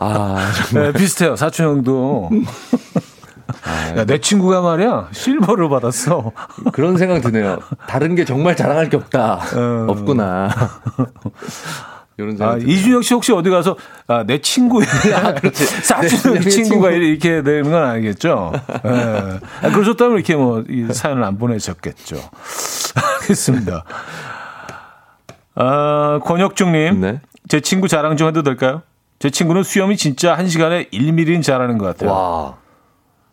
아, 0.00 0.50
정말. 0.68 0.92
네, 0.92 0.98
비슷해요. 0.98 1.36
사촌형도. 1.36 2.30
아, 3.64 3.96
야, 3.96 4.04
내 4.04 4.20
친구가 4.20 4.60
말이야 4.60 5.08
실버를 5.12 5.68
받았어. 5.70 6.32
그런 6.72 6.98
생각 6.98 7.22
드네요. 7.22 7.60
다른 7.86 8.14
게 8.14 8.24
정말 8.24 8.56
자랑할 8.56 8.90
게 8.90 8.96
없다. 8.96 9.40
어. 9.56 9.86
없구나. 9.88 10.50
이런 12.16 12.40
아, 12.40 12.56
이준혁 12.56 13.02
씨 13.02 13.12
혹시 13.14 13.32
어디 13.32 13.50
가서 13.50 13.76
아, 14.06 14.22
내 14.24 14.38
친구의 14.38 14.86
아, 15.14 15.34
사촌 15.82 16.34
네, 16.34 16.40
친구가 16.48 16.90
친구. 16.90 17.04
이렇게 17.04 17.42
되는 17.42 17.70
건 17.70 17.82
아니겠죠? 17.84 18.52
네. 18.84 18.90
아, 19.62 19.70
그러셨다면 19.70 20.14
이렇게 20.16 20.36
뭐 20.36 20.62
이 20.68 20.86
사연을 20.92 21.24
안 21.24 21.38
보내셨겠죠. 21.38 22.16
알겠습니다. 23.22 23.84
아, 25.56 26.20
권혁중님, 26.24 27.00
네. 27.00 27.20
제 27.48 27.60
친구 27.60 27.88
자랑 27.88 28.16
좀 28.16 28.28
해도 28.28 28.42
될까요? 28.42 28.82
제 29.18 29.30
친구는 29.30 29.62
수염이 29.62 29.96
진짜 29.96 30.34
한 30.36 30.48
시간에 30.48 30.84
1mm는 30.92 31.42
자라는 31.42 31.78
것 31.78 31.86
같아요. 31.86 32.10
와. 32.10 32.56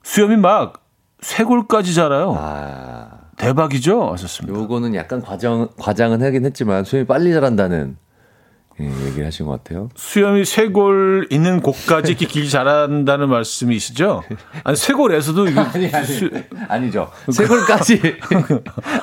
수염이 0.04 0.38
막 0.38 0.84
쇄골까지 1.22 1.94
자라요. 1.94 2.36
아. 2.38 3.08
대박이죠? 3.38 4.12
하셨습니다. 4.12 4.58
요거는 4.60 4.94
약간 4.94 5.22
과장, 5.22 5.68
과장은 5.80 6.22
하긴 6.24 6.46
했지만 6.46 6.84
수염이 6.84 7.08
빨리 7.08 7.34
자란다는 7.34 7.98
예, 8.82 9.08
얘기를 9.08 9.26
하신 9.26 9.46
것 9.46 9.64
같아요. 9.64 9.90
수염이 9.96 10.46
쇄골 10.46 11.28
있는 11.30 11.62
곳까지 11.62 12.12
이렇게 12.12 12.26
길게 12.26 12.50
자란다는 12.50 13.30
말씀이시죠? 13.30 14.24
아니, 14.64 14.76
쇄골에서도 14.76 15.48
아니, 15.74 15.90
아니, 15.94 16.06
수... 16.06 16.30
아니죠. 16.68 17.10
쇄골까지. 17.32 18.02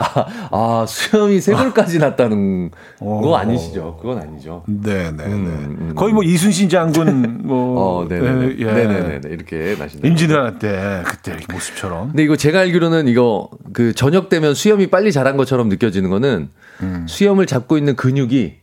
아, 0.00 0.26
아, 0.50 0.86
수염이 0.86 1.40
쇄골까지 1.40 1.98
났다는 1.98 2.70
거 2.98 3.36
아니시죠? 3.36 3.98
그건 4.00 4.18
아니죠. 4.18 4.64
네 4.66 5.10
네. 5.12 5.12
네, 5.12 5.24
음, 5.24 5.44
네. 5.44 5.50
음, 5.84 5.94
거의 5.94 6.12
뭐 6.12 6.22
이순신 6.22 6.68
장군 6.68 7.46
뭐. 7.46 8.02
어, 8.02 8.08
네네. 8.08 8.56
예. 8.58 8.64
네네네. 8.64 9.20
이렇게 9.28 9.76
나신다. 9.78 10.06
임진왜란 10.06 10.58
때 10.58 11.02
그때 11.06 11.36
모습처럼. 11.52 12.08
근데 12.08 12.22
이거 12.22 12.36
제가 12.36 12.60
알기로는 12.60 13.08
이거 13.08 13.50
그 13.72 13.94
저녁 13.94 14.28
되면 14.28 14.54
수염이 14.54 14.88
빨리 14.88 15.12
자란 15.12 15.36
것처럼 15.36 15.68
느껴지는 15.68 16.10
거는 16.10 16.48
음. 16.82 17.06
수염을 17.08 17.46
잡고 17.46 17.78
있는 17.78 17.96
근육이 17.96 18.56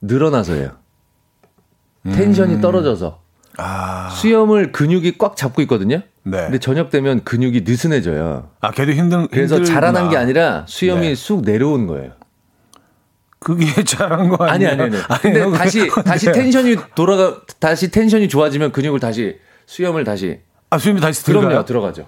늘어나서예요. 0.00 0.70
텐션이 2.04 2.54
음. 2.56 2.60
떨어져서. 2.60 3.20
아. 3.58 4.10
수염을 4.10 4.70
근육이 4.72 5.16
꽉 5.18 5.36
잡고 5.36 5.62
있거든요. 5.62 6.02
네. 6.22 6.38
근데 6.42 6.58
저녁 6.58 6.90
되면 6.90 7.24
근육이 7.24 7.62
느슨해져요. 7.64 8.50
아, 8.60 8.70
걔도 8.72 8.92
힘든 8.92 9.28
그래서 9.28 9.56
힘들구나. 9.56 9.64
자라난 9.80 10.10
게 10.10 10.16
아니라 10.16 10.64
수염이 10.68 11.08
네. 11.08 11.14
쑥 11.14 11.42
내려온 11.42 11.86
거예요. 11.86 12.12
그게 13.38 13.64
잘한 13.84 14.28
거 14.28 14.44
아니에요? 14.44 14.72
아니 14.72 14.82
아니 14.82 14.96
아니. 15.08 15.22
근데 15.22 15.50
다시 15.56 15.88
다시 16.04 16.32
텐션이 16.32 16.76
돌아가 16.94 17.40
다시 17.60 17.90
텐션이 17.90 18.28
좋아지면 18.28 18.72
근육을 18.72 18.98
다시 19.00 19.38
수염을 19.66 20.04
다시 20.04 20.40
아 20.70 20.78
수염이 20.78 21.00
다시 21.00 21.24
들어가요? 21.24 21.64
들어가죠. 21.64 22.06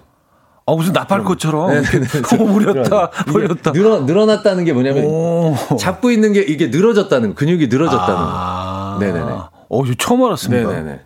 아, 0.69 0.75
무슨 0.75 0.93
나팔 0.93 1.23
것처럼. 1.23 1.69
네, 1.71 1.81
네, 1.81 1.99
네. 1.99 2.37
물렸다, 2.37 3.11
물렸다. 3.27 3.71
늘어, 3.73 4.01
늘어났다는 4.01 4.65
게 4.65 4.73
뭐냐면, 4.73 5.03
오. 5.05 5.55
잡고 5.79 6.11
있는 6.11 6.33
게 6.33 6.41
이게 6.41 6.67
늘어졌다는, 6.67 7.33
근육이 7.33 7.67
늘어졌다는. 7.67 8.15
아. 8.17 8.97
네네네. 8.99 9.31
어, 9.69 9.85
저 9.85 9.93
처음 9.97 10.23
알았습니다. 10.23 10.69
네네네. 10.69 11.01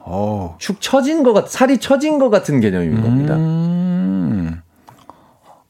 어. 0.00 0.56
축 0.58 0.80
처진 0.80 1.22
것 1.22 1.32
같, 1.32 1.48
살이 1.48 1.78
처진 1.78 2.18
것 2.18 2.28
같은 2.28 2.60
개념인 2.60 3.02
겁니다. 3.02 3.34
음. 3.34 4.60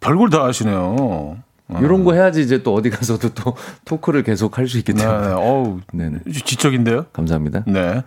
별걸 0.01 0.31
다 0.31 0.45
하시네요. 0.45 1.37
이런 1.81 2.05
거 2.05 2.13
해야지 2.13 2.41
이제 2.43 2.63
또 2.63 2.75
어디 2.75 2.91
가서도 2.91 3.31
또 3.31 3.57
토크를 3.85 4.23
계속 4.23 4.57
할 4.57 4.69
수 4.69 4.79
있기 4.79 4.93
때문에. 4.95 5.29
네, 5.29 5.33
어우, 5.35 5.81
네네. 5.93 6.19
지적인데요? 6.45 7.07
감사합니다. 7.13 7.65
네. 7.67 7.95
네. 7.95 8.03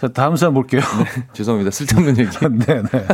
자, 0.00 0.08
다음 0.08 0.34
사람 0.36 0.54
볼게요. 0.54 0.80
네, 0.80 1.24
죄송합니다. 1.32 1.70
쓸데없는 1.70 2.18
얘기. 2.18 2.30
네, 2.66 2.82
네. 2.82 3.06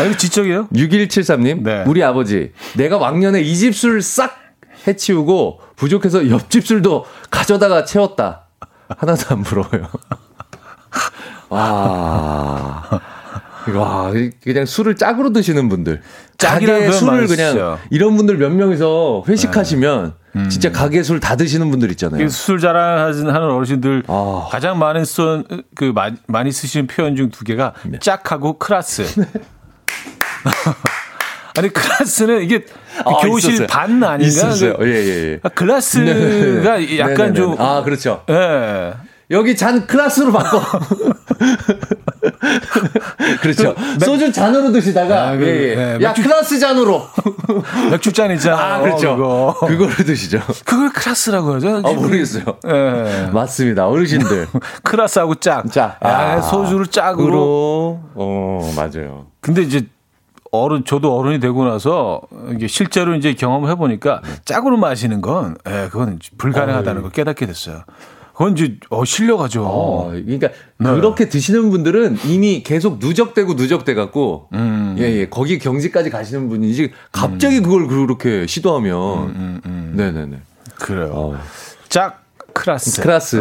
아, 0.00 0.04
이거 0.04 0.16
지적이에요? 0.16 0.68
6173님. 0.68 1.62
네. 1.62 1.84
우리 1.86 2.02
아버지. 2.02 2.52
내가 2.76 2.96
왕년에 2.96 3.42
이 3.42 3.54
집 3.56 3.74
술 3.74 4.00
싹 4.00 4.38
해치우고 4.86 5.60
부족해서 5.76 6.30
옆집 6.30 6.66
술도 6.66 7.04
가져다가 7.30 7.84
채웠다. 7.84 8.46
하나도 8.88 9.34
안 9.34 9.42
부러워요. 9.42 9.88
와. 11.50 13.00
와, 13.74 14.12
그냥 14.42 14.66
술을 14.66 14.96
짝으로 14.96 15.32
드시는 15.32 15.68
분들. 15.68 16.02
가게 16.38 16.90
술을 16.90 17.26
그냥 17.26 17.78
이런 17.90 18.16
분들 18.16 18.36
몇 18.36 18.50
명이서 18.50 19.24
회식하시면 19.28 20.14
네. 20.34 20.40
음. 20.42 20.48
진짜 20.50 20.70
가게 20.72 21.02
술 21.02 21.20
다 21.20 21.36
드시는 21.36 21.70
분들 21.70 21.90
있잖아요. 21.92 22.28
술 22.28 22.58
자랑하는 22.60 23.50
어르신들 23.50 24.02
아. 24.08 24.48
가장 24.50 24.78
많은 24.78 25.04
쏜, 25.04 25.44
그 25.74 25.92
많이 26.26 26.52
쓰시는 26.52 26.86
표현 26.88 27.14
중 27.16 27.30
두 27.30 27.44
개가 27.44 27.72
네. 27.84 27.98
짝하고 28.00 28.58
클라스. 28.58 29.06
아니 31.56 31.68
클라스는 31.72 32.42
이게 32.42 32.66
아, 33.04 33.12
교실 33.22 33.50
있었어요. 33.52 33.66
반 33.68 34.02
아닌가? 34.02 34.26
있었어요. 34.26 34.74
예, 34.82 34.86
예, 34.86 35.32
예. 35.34 35.40
아, 35.42 35.48
클라스가 35.50 36.78
네. 36.78 36.98
약간 36.98 37.32
네, 37.32 37.34
좀. 37.34 37.54
아, 37.60 37.82
그렇죠. 37.82 38.24
예. 38.28 38.92
여기 39.30 39.56
잔 39.56 39.86
글라스로 39.86 40.32
바꿔. 40.32 40.60
그렇죠. 43.40 43.74
그, 43.74 44.04
소주 44.04 44.32
잔으로 44.32 44.72
드시다가 44.72 45.28
아, 45.28 45.36
그, 45.36 45.46
예, 45.46 45.70
예. 45.70 45.74
네, 45.74 45.92
야 46.04 46.08
맥주, 46.08 46.22
글라스 46.22 46.58
잔으로 46.58 47.02
맥주 47.90 48.12
잔 48.12 48.30
있잖아. 48.32 48.76
아, 48.76 48.80
그렇죠. 48.80 49.16
그거. 49.16 49.56
그거를 49.60 49.94
드시죠. 50.04 50.40
그걸 50.64 50.90
글라스라고 50.90 51.54
하죠. 51.54 51.82
아, 51.84 51.92
모르겠어요. 51.92 52.44
예. 52.66 53.30
맞습니다. 53.32 53.88
어르신들. 53.88 54.48
글라스하고 54.82 55.36
짝. 55.36 55.70
짝. 55.70 55.96
아, 56.00 56.40
소주를 56.40 56.86
짝으로. 56.86 58.00
어, 58.14 58.72
맞아요. 58.76 59.26
근데 59.40 59.62
이제 59.62 59.86
어른 60.50 60.84
저도 60.84 61.16
어른이 61.16 61.40
되고 61.40 61.64
나서 61.64 62.20
이게 62.52 62.68
실제로 62.68 63.14
이제 63.16 63.34
경험을 63.34 63.68
해보니까 63.70 64.22
짝으로 64.44 64.76
마시는 64.76 65.20
건 65.20 65.56
예, 65.68 65.88
그건 65.90 66.20
불가능하다는 66.38 67.02
걸 67.02 67.10
깨닫게 67.10 67.46
됐어요. 67.46 67.82
그건 68.34 68.58
이제 68.58 68.76
어, 68.90 69.04
실려가죠. 69.04 69.64
어, 69.64 70.10
그러니까 70.10 70.48
네. 70.78 70.90
그렇게 70.90 71.28
드시는 71.28 71.70
분들은 71.70 72.18
이미 72.26 72.64
계속 72.64 72.98
누적되고 72.98 73.54
누적돼 73.54 73.94
갖고 73.94 74.48
음. 74.52 74.96
예, 74.98 75.04
예. 75.04 75.28
거기 75.28 75.58
경지까지 75.60 76.10
가시는 76.10 76.48
분이지 76.48 76.90
갑자기 77.12 77.58
음. 77.58 77.62
그걸 77.62 77.86
그렇게 77.86 78.46
시도하면 78.48 79.62
음. 79.64 79.92
네, 79.94 80.10
네, 80.10 80.26
네. 80.26 80.38
그래요. 80.80 81.10
어. 81.12 81.38
짝 81.88 82.24
글라스. 82.54 83.02
글라스. 83.02 83.36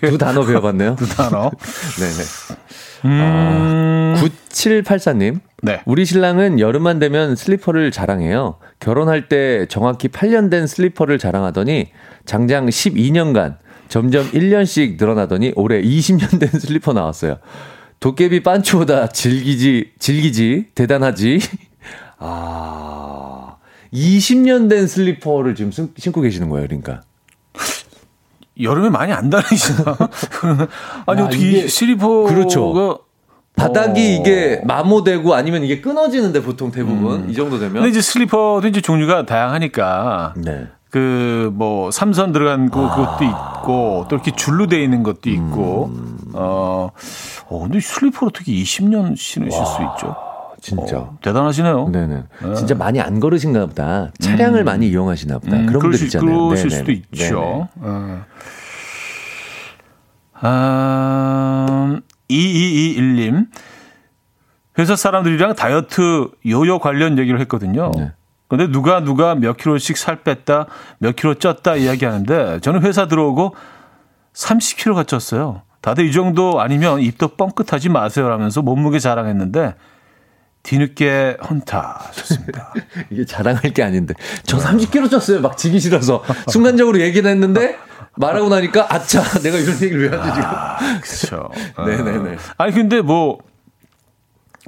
네. 0.00 0.10
두 0.10 0.18
단어 0.18 0.44
배워봤네요. 0.44 0.96
두 1.00 1.08
단어. 1.08 1.50
네네. 1.98 2.22
음... 3.06 4.14
아, 4.16 4.22
9784님. 4.22 5.40
네. 5.62 5.80
우리 5.86 6.04
신랑은 6.04 6.60
여름만 6.60 6.98
되면 6.98 7.36
슬리퍼를 7.36 7.90
자랑해요. 7.90 8.58
결혼할 8.80 9.28
때 9.28 9.66
정확히 9.68 10.08
8년 10.08 10.50
된 10.50 10.66
슬리퍼를 10.66 11.18
자랑하더니 11.18 11.90
장장 12.26 12.66
12년간 12.66 13.56
점점 13.90 14.24
1년씩 14.30 14.98
늘어나더니 14.98 15.52
올해 15.56 15.82
20년 15.82 16.38
된 16.38 16.48
슬리퍼 16.60 16.92
나왔어요. 16.92 17.38
도깨비 17.98 18.42
빤스보다 18.44 19.08
질기지, 19.08 19.90
질기지, 19.98 20.66
대단하지. 20.76 21.40
아, 22.18 23.56
20년 23.92 24.70
된 24.70 24.86
슬리퍼를 24.86 25.54
지금 25.56 25.72
쓴- 25.72 25.92
신고 25.98 26.20
계시는 26.20 26.48
거예요, 26.48 26.66
그러니까. 26.68 27.02
여름에 28.60 28.90
많이 28.90 29.12
안 29.12 29.28
다니시나? 29.28 29.96
아니 31.06 31.20
야, 31.20 31.24
어떻게 31.26 31.48
이게- 31.48 31.58
이 31.64 31.68
슬리퍼가 31.68 32.32
그렇죠. 32.32 33.00
바닥이 33.56 34.00
어. 34.00 34.20
이게 34.20 34.60
마모되고 34.64 35.34
아니면 35.34 35.64
이게 35.64 35.80
끊어지는데 35.80 36.42
보통 36.42 36.70
대부분 36.70 37.28
이 37.28 37.34
정도 37.34 37.58
되면. 37.58 37.74
근데 37.74 37.88
이제 37.88 38.00
슬리퍼도 38.00 38.68
이제 38.68 38.80
종류가 38.80 39.26
다양하니까 39.26 40.34
네. 40.36 40.68
그 40.90 41.30
뭐 41.52 41.90
삼선 41.90 42.32
들어간 42.32 42.70
거 42.70 42.88
그것도 42.88 43.24
있고 43.24 44.06
또 44.08 44.16
이렇게 44.16 44.30
줄로 44.34 44.66
돼 44.66 44.82
있는 44.82 45.02
것도 45.02 45.28
있고 45.30 45.90
어, 46.32 46.90
어 47.48 47.62
근데 47.62 47.80
슬리퍼를 47.80 48.28
어떻게 48.28 48.52
20년 48.52 49.16
신으실 49.16 49.50
수 49.66 49.82
있죠? 49.82 50.16
진짜. 50.62 50.98
어, 50.98 51.18
대단하시네요. 51.22 51.88
네네. 51.88 52.24
진짜 52.56 52.74
많이 52.74 53.00
안 53.00 53.18
걸으신가 53.18 53.66
보다. 53.66 54.10
차량을 54.20 54.62
많이 54.64 54.88
이용하시나 54.88 55.38
보다. 55.38 55.56
음, 55.56 55.66
그런 55.66 55.80
분들 55.80 56.02
있잖아요. 56.04 56.48
그러실 56.48 56.68
네네. 56.68 56.78
수도 56.78 56.92
있죠. 56.92 57.68
어. 57.76 58.24
아, 60.34 62.00
2221님. 62.28 63.46
회사 64.78 64.96
사람들이랑 64.96 65.54
다이어트 65.54 66.30
요요 66.46 66.78
관련 66.78 67.18
얘기를 67.18 67.40
했거든요. 67.40 67.90
네. 67.96 68.12
근데 68.50 68.70
누가 68.70 69.00
누가 69.00 69.34
몇 69.34 69.56
킬로씩 69.56 69.96
살 69.96 70.22
뺐다, 70.22 70.66
몇 70.98 71.16
킬로 71.16 71.34
쪘다 71.34 71.80
이야기하는데 71.80 72.60
저는 72.60 72.82
회사 72.82 73.06
들어오고 73.06 73.54
30킬로가 74.34 75.04
쪘어요. 75.04 75.62
다들 75.80 76.04
이 76.04 76.12
정도 76.12 76.60
아니면 76.60 77.00
입도 77.00 77.28
뻥끗하지 77.36 77.88
마세요 77.88 78.28
라면서 78.28 78.60
몸무게 78.60 78.98
자랑했는데 78.98 79.74
뒤늦게 80.62 81.38
헌타 81.48 82.00
하셨습니다. 82.08 82.74
이게 83.10 83.24
자랑할 83.24 83.72
게 83.72 83.82
아닌데. 83.82 84.12
저 84.44 84.58
30kg 84.58 85.08
쪘어요. 85.08 85.40
막 85.40 85.56
지기 85.56 85.80
싫어서. 85.80 86.22
순간적으로 86.50 87.00
얘기는 87.00 87.28
했는데 87.30 87.78
말하고 88.16 88.50
나니까 88.50 88.92
아차 88.94 89.22
내가 89.40 89.56
이런 89.56 89.74
얘기를 89.80 90.10
왜 90.10 90.18
하지 90.18 90.34
지금. 90.34 91.00
그렇죠. 91.00 91.50
네네네. 91.86 92.36
아니 92.58 92.72
근데 92.72 93.00
뭐 93.00 93.38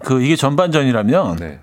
그 0.04 0.22
이게 0.22 0.36
전반전이라면 0.36 1.36
네. 1.36 1.60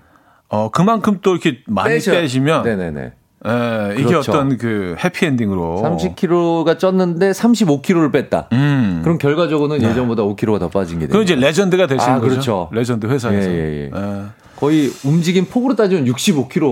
어 0.50 0.70
그만큼 0.70 1.18
또 1.22 1.32
이렇게 1.32 1.60
많이 1.66 1.88
빼셔. 1.94 2.12
빼시면 2.12 2.64
네네네. 2.64 3.12
예, 3.46 3.94
이게 3.94 4.04
그렇죠. 4.04 4.32
어떤 4.32 4.58
그 4.58 4.96
해피엔딩으로 5.02 5.80
30kg가 5.82 6.76
쪘는데 6.76 7.30
35kg를 7.32 8.12
뺐다. 8.12 8.48
음. 8.52 9.00
그럼 9.02 9.16
결과적으로는 9.16 9.82
예전보다 9.82 10.22
5kg가 10.24 10.58
더 10.58 10.68
빠진 10.68 10.98
게 10.98 11.06
돼요. 11.06 11.22
이제 11.22 11.34
레전드가 11.36 11.86
되시는 11.86 12.14
아, 12.16 12.20
거죠. 12.20 12.28
그렇죠. 12.30 12.68
레전드 12.72 13.06
회사에서. 13.06 13.48
예, 13.48 13.54
예, 13.54 13.58
예. 13.58 13.90
예. 13.94 14.22
거의 14.56 14.90
움직임 15.06 15.46
폭으로 15.46 15.74
따지면 15.74 16.04
65kg 16.04 16.66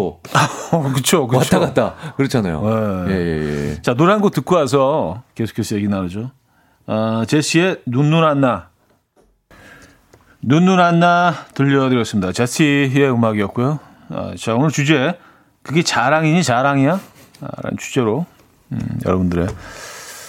어, 0.73 0.83
그렇죠. 0.93 1.27
왔다 1.33 1.59
갔다 1.59 1.95
그렇잖아요. 2.19 3.07
네. 3.07 3.15
예, 3.15 3.17
예, 3.17 3.71
예. 3.71 3.75
자, 3.81 3.95
노래 3.95 4.13
한곡 4.13 4.33
듣고 4.33 4.57
와서 4.57 5.23
계속해서 5.37 5.77
얘기 5.77 5.89
나누죠. 5.89 6.31
어, 6.87 7.23
제시의 7.27 7.79
눈 7.87 8.11
눈 8.11 8.25
안 8.25 8.43
나. 8.43 8.68
눈눈 10.43 10.79
안나 10.81 11.35
들려드렸습니다. 11.55 12.33
제시의 12.33 13.11
음악이었고요. 13.11 13.79
어, 14.11 14.33
자, 14.39 14.55
오늘 14.55 14.71
주제, 14.71 15.19
그게 15.63 15.83
자랑이니 15.83 16.43
자랑이야? 16.43 17.01
아, 17.41 17.49
라는 17.63 17.77
주제로 17.79 18.25
음, 18.73 18.79
여러분들의 19.05 19.49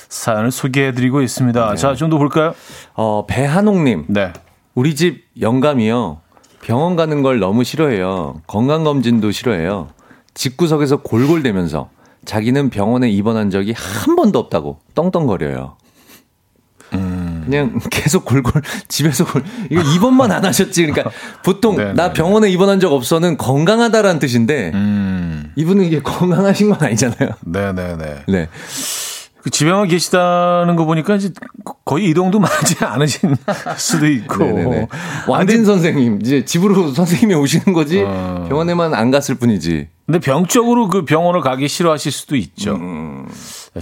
사연을 0.10 0.52
소개해드리고 0.52 1.22
있습니다. 1.22 1.76
자, 1.76 1.94
좀 1.96 2.10
더 2.10 2.18
볼까요? 2.18 2.54
어, 2.96 3.26
배한옥님. 3.28 4.06
네. 4.10 4.34
우리 4.74 4.96
집 4.96 5.26
영감이요. 5.40 6.22
병원 6.62 6.96
가는 6.96 7.22
걸 7.22 7.40
너무 7.40 7.64
싫어해요. 7.64 8.42
건강 8.48 8.84
검진도 8.84 9.32
싫어해요. 9.32 9.90
집구석에서 10.34 10.98
골골대면서 10.98 11.90
자기는 12.26 12.70
병원에 12.70 13.10
입원한 13.10 13.50
적이 13.50 13.74
한 13.78 14.16
번도 14.16 14.40
없다고 14.40 14.80
떵떵거려요. 14.96 15.78
그냥 17.50 17.80
계속 17.90 18.26
골골 18.26 18.62
집에서 18.88 19.26
골 19.26 19.44
이거 19.72 19.82
입원만 19.82 20.32
안 20.32 20.46
하셨지 20.46 20.86
그러니까 20.86 21.10
보통 21.44 21.76
네, 21.78 21.94
나 21.94 22.08
네. 22.10 22.14
병원에 22.14 22.50
입원한 22.50 22.80
적 22.80 22.94
없어는 22.94 23.38
건강하다라는 23.38 24.20
뜻인데 24.20 24.72
음, 24.76 25.52
이분은 25.56 25.84
이게 25.84 26.02
건강하신 26.02 26.70
건 26.70 26.78
아니잖아요. 26.82 27.30
네네네. 27.42 28.24
네. 28.28 28.50
그 29.42 29.50
집에만 29.50 29.88
계시다는 29.88 30.76
거 30.76 30.86
보니까 30.86 31.16
이제 31.16 31.32
거의 31.86 32.10
이동도 32.10 32.40
많지 32.40 32.76
않으신 32.84 33.36
수도 33.78 34.06
있고. 34.08 34.44
네네네. 34.44 34.88
아, 34.92 35.26
완진 35.28 35.66
선생님 35.66 36.20
이제 36.22 36.44
집으로 36.46 36.92
선생님이 36.92 37.36
오시는 37.36 37.74
거지 37.74 38.04
어. 38.06 38.46
병원에만 38.50 38.94
안 38.94 39.12
갔을 39.12 39.36
뿐이지. 39.36 39.88
근데 40.06 40.20
병적으로 40.20 40.88
그 40.90 41.06
병원을 41.06 41.42
가기 41.42 41.68
싫어하실 41.68 42.12
수도 42.12 42.36
있죠. 42.36 42.76
음. 42.76 43.28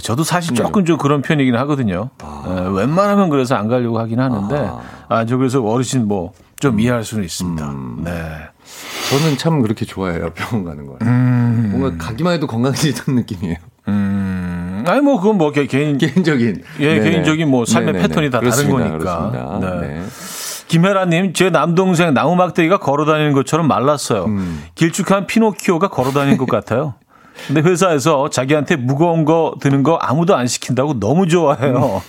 저도 0.00 0.22
사실 0.22 0.54
조금 0.54 0.84
좀 0.84 0.98
그런 0.98 1.22
편이긴 1.22 1.56
하거든요. 1.56 2.10
에, 2.22 2.68
웬만하면 2.76 3.30
그래서 3.30 3.54
안 3.54 3.68
가려고 3.68 3.98
하긴 3.98 4.20
하는데, 4.20 4.70
아, 5.08 5.24
저 5.24 5.36
그래서 5.36 5.62
어르신 5.62 6.06
뭐 6.08 6.32
좀 6.60 6.80
이해할 6.80 7.04
수는 7.04 7.24
있습니다. 7.24 7.68
음. 7.70 8.00
네. 8.04 8.12
저는 9.10 9.36
참 9.38 9.62
그렇게 9.62 9.84
좋아해요 9.84 10.30
병원 10.34 10.64
가는 10.64 10.86
걸. 10.86 10.96
음. 11.02 11.68
뭔가 11.76 12.04
가기만 12.04 12.34
해도 12.34 12.46
건강해지는 12.46 13.16
느낌이에요. 13.20 13.56
음, 13.86 14.84
아니 14.86 15.00
뭐 15.00 15.18
그건 15.20 15.38
뭐 15.38 15.50
개, 15.52 15.66
개인, 15.66 15.96
개인적인. 15.98 16.62
예, 16.80 16.94
네네. 16.98 17.10
개인적인 17.10 17.48
뭐 17.48 17.64
삶의 17.64 17.92
네네네. 17.92 18.08
패턴이 18.08 18.30
다 18.30 18.38
다른 18.40 18.50
그렇습니다. 18.50 18.88
거니까. 18.90 19.30
그렇습니다. 19.30 19.80
네. 19.80 19.86
네. 20.00 20.02
김혜라님, 20.66 21.32
제 21.32 21.48
남동생 21.48 22.12
나무 22.12 22.34
막대기가 22.36 22.78
걸어다니는 22.78 23.32
것처럼 23.32 23.66
말랐어요. 23.68 24.24
음. 24.26 24.62
길쭉한 24.74 25.26
피노키오가 25.26 25.88
걸어다니는 25.88 26.36
것 26.36 26.46
같아요. 26.48 26.94
근데 27.46 27.60
회사에서 27.62 28.28
자기한테 28.30 28.76
무거운 28.76 29.24
거 29.24 29.54
드는 29.60 29.82
거 29.82 29.96
아무도 29.96 30.36
안 30.36 30.46
시킨다고 30.46 30.98
너무 30.98 31.26
좋아해요. 31.28 32.02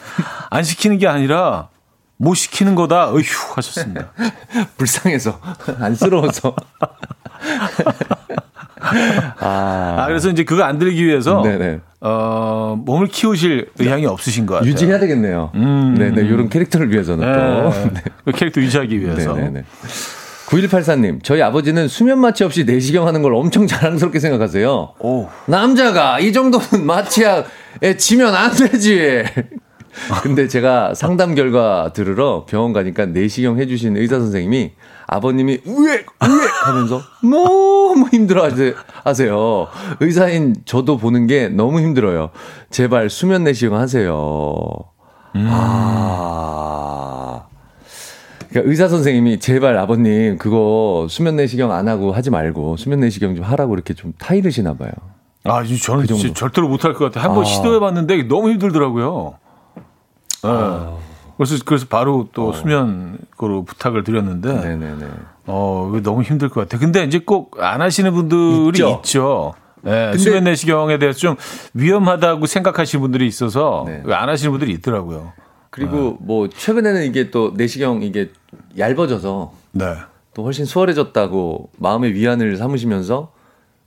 안 0.50 0.64
시키는 0.64 0.98
게 0.98 1.08
아니라 1.08 1.70
못 2.18 2.34
시키는 2.36 2.76
거다. 2.76 3.12
어휴 3.12 3.24
하셨습니다. 3.56 4.12
불쌍해서 4.78 5.40
안쓰러워서. 5.80 6.56
아, 9.40 10.06
그래서 10.08 10.30
이제 10.30 10.44
그거 10.44 10.64
안 10.64 10.80
들기 10.80 11.06
위해서 11.06 11.42
네네. 11.42 11.80
어, 12.02 12.82
몸을 12.86 13.08
키우실 13.08 13.72
의향이 13.78 14.06
없으신 14.06 14.46
것 14.46 14.56
같아요. 14.56 14.70
유지해야 14.70 15.00
되겠네요. 15.00 15.52
음. 15.56 15.96
네네. 15.98 16.22
이런 16.22 16.50
캐릭터를 16.50 16.92
위해서는 16.92 17.34
또. 17.34 17.70
네. 17.94 18.02
그 18.26 18.32
캐릭터 18.32 18.62
유지하기 18.62 19.02
위해서. 19.02 19.34
네네네. 19.34 19.64
9184님, 20.50 21.24
저희 21.24 21.42
아버지는 21.44 21.88
수면 21.88 22.18
마취 22.20 22.44
없이 22.44 22.64
내시경 22.64 23.06
하는 23.06 23.22
걸 23.22 23.36
엄청 23.36 23.68
자랑스럽게 23.68 24.20
생각하세요. 24.20 24.94
오. 25.00 25.28
남자가 25.46 26.20
이 26.20 26.34
정도는 26.34 26.86
마취약에 26.88 27.98
지면 27.98 28.34
안 28.36 28.52
되지. 28.52 29.24
근데 30.24 30.48
제가 30.48 30.94
상담 30.96 31.36
결과 31.36 31.92
들으러 31.94 32.46
병원 32.48 32.74
가니까 32.74 33.06
내시경 33.08 33.60
해주신 33.60 33.98
의사 33.98 34.20
선생님이 34.20 34.72
아버님이 35.08 35.60
우액 35.66 36.06
우액 36.22 36.68
하면서 36.68 37.02
너무 37.22 38.08
힘들어 38.12 38.44
하세- 38.44 38.76
하세요. 39.04 39.68
의사인 40.00 40.56
저도 40.66 40.98
보는 40.98 41.28
게 41.28 41.50
너무 41.50 41.80
힘들어요. 41.82 42.30
제발 42.72 43.10
수면 43.10 43.44
내시경 43.44 43.76
하세요. 43.76 44.56
아. 45.36 47.29
그러니까 48.50 48.70
의사 48.70 48.88
선생님이 48.88 49.40
제발 49.40 49.78
아버님 49.78 50.38
그거 50.38 51.08
수면 51.10 51.36
내시경 51.36 51.72
안 51.72 51.88
하고 51.88 52.12
하지 52.12 52.30
말고 52.30 52.78
수면 52.78 53.00
내시경 53.02 53.36
좀 53.36 53.46
하라고 53.46 53.74
이렇게 53.76 53.94
좀 53.94 54.14
타이르시나 54.18 54.74
봐요. 54.74 54.92
아, 55.44 55.64
저는 55.64 56.06
그. 56.06 56.16
진짜 56.16 56.34
절대로 56.34 56.68
못할 56.68 56.94
것 56.94 57.06
같아요. 57.06 57.24
한번 57.24 57.44
아. 57.44 57.46
시도해봤는데 57.46 58.24
너무 58.24 58.50
힘들더라고요. 58.50 59.36
네. 60.44 60.50
그래서 61.38 61.64
그래서 61.66 61.86
바로 61.90 62.28
또 62.34 62.52
수면 62.52 63.18
거로 63.38 63.64
부탁을 63.64 64.04
드렸는데, 64.04 64.50
어. 64.50 64.54
네네네. 64.62 65.06
어, 65.46 65.88
이거 65.90 66.02
너무 66.02 66.22
힘들 66.22 66.50
것 66.50 66.62
같아요. 66.62 66.82
근데 66.82 67.04
이제 67.06 67.20
꼭 67.20 67.58
안 67.60 67.82
하시는 67.82 68.12
분들이 68.12 68.68
있죠. 68.70 68.90
있죠. 68.98 69.54
네, 69.82 70.18
수면 70.18 70.44
내시경에 70.44 70.98
대해서 70.98 71.18
좀 71.20 71.36
위험하다고 71.74 72.46
생각하시는 72.46 73.02
분들이 73.02 73.26
있어서 73.28 73.86
네. 73.88 74.04
안 74.14 74.28
하시는 74.28 74.52
분들이 74.52 74.74
있더라고요. 74.74 75.32
그리고 75.70 76.18
뭐 76.20 76.50
최근에는 76.50 77.06
이게 77.06 77.32
또 77.32 77.54
내시경 77.56 78.02
이게 78.04 78.32
얇아져서 78.80 79.54
네. 79.74 79.96
또 80.34 80.44
훨씬 80.44 80.66
수월해졌다고 80.66 81.72
마음의 81.78 82.14
위안을 82.14 82.58
삼으시면서 82.58 83.32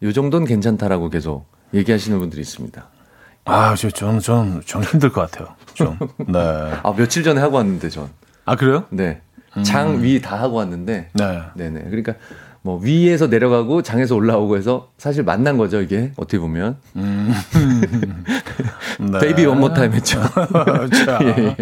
요 0.02 0.12
정도는 0.12 0.46
괜찮다라고 0.46 1.08
계속 1.08 1.46
얘기하시는 1.74 2.18
분들이 2.18 2.42
있습니다. 2.42 2.88
아, 3.44 3.74
저, 3.74 3.90
저는, 3.90 4.20
저는, 4.20 4.62
저는 4.64 4.86
힘들 4.86 5.10
것 5.10 5.30
같아요. 5.30 5.54
좀. 5.74 5.98
네. 6.28 6.38
아 6.82 6.94
며칠 6.96 7.22
전에 7.24 7.40
하고 7.40 7.56
왔는데 7.56 7.88
전. 7.88 8.10
아, 8.44 8.54
그래요? 8.56 8.84
네. 8.90 9.20
장위 9.64 10.20
다 10.20 10.40
하고 10.40 10.56
왔는데. 10.56 11.10
네. 11.12 11.42
네네. 11.54 11.84
그러니까 11.84 12.14
뭐 12.64 12.78
위에서 12.80 13.26
내려가고 13.26 13.82
장에서 13.82 14.14
올라오고 14.14 14.56
해서 14.56 14.90
사실 14.96 15.24
만난 15.24 15.58
거죠 15.58 15.80
이게 15.80 16.12
어떻게 16.16 16.38
보면 16.38 16.76
음. 16.94 17.34
네. 19.00 19.18
baby 19.18 19.44
one 19.46 19.58
more 19.58 19.74
time 19.74 19.92
했죠. 19.92 20.22
자, 20.22 21.18
예, 21.22 21.34
예. 21.42 21.56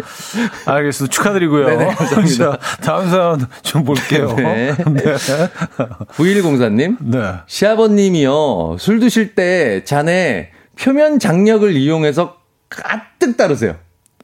알겠습니다. 0.65 1.11
축하드리고요. 1.11 1.65
네네, 1.67 1.85
감사합니다. 1.95 2.51
자, 2.51 2.59
다음 2.81 3.09
사연 3.09 3.47
좀 3.63 3.83
볼게요. 3.83 4.33
네. 4.35 4.75
9104님 4.75 6.97
네. 6.99 7.33
시아버님이요 7.47 8.75
술 8.79 8.99
드실 8.99 9.33
때 9.33 9.83
잔에 9.83 10.51
표면 10.79 11.17
장력을 11.19 11.75
이용해서 11.75 12.37
가득 12.69 13.37
따르세요. 13.37 13.75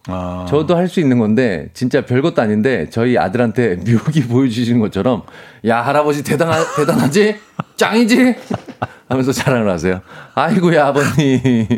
아, 0.08 0.45
저도 0.49 0.76
할 0.76 0.88
수 0.88 0.99
있는 1.01 1.20
건데 1.20 1.70
진짜 1.74 2.05
별것도 2.05 2.41
아닌데 2.41 2.88
저희 2.89 3.18
아들한테 3.18 3.76
묘기 3.86 4.28
보여주시는 4.28 4.80
것처럼 4.80 5.24
야 5.66 5.82
할아버지 5.82 6.24
대단하 6.24 6.64
대단하지 6.76 7.36
짱이지 7.76 8.36
하면서 9.10 9.32
자랑을 9.32 9.70
하세요. 9.70 10.01
아이고야 10.36 10.88
아버님. 10.88 11.68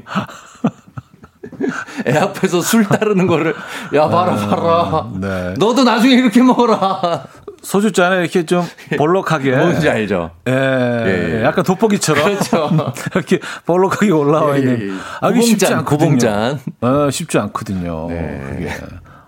애 2.08 2.18
앞에서 2.18 2.62
술 2.62 2.86
따르는 2.86 3.28
거를 3.28 3.54
야 3.94 4.08
봐라 4.08 4.36
봐라. 4.36 5.10
네. 5.20 5.54
너도 5.58 5.84
나중에 5.84 6.14
이렇게 6.14 6.42
먹어라. 6.42 7.24
소주 7.62 7.92
잔에 7.92 8.18
이렇게 8.22 8.46
좀 8.46 8.66
볼록하게. 8.98 9.56
뭔지 9.56 9.90
알죠? 9.90 10.32
예, 10.48 10.52
예, 10.54 11.40
예. 11.40 11.44
약간 11.44 11.64
돋보기처럼 11.64 12.24
그렇죠. 12.36 12.94
이렇게 13.14 13.40
볼록하게 13.66 14.12
올라와 14.12 14.56
예, 14.56 14.60
있는. 14.60 14.82
예, 14.82 14.88
예. 14.88 14.92
아, 15.22 15.30
이게 15.30 15.42
쉽지 15.42 15.66
않거든요. 15.68 16.10
고봉잔. 16.10 16.60
어, 16.82 17.10
쉽지 17.12 17.38
않거든요. 17.40 18.08
네. 18.10 18.42
그게. 18.50 18.72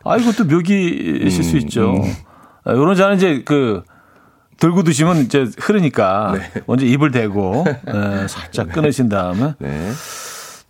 아, 0.04 0.18
이것도 0.18 0.46
묘기이실 0.46 1.44
수 1.44 1.56
음, 1.56 1.58
있죠. 1.62 2.04
아, 2.64 2.72
요런 2.72 2.96
잔은 2.96 3.18
이제 3.18 3.44
그 3.46 3.84
들고 4.58 4.84
드시면 4.84 5.18
이제 5.18 5.46
흐르니까 5.60 6.36
먼저 6.68 6.86
입을 6.86 7.12
대고 7.12 7.66
예, 7.68 8.28
살짝 8.28 8.70
끊으신 8.74 9.10
다음에 9.10 9.56
네. 9.60 9.92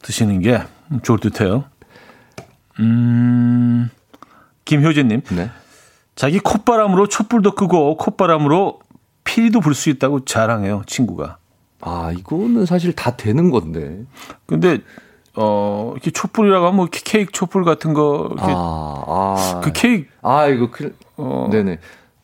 드시는 0.01 0.39
게 0.41 0.62
좋을 1.03 1.20
듯해요. 1.20 1.66
음, 2.80 3.89
김효진님, 4.66 5.22
네. 5.32 5.51
자기 6.22 6.38
콧바람으로 6.38 7.07
촛불도 7.07 7.55
끄고 7.55 7.97
콧바람으로 7.97 8.78
피리도 9.24 9.59
불 9.59 9.74
수 9.74 9.89
있다고 9.89 10.24
자랑해요 10.24 10.84
친구가. 10.86 11.38
아 11.82 12.11
이거는 12.15 12.67
사실 12.67 12.93
다 12.93 13.17
되는 13.17 13.49
건데. 13.49 14.03
근데 14.45 14.78
어 15.36 15.93
이렇게 15.95 16.11
촛불이라고 16.11 16.63
하면 16.67 16.76
뭐 16.76 16.88
케이크 16.91 17.32
촛불 17.32 17.63
같은 17.63 17.95
거 17.95 18.30
이렇게 18.34 18.53
아, 18.55 19.03
아. 19.07 19.61
그 19.63 19.72
케이크 19.72 20.09
아, 20.22 20.45
이거 20.45 20.69
그, 20.69 20.95
어, 21.17 21.49
네네. 21.51 21.80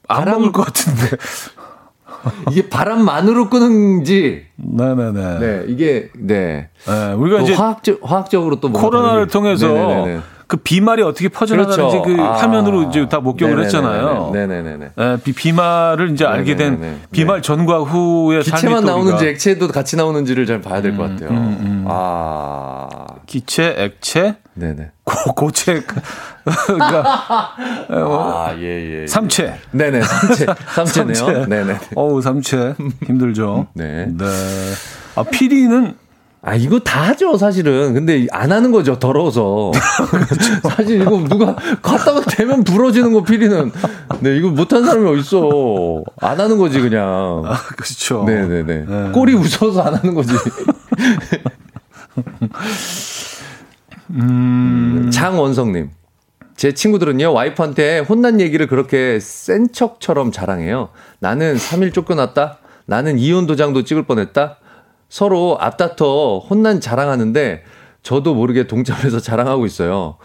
안 0.07 0.25
바람- 0.25 0.41
먹을 0.41 0.51
것 0.51 0.63
같은데. 0.67 1.17
이게 2.51 2.69
바람만으로 2.69 3.49
끄는지, 3.49 4.45
네네네. 4.57 5.39
네, 5.39 5.65
이게, 5.69 6.09
네. 6.15 6.69
네, 6.85 7.13
우리가 7.13 7.39
또 7.39 7.43
이제 7.43 7.53
화학적, 7.53 7.99
화학적으로 8.03 8.59
또 8.59 8.71
코로나를 8.71 9.27
통해서 9.27 9.67
네네네네. 9.67 10.21
그 10.47 10.55
비말이 10.55 11.03
어떻게 11.03 11.27
퍼져나가는지 11.27 12.01
그 12.05 12.21
아. 12.21 12.31
화면으로 12.37 12.83
이제 12.83 13.07
다 13.09 13.19
목격을 13.19 13.57
네네네네. 13.57 13.65
했잖아요. 13.65 14.31
네네네네. 14.33 14.91
예, 14.97 15.17
비, 15.21 15.33
비말을 15.33 16.11
이제 16.11 16.25
알게 16.25 16.55
된 16.55 16.75
네네네네. 16.75 17.01
비말 17.11 17.41
전과 17.41 17.79
후의 17.79 18.43
기체만 18.43 18.85
또 18.85 18.87
나오는지 18.87 19.27
액체도 19.27 19.67
같이 19.67 19.97
나오는지를 19.97 20.45
잘 20.45 20.61
봐야 20.61 20.81
될것 20.81 21.09
같아요. 21.09 21.29
음, 21.31 21.35
음. 21.59 21.85
아, 21.89 22.87
기체, 23.25 23.75
액체, 23.77 24.37
네네. 24.53 24.91
고, 25.03 25.33
고체, 25.33 25.83
그러니까 26.65 27.53
아, 27.89 28.55
예, 28.57 28.61
예. 28.63 29.01
예. 29.01 29.07
삼체. 29.07 29.53
네네, 29.71 30.01
삼체. 30.01 30.45
삼체네요. 30.75 31.13
삼체. 31.15 31.45
네네. 31.49 31.77
어우, 31.95 32.21
삼체. 32.21 32.75
힘들죠. 33.05 33.67
네. 33.75 34.05
네. 34.07 34.25
아, 35.15 35.23
피리는 35.23 35.93
아, 36.47 36.55
이거 36.55 36.79
다 36.79 37.09
하죠, 37.09 37.35
사실은. 37.35 37.93
근데 37.93 38.25
안 38.31 38.53
하는 38.53 38.71
거죠, 38.71 38.97
더러워서. 38.97 39.73
사실 40.63 41.01
이거 41.01 41.17
누가 41.27 41.53
갖다가 41.81 42.21
대면 42.21 42.63
부러지는 42.63 43.11
거 43.11 43.21
피리는. 43.21 43.69
네, 44.21 44.37
이거 44.37 44.47
못한 44.47 44.85
사람이 44.85 45.09
어딨어. 45.09 46.03
안 46.21 46.39
하는 46.39 46.57
거지, 46.57 46.79
그냥. 46.79 47.43
아, 47.45 47.57
그렇죠. 47.75 48.23
네네네. 48.23 48.85
네. 48.85 49.11
꼬리 49.11 49.33
웃어서 49.33 49.81
안 49.81 49.95
하는 49.95 50.15
거지. 50.15 50.33
음, 54.11 55.09
장원성님. 55.11 55.89
제 56.55 56.71
친구들은요, 56.73 57.33
와이프한테 57.33 57.99
혼난 57.99 58.39
얘기를 58.39 58.67
그렇게 58.67 59.19
센 59.19 59.73
척처럼 59.73 60.31
자랑해요. 60.31 60.91
나는 61.19 61.57
3일 61.57 61.93
쫓겨났다. 61.93 62.59
나는 62.85 63.19
이혼 63.19 63.47
도장도 63.47 63.83
찍을 63.83 64.03
뻔했다. 64.03 64.59
서로 65.09 65.57
앞다퉈 65.59 66.45
혼난 66.49 66.79
자랑하는데 66.81 67.63
저도 68.03 68.33
모르게 68.35 68.67
동참해서 68.67 69.19
자랑하고 69.19 69.65
있어요. 69.65 70.17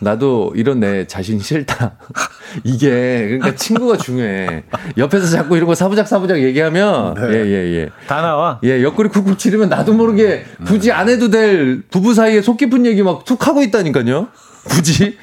나도 0.00 0.52
이런 0.54 0.80
내 0.80 1.06
자신 1.06 1.40
싫다. 1.40 1.98
이게 2.62 2.88
그러니까 3.26 3.54
친구가 3.56 3.96
중요해. 3.96 4.62
옆에서 4.96 5.26
자꾸 5.26 5.56
이런 5.56 5.66
거 5.66 5.74
사부작 5.74 6.06
사부작 6.06 6.38
얘기하면 6.40 7.14
네. 7.14 7.22
예 7.32 7.46
예, 7.46 7.74
예. 7.74 7.88
다 8.06 8.22
나와. 8.22 8.60
예, 8.64 8.82
옆구리 8.82 9.08
쿡쿡 9.08 9.38
치르면 9.38 9.68
나도 9.68 9.92
모르게 9.94 10.44
굳이 10.66 10.92
안 10.92 11.08
해도 11.08 11.30
될 11.30 11.82
부부 11.90 12.14
사이에 12.14 12.42
속 12.42 12.56
깊은 12.58 12.86
얘기 12.86 13.02
막 13.02 13.24
툭 13.24 13.46
하고 13.46 13.60
있다니까요. 13.62 14.28
굳이 14.68 15.18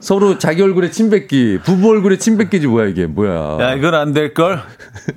서로 0.00 0.38
자기 0.38 0.62
얼굴에 0.62 0.90
침 0.90 1.10
뱉기, 1.10 1.58
부부 1.64 1.90
얼굴에 1.90 2.18
침 2.18 2.36
뱉기지 2.38 2.68
뭐야 2.68 2.86
이게 2.86 3.06
뭐야. 3.06 3.58
야, 3.60 3.74
이건 3.74 3.94
안 3.94 4.12
될 4.12 4.32
걸? 4.32 4.60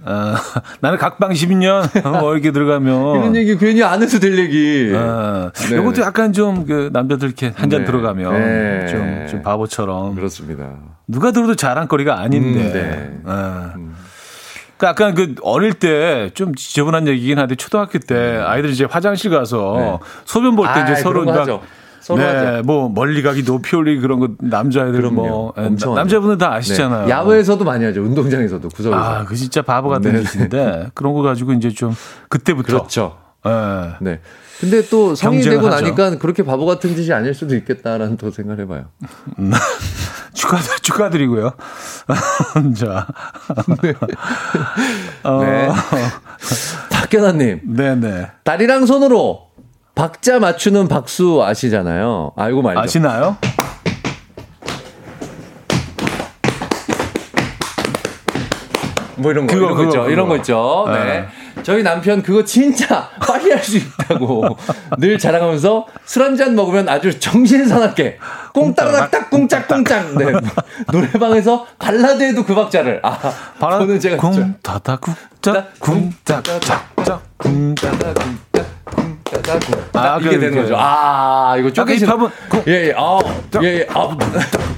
아, 0.04 0.36
나는 0.80 0.98
각방 0.98 1.32
12년, 1.32 1.84
뭐 2.20 2.34
이렇게 2.34 2.52
들어가면. 2.52 3.16
이런 3.16 3.36
얘기 3.36 3.56
괜히 3.58 3.84
안 3.84 4.02
해도 4.02 4.18
될 4.20 4.40
얘기. 4.40 4.92
아, 4.96 5.52
네. 5.70 5.78
이것도 5.78 6.02
약간 6.02 6.34
좀 6.34 6.66
그 6.66 6.90
남자들 6.94 7.28
이렇게 7.28 7.52
한잔 7.56 7.82
네. 7.82 7.86
들어가면 7.86 8.34
네. 8.34 8.88
좀, 8.88 9.28
좀 9.30 9.42
바보처럼 9.44 10.16
그렇습니다. 10.16 10.74
누가 11.08 11.32
들어도 11.32 11.56
자랑거리가 11.56 12.20
아닌데. 12.20 12.60
음, 12.60 12.74
네. 12.74 13.20
아. 13.26 13.74
그 14.78 14.88
약간 14.88 15.14
그 15.14 15.36
어릴 15.44 15.74
때 15.74 16.32
좀 16.34 16.56
지저분한 16.56 17.08
얘기긴 17.08 17.38
한데 17.38 17.54
초등학교 17.54 18.00
때 18.00 18.16
아이들 18.44 18.72
이제 18.72 18.86
화장실 18.86 19.30
가서 19.30 19.76
네. 19.78 20.00
소변 20.26 20.56
볼때 20.56 20.72
아, 20.72 20.84
이제 20.84 20.96
서로 20.96 21.20
그런 21.22 21.26
거막 21.28 21.42
하죠. 21.42 21.62
네. 22.18 22.62
뭐 22.64 22.89
멀리 22.89 23.22
가기 23.22 23.43
높이 23.43 23.76
올리기 23.76 24.02
그런 24.02 24.20
거 24.20 24.30
남자애들. 24.39 25.02
뭐 25.12 25.54
나- 25.56 25.70
남자분들 25.95 26.38
다 26.38 26.54
아시잖아요. 26.54 27.06
네. 27.06 27.12
야외에서도 27.12 27.64
많이 27.64 27.86
하죠. 27.86 28.02
운동장에서도 28.02 28.68
구석에서. 28.70 28.99
아, 28.99 29.24
그 29.26 29.36
진짜 29.36 29.62
바보 29.62 29.89
같은 29.89 30.14
네. 30.14 30.24
짓인데 30.24 30.89
그런 30.93 31.14
거 31.14 31.22
가지고 31.22 31.54
이제 31.54 31.70
좀 31.70 31.95
그때부터 32.30 32.68
그렇죠. 32.68 33.18
예. 33.45 33.52
네. 34.02 34.20
근데 34.60 34.88
또 34.89 35.16
성인이 35.16 35.43
되고 35.43 35.66
하죠. 35.68 35.82
나니까 35.82 36.18
그렇게 36.20 36.43
바보 36.43 36.66
같은 36.68 36.95
짓이 36.95 37.12
아닐 37.12 37.34
수도 37.34 37.56
있겠다라는 37.56 38.18
또 38.18 38.30
생각을 38.30 38.62
해봐요. 38.64 38.86
축하 40.34 40.58
축하드리고요. 40.82 41.52
자, 42.78 43.08
어, 45.24 45.43
네. 45.43 45.70
박견아님, 46.89 47.62
네네 47.66 48.28
다리랑 48.43 48.86
손으로 48.86 49.51
박자 50.02 50.39
맞추는 50.39 50.88
박수 50.88 51.43
아시잖아요. 51.43 52.32
알고 52.36 52.64
말죠. 52.64 52.80
아시나요? 52.82 53.38
뭐 59.18 59.32
이런 59.32 59.45
거, 59.45 59.54
그거, 59.54 59.66
이런 59.66 59.70
거 59.70 59.76
그거, 59.76 59.84
있죠. 59.89 59.99
그거. 59.99 60.10
이런 60.10 60.28
거 60.30 60.36
있죠. 60.38 60.86
네. 60.91 61.28
저희 61.62 61.84
남편 61.84 62.24
그거 62.24 62.43
진짜 62.43 63.08
빨리 63.22 63.52
할 63.52 63.62
수 63.62 63.78
있다고 63.78 64.58
늘 64.97 65.20
자랑하면서 65.20 65.86
술 66.06 66.24
한 66.24 66.36
잔 66.36 66.56
먹으면 66.56 66.89
아주 66.89 67.20
정신사납게 67.20 68.18
꽁따라닥딱 68.54 69.30
꽁짝꽁짝 69.30 70.18
네. 70.18 70.26
노래방에서 70.91 71.68
발라드에도 71.78 72.43
그 72.45 72.56
박자를 72.56 73.02
아 73.04 73.20
바로 73.60 73.78
저는 73.80 73.99
제가 73.99 74.18
쿵타다 74.18 74.97
쿵짝 74.97 75.80
쿵짝짝짝 75.80 76.95
쿵짝 77.38 77.91
아, 79.94 80.00
아, 80.00 80.18
이게 80.20 80.30
그, 80.32 80.40
되는 80.40 80.56
그. 80.56 80.62
거죠. 80.64 80.76
아, 80.78 81.56
이거 81.58 81.72
팝은 81.72 82.30
쿵, 82.50 82.64
예, 82.68 82.88
예, 82.88 82.94
아, 82.96 83.20
예, 83.64 83.68
예, 83.80 83.88
아, 83.90 84.18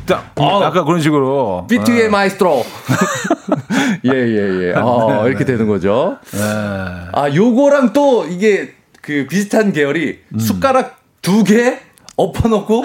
짝, 0.05 0.31
어. 0.35 0.63
아까 0.63 0.83
그런 0.83 1.01
식으로 1.01 1.65
비트의 1.69 2.09
마에스트로. 2.09 2.63
예, 4.05 4.11
예, 4.11 4.67
예. 4.69 4.73
아, 4.75 5.23
이렇게 5.27 5.45
되는 5.45 5.67
거죠. 5.67 6.17
네. 6.31 6.39
아, 6.41 7.29
요거랑 7.33 7.93
또 7.93 8.25
이게 8.25 8.73
그 9.01 9.25
비슷한 9.29 9.71
계열이 9.73 10.19
숟가락 10.39 10.97
두 11.21 11.43
개 11.43 11.79
엎어놓고 12.17 12.83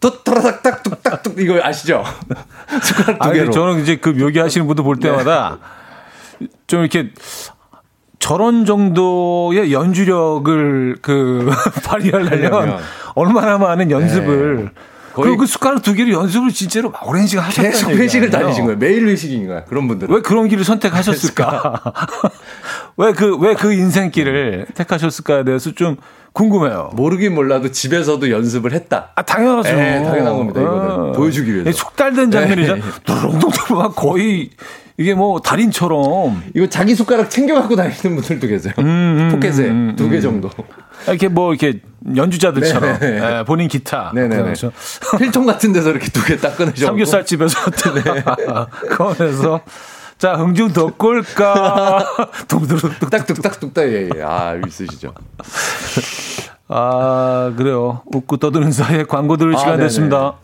또 0.00 0.22
타라닥딱 0.24 0.82
뚝딱뚝 0.82 1.38
이거 1.40 1.60
아시죠? 1.62 2.02
숟가락 2.82 3.18
두 3.20 3.28
아니 3.28 3.38
개로. 3.38 3.50
저는 3.52 3.82
이제 3.82 3.96
그 3.96 4.08
묘기 4.08 4.38
하시는 4.38 4.66
분들 4.66 4.82
볼 4.82 4.98
때마다 4.98 5.58
좀 6.66 6.80
이렇게 6.80 7.10
저런 8.20 8.64
정도의 8.64 9.72
연주력을 9.72 10.96
그 11.02 11.50
발휘하려면 11.84 12.30
하려면. 12.52 12.78
얼마나 13.14 13.58
많은 13.58 13.90
연습을 13.90 14.70
그리고 15.12 15.38
그 15.38 15.46
숟가락 15.46 15.82
두 15.82 15.94
개를 15.94 16.12
연습을 16.12 16.50
진짜로 16.50 16.90
막 16.90 17.08
오랜 17.08 17.26
시간 17.26 17.44
하셨다는 17.46 17.70
계속 17.72 17.90
회식을? 17.90 18.30
다니신 18.30 18.64
거예요. 18.66 18.78
매일 18.78 19.08
회식인 19.08 19.48
거야. 19.48 19.64
그런 19.64 19.88
분들은. 19.88 20.14
왜 20.14 20.20
그런 20.22 20.46
길을 20.46 20.62
선택하셨을까? 20.64 21.82
왜 22.96 23.12
그, 23.12 23.36
왜 23.38 23.54
그 23.54 23.72
인생길을 23.72 24.66
택하셨을까에 24.74 25.42
대해서 25.44 25.72
좀 25.72 25.96
궁금해요. 26.32 26.90
모르긴 26.94 27.34
몰라도 27.34 27.72
집에서도 27.72 28.30
연습을 28.30 28.72
했다. 28.72 29.08
아, 29.16 29.22
당연하죠. 29.22 29.74
네, 29.74 30.04
당연한 30.04 30.36
겁니다, 30.36 30.60
이거는. 30.60 31.12
보여주기 31.12 31.52
위해서. 31.54 31.72
속달된 31.72 32.30
장면이잖아. 32.30 32.76
네. 32.76 32.82
두렁둥둥 33.04 33.76
막 33.76 33.96
거의 33.96 34.50
이게 35.00 35.14
뭐 35.14 35.40
달인처럼 35.40 36.42
이거 36.54 36.68
자기 36.68 36.94
숟가락 36.94 37.30
챙겨 37.30 37.54
갖고 37.54 37.74
다니는 37.74 38.16
분들도 38.16 38.46
계세요. 38.46 38.74
포켓에 39.32 39.96
두개 39.96 40.20
정도. 40.20 40.50
이렇게 41.08 41.28
뭐 41.28 41.54
이렇게 41.54 41.80
연주자들처럼 42.14 42.98
네. 42.98 43.38
예, 43.38 43.44
본인 43.46 43.66
기타 43.68 44.12
네네네. 44.14 44.42
그래서 44.42 44.70
필통 45.18 45.46
같은 45.46 45.72
데서 45.72 45.88
이렇게 45.92 46.10
두 46.10 46.22
개 46.26 46.36
딱 46.36 46.54
꺼내셔. 46.54 46.84
삼겹살 46.84 47.24
집에서 47.24 47.58
네. 47.94 48.22
꺼내서 48.94 49.62
자 50.18 50.34
흥중 50.34 50.74
덕골까 50.74 52.04
동두룩 52.46 53.00
딱뚝딱뚝딱 53.10 53.88
예, 53.88 54.10
예. 54.14 54.22
아, 54.22 54.54
있으시죠. 54.66 55.14
아 56.68 57.54
그래요 57.56 58.02
웃고 58.12 58.36
떠드는 58.36 58.70
사이에 58.70 59.04
광고 59.04 59.38
들을 59.38 59.54
아, 59.54 59.58
시간 59.58 59.76
네네. 59.76 59.84
됐습니다. 59.84 60.34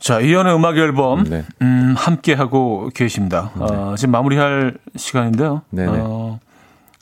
자 0.00 0.18
이연의 0.20 0.54
음악 0.54 0.78
앨범 0.78 1.24
네. 1.24 1.44
음, 1.60 1.94
함께 1.96 2.32
하고 2.34 2.88
계십니다. 2.94 3.50
어, 3.56 3.94
지금 3.98 4.12
마무리할 4.12 4.74
시간인데요. 4.96 5.62
네네. 5.70 5.92
어, 6.00 6.40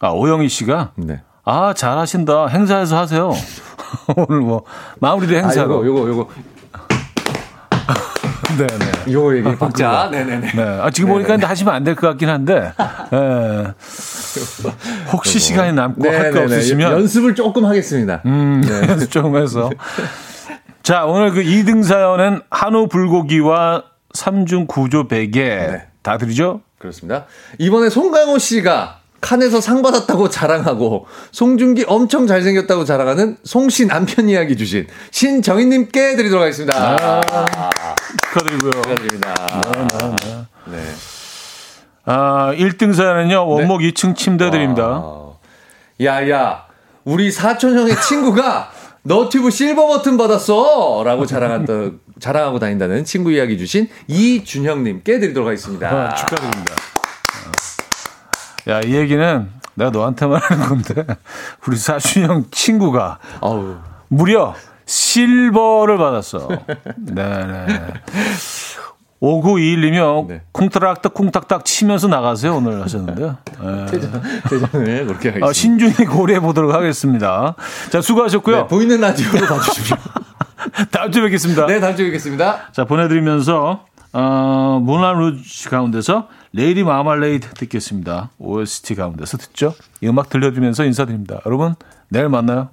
아 0.00 0.08
오영희 0.10 0.48
씨가 0.48 0.90
네. 0.96 1.20
아 1.44 1.72
잘하신다 1.74 2.48
행사에서 2.48 2.98
하세요. 2.98 3.32
오늘 4.16 4.40
뭐 4.40 4.64
마무리도 5.00 5.34
아, 5.36 5.38
행사로. 5.42 5.86
요거 5.86 6.00
요거 6.00 6.08
요거 6.08 6.28
네네. 8.58 8.92
요거 9.12 9.36
얘기 9.36 9.56
박자. 9.56 10.08
네, 10.10 10.24
네, 10.24 10.38
네. 10.38 10.50
네. 10.52 10.62
아, 10.62 10.90
지금 10.90 11.10
보니까 11.10 11.28
근데 11.34 11.46
하시면 11.46 11.72
안 11.74 11.84
될 11.84 11.94
것 11.94 12.08
같긴 12.08 12.28
한데, 12.28 12.72
예. 13.12 13.64
혹시 15.12 15.38
시간이 15.38 15.74
남고 15.74 16.02
뭐할거 16.02 16.42
없으시면, 16.42 16.92
연습을 16.92 17.34
조금 17.36 17.64
하겠습니다. 17.66 18.22
음, 18.26 18.62
연습 18.88 19.10
조금 19.10 19.36
해서. 19.36 19.70
자, 20.88 21.04
오늘 21.04 21.32
그 21.32 21.42
2등 21.42 21.84
사연은 21.84 22.40
한우 22.48 22.88
불고기와 22.88 23.82
삼중 24.14 24.66
구조 24.66 25.06
베개 25.06 25.42
네. 25.42 25.82
다 26.00 26.16
드리죠? 26.16 26.62
그렇습니다. 26.78 27.26
이번에 27.58 27.90
송강호 27.90 28.38
씨가 28.38 29.00
칸에서 29.20 29.60
상 29.60 29.82
받았다고 29.82 30.30
자랑하고 30.30 31.06
송중기 31.30 31.84
엄청 31.88 32.26
잘생겼다고 32.26 32.86
자랑하는 32.86 33.36
송씨 33.44 33.86
남편 33.86 34.30
이야기 34.30 34.56
주신 34.56 34.86
신정희님께 35.10 36.16
드리도록 36.16 36.40
하겠습니다. 36.44 37.20
축하드리고요. 38.32 38.70
축하드립니다. 38.70 39.34
네. 40.68 40.78
아, 42.06 42.54
1등 42.54 42.94
사연은요, 42.94 43.46
원목 43.46 43.82
2층 43.82 44.16
침대 44.16 44.50
드립니다. 44.50 45.02
아, 45.04 45.32
야야 46.02 46.64
우리 47.04 47.30
사촌 47.30 47.76
형의 47.78 47.94
친구가 48.00 48.70
너튜브 49.02 49.50
실버 49.50 49.86
버튼 49.86 50.16
받았어 50.16 51.02
라고 51.04 51.26
자랑한다, 51.26 51.72
자랑하고 52.20 52.58
다닌다는 52.58 53.04
친구 53.04 53.32
이야기 53.32 53.56
주신 53.58 53.88
이준형님께 54.06 55.18
드리도록 55.20 55.46
하겠습니다. 55.48 55.88
아, 55.88 56.14
축하드립니다. 56.14 56.74
야, 58.68 58.80
이 58.80 58.94
얘기는 58.94 59.50
내가 59.74 59.90
너한테만 59.90 60.40
하는 60.42 60.68
건데, 60.68 61.06
우리 61.66 61.76
사촌형 61.76 62.46
친구가 62.50 63.18
아우 63.40 63.76
무려 64.08 64.54
실버를 64.84 65.96
받았어. 65.98 66.48
네네. 66.96 67.66
5921이면 69.20 70.28
네. 70.28 70.42
쿵따락딱 70.52 71.12
쿵딱딱 71.14 71.64
치면서 71.64 72.06
나가세요 72.08 72.56
오늘 72.56 72.82
하셨는데요. 72.82 73.36
네. 73.60 73.86
대전을 74.48 75.06
그렇게 75.06 75.28
하겠습니다. 75.30 75.46
아, 75.46 75.52
신중히 75.52 75.94
고려해 76.06 76.40
보도록 76.40 76.72
하겠습니다. 76.72 77.54
자 77.90 78.00
수고하셨고요. 78.00 78.56
네, 78.56 78.66
보이는 78.66 79.00
라디오로 79.00 79.46
봐주십시오. 79.46 79.96
다음 80.92 81.10
주에 81.10 81.22
뵙겠습니다. 81.22 81.66
네, 81.66 81.80
다음 81.80 81.96
주에 81.96 82.06
뵙겠습니다. 82.06 82.70
자 82.72 82.84
보내드리면서 82.84 83.84
어, 84.12 84.80
물랑 84.82 85.18
루즈 85.18 85.68
가운데서 85.68 86.28
Lady 86.52 86.82
Marmalade 86.82 87.50
듣겠습니다. 87.54 88.30
OST 88.38 88.94
가운데서 88.94 89.36
듣죠. 89.36 89.74
이 90.00 90.08
음악 90.08 90.30
들려드리면서 90.30 90.84
인사드립니다. 90.84 91.40
여러분 91.44 91.74
내일 92.08 92.28
만나요. 92.28 92.70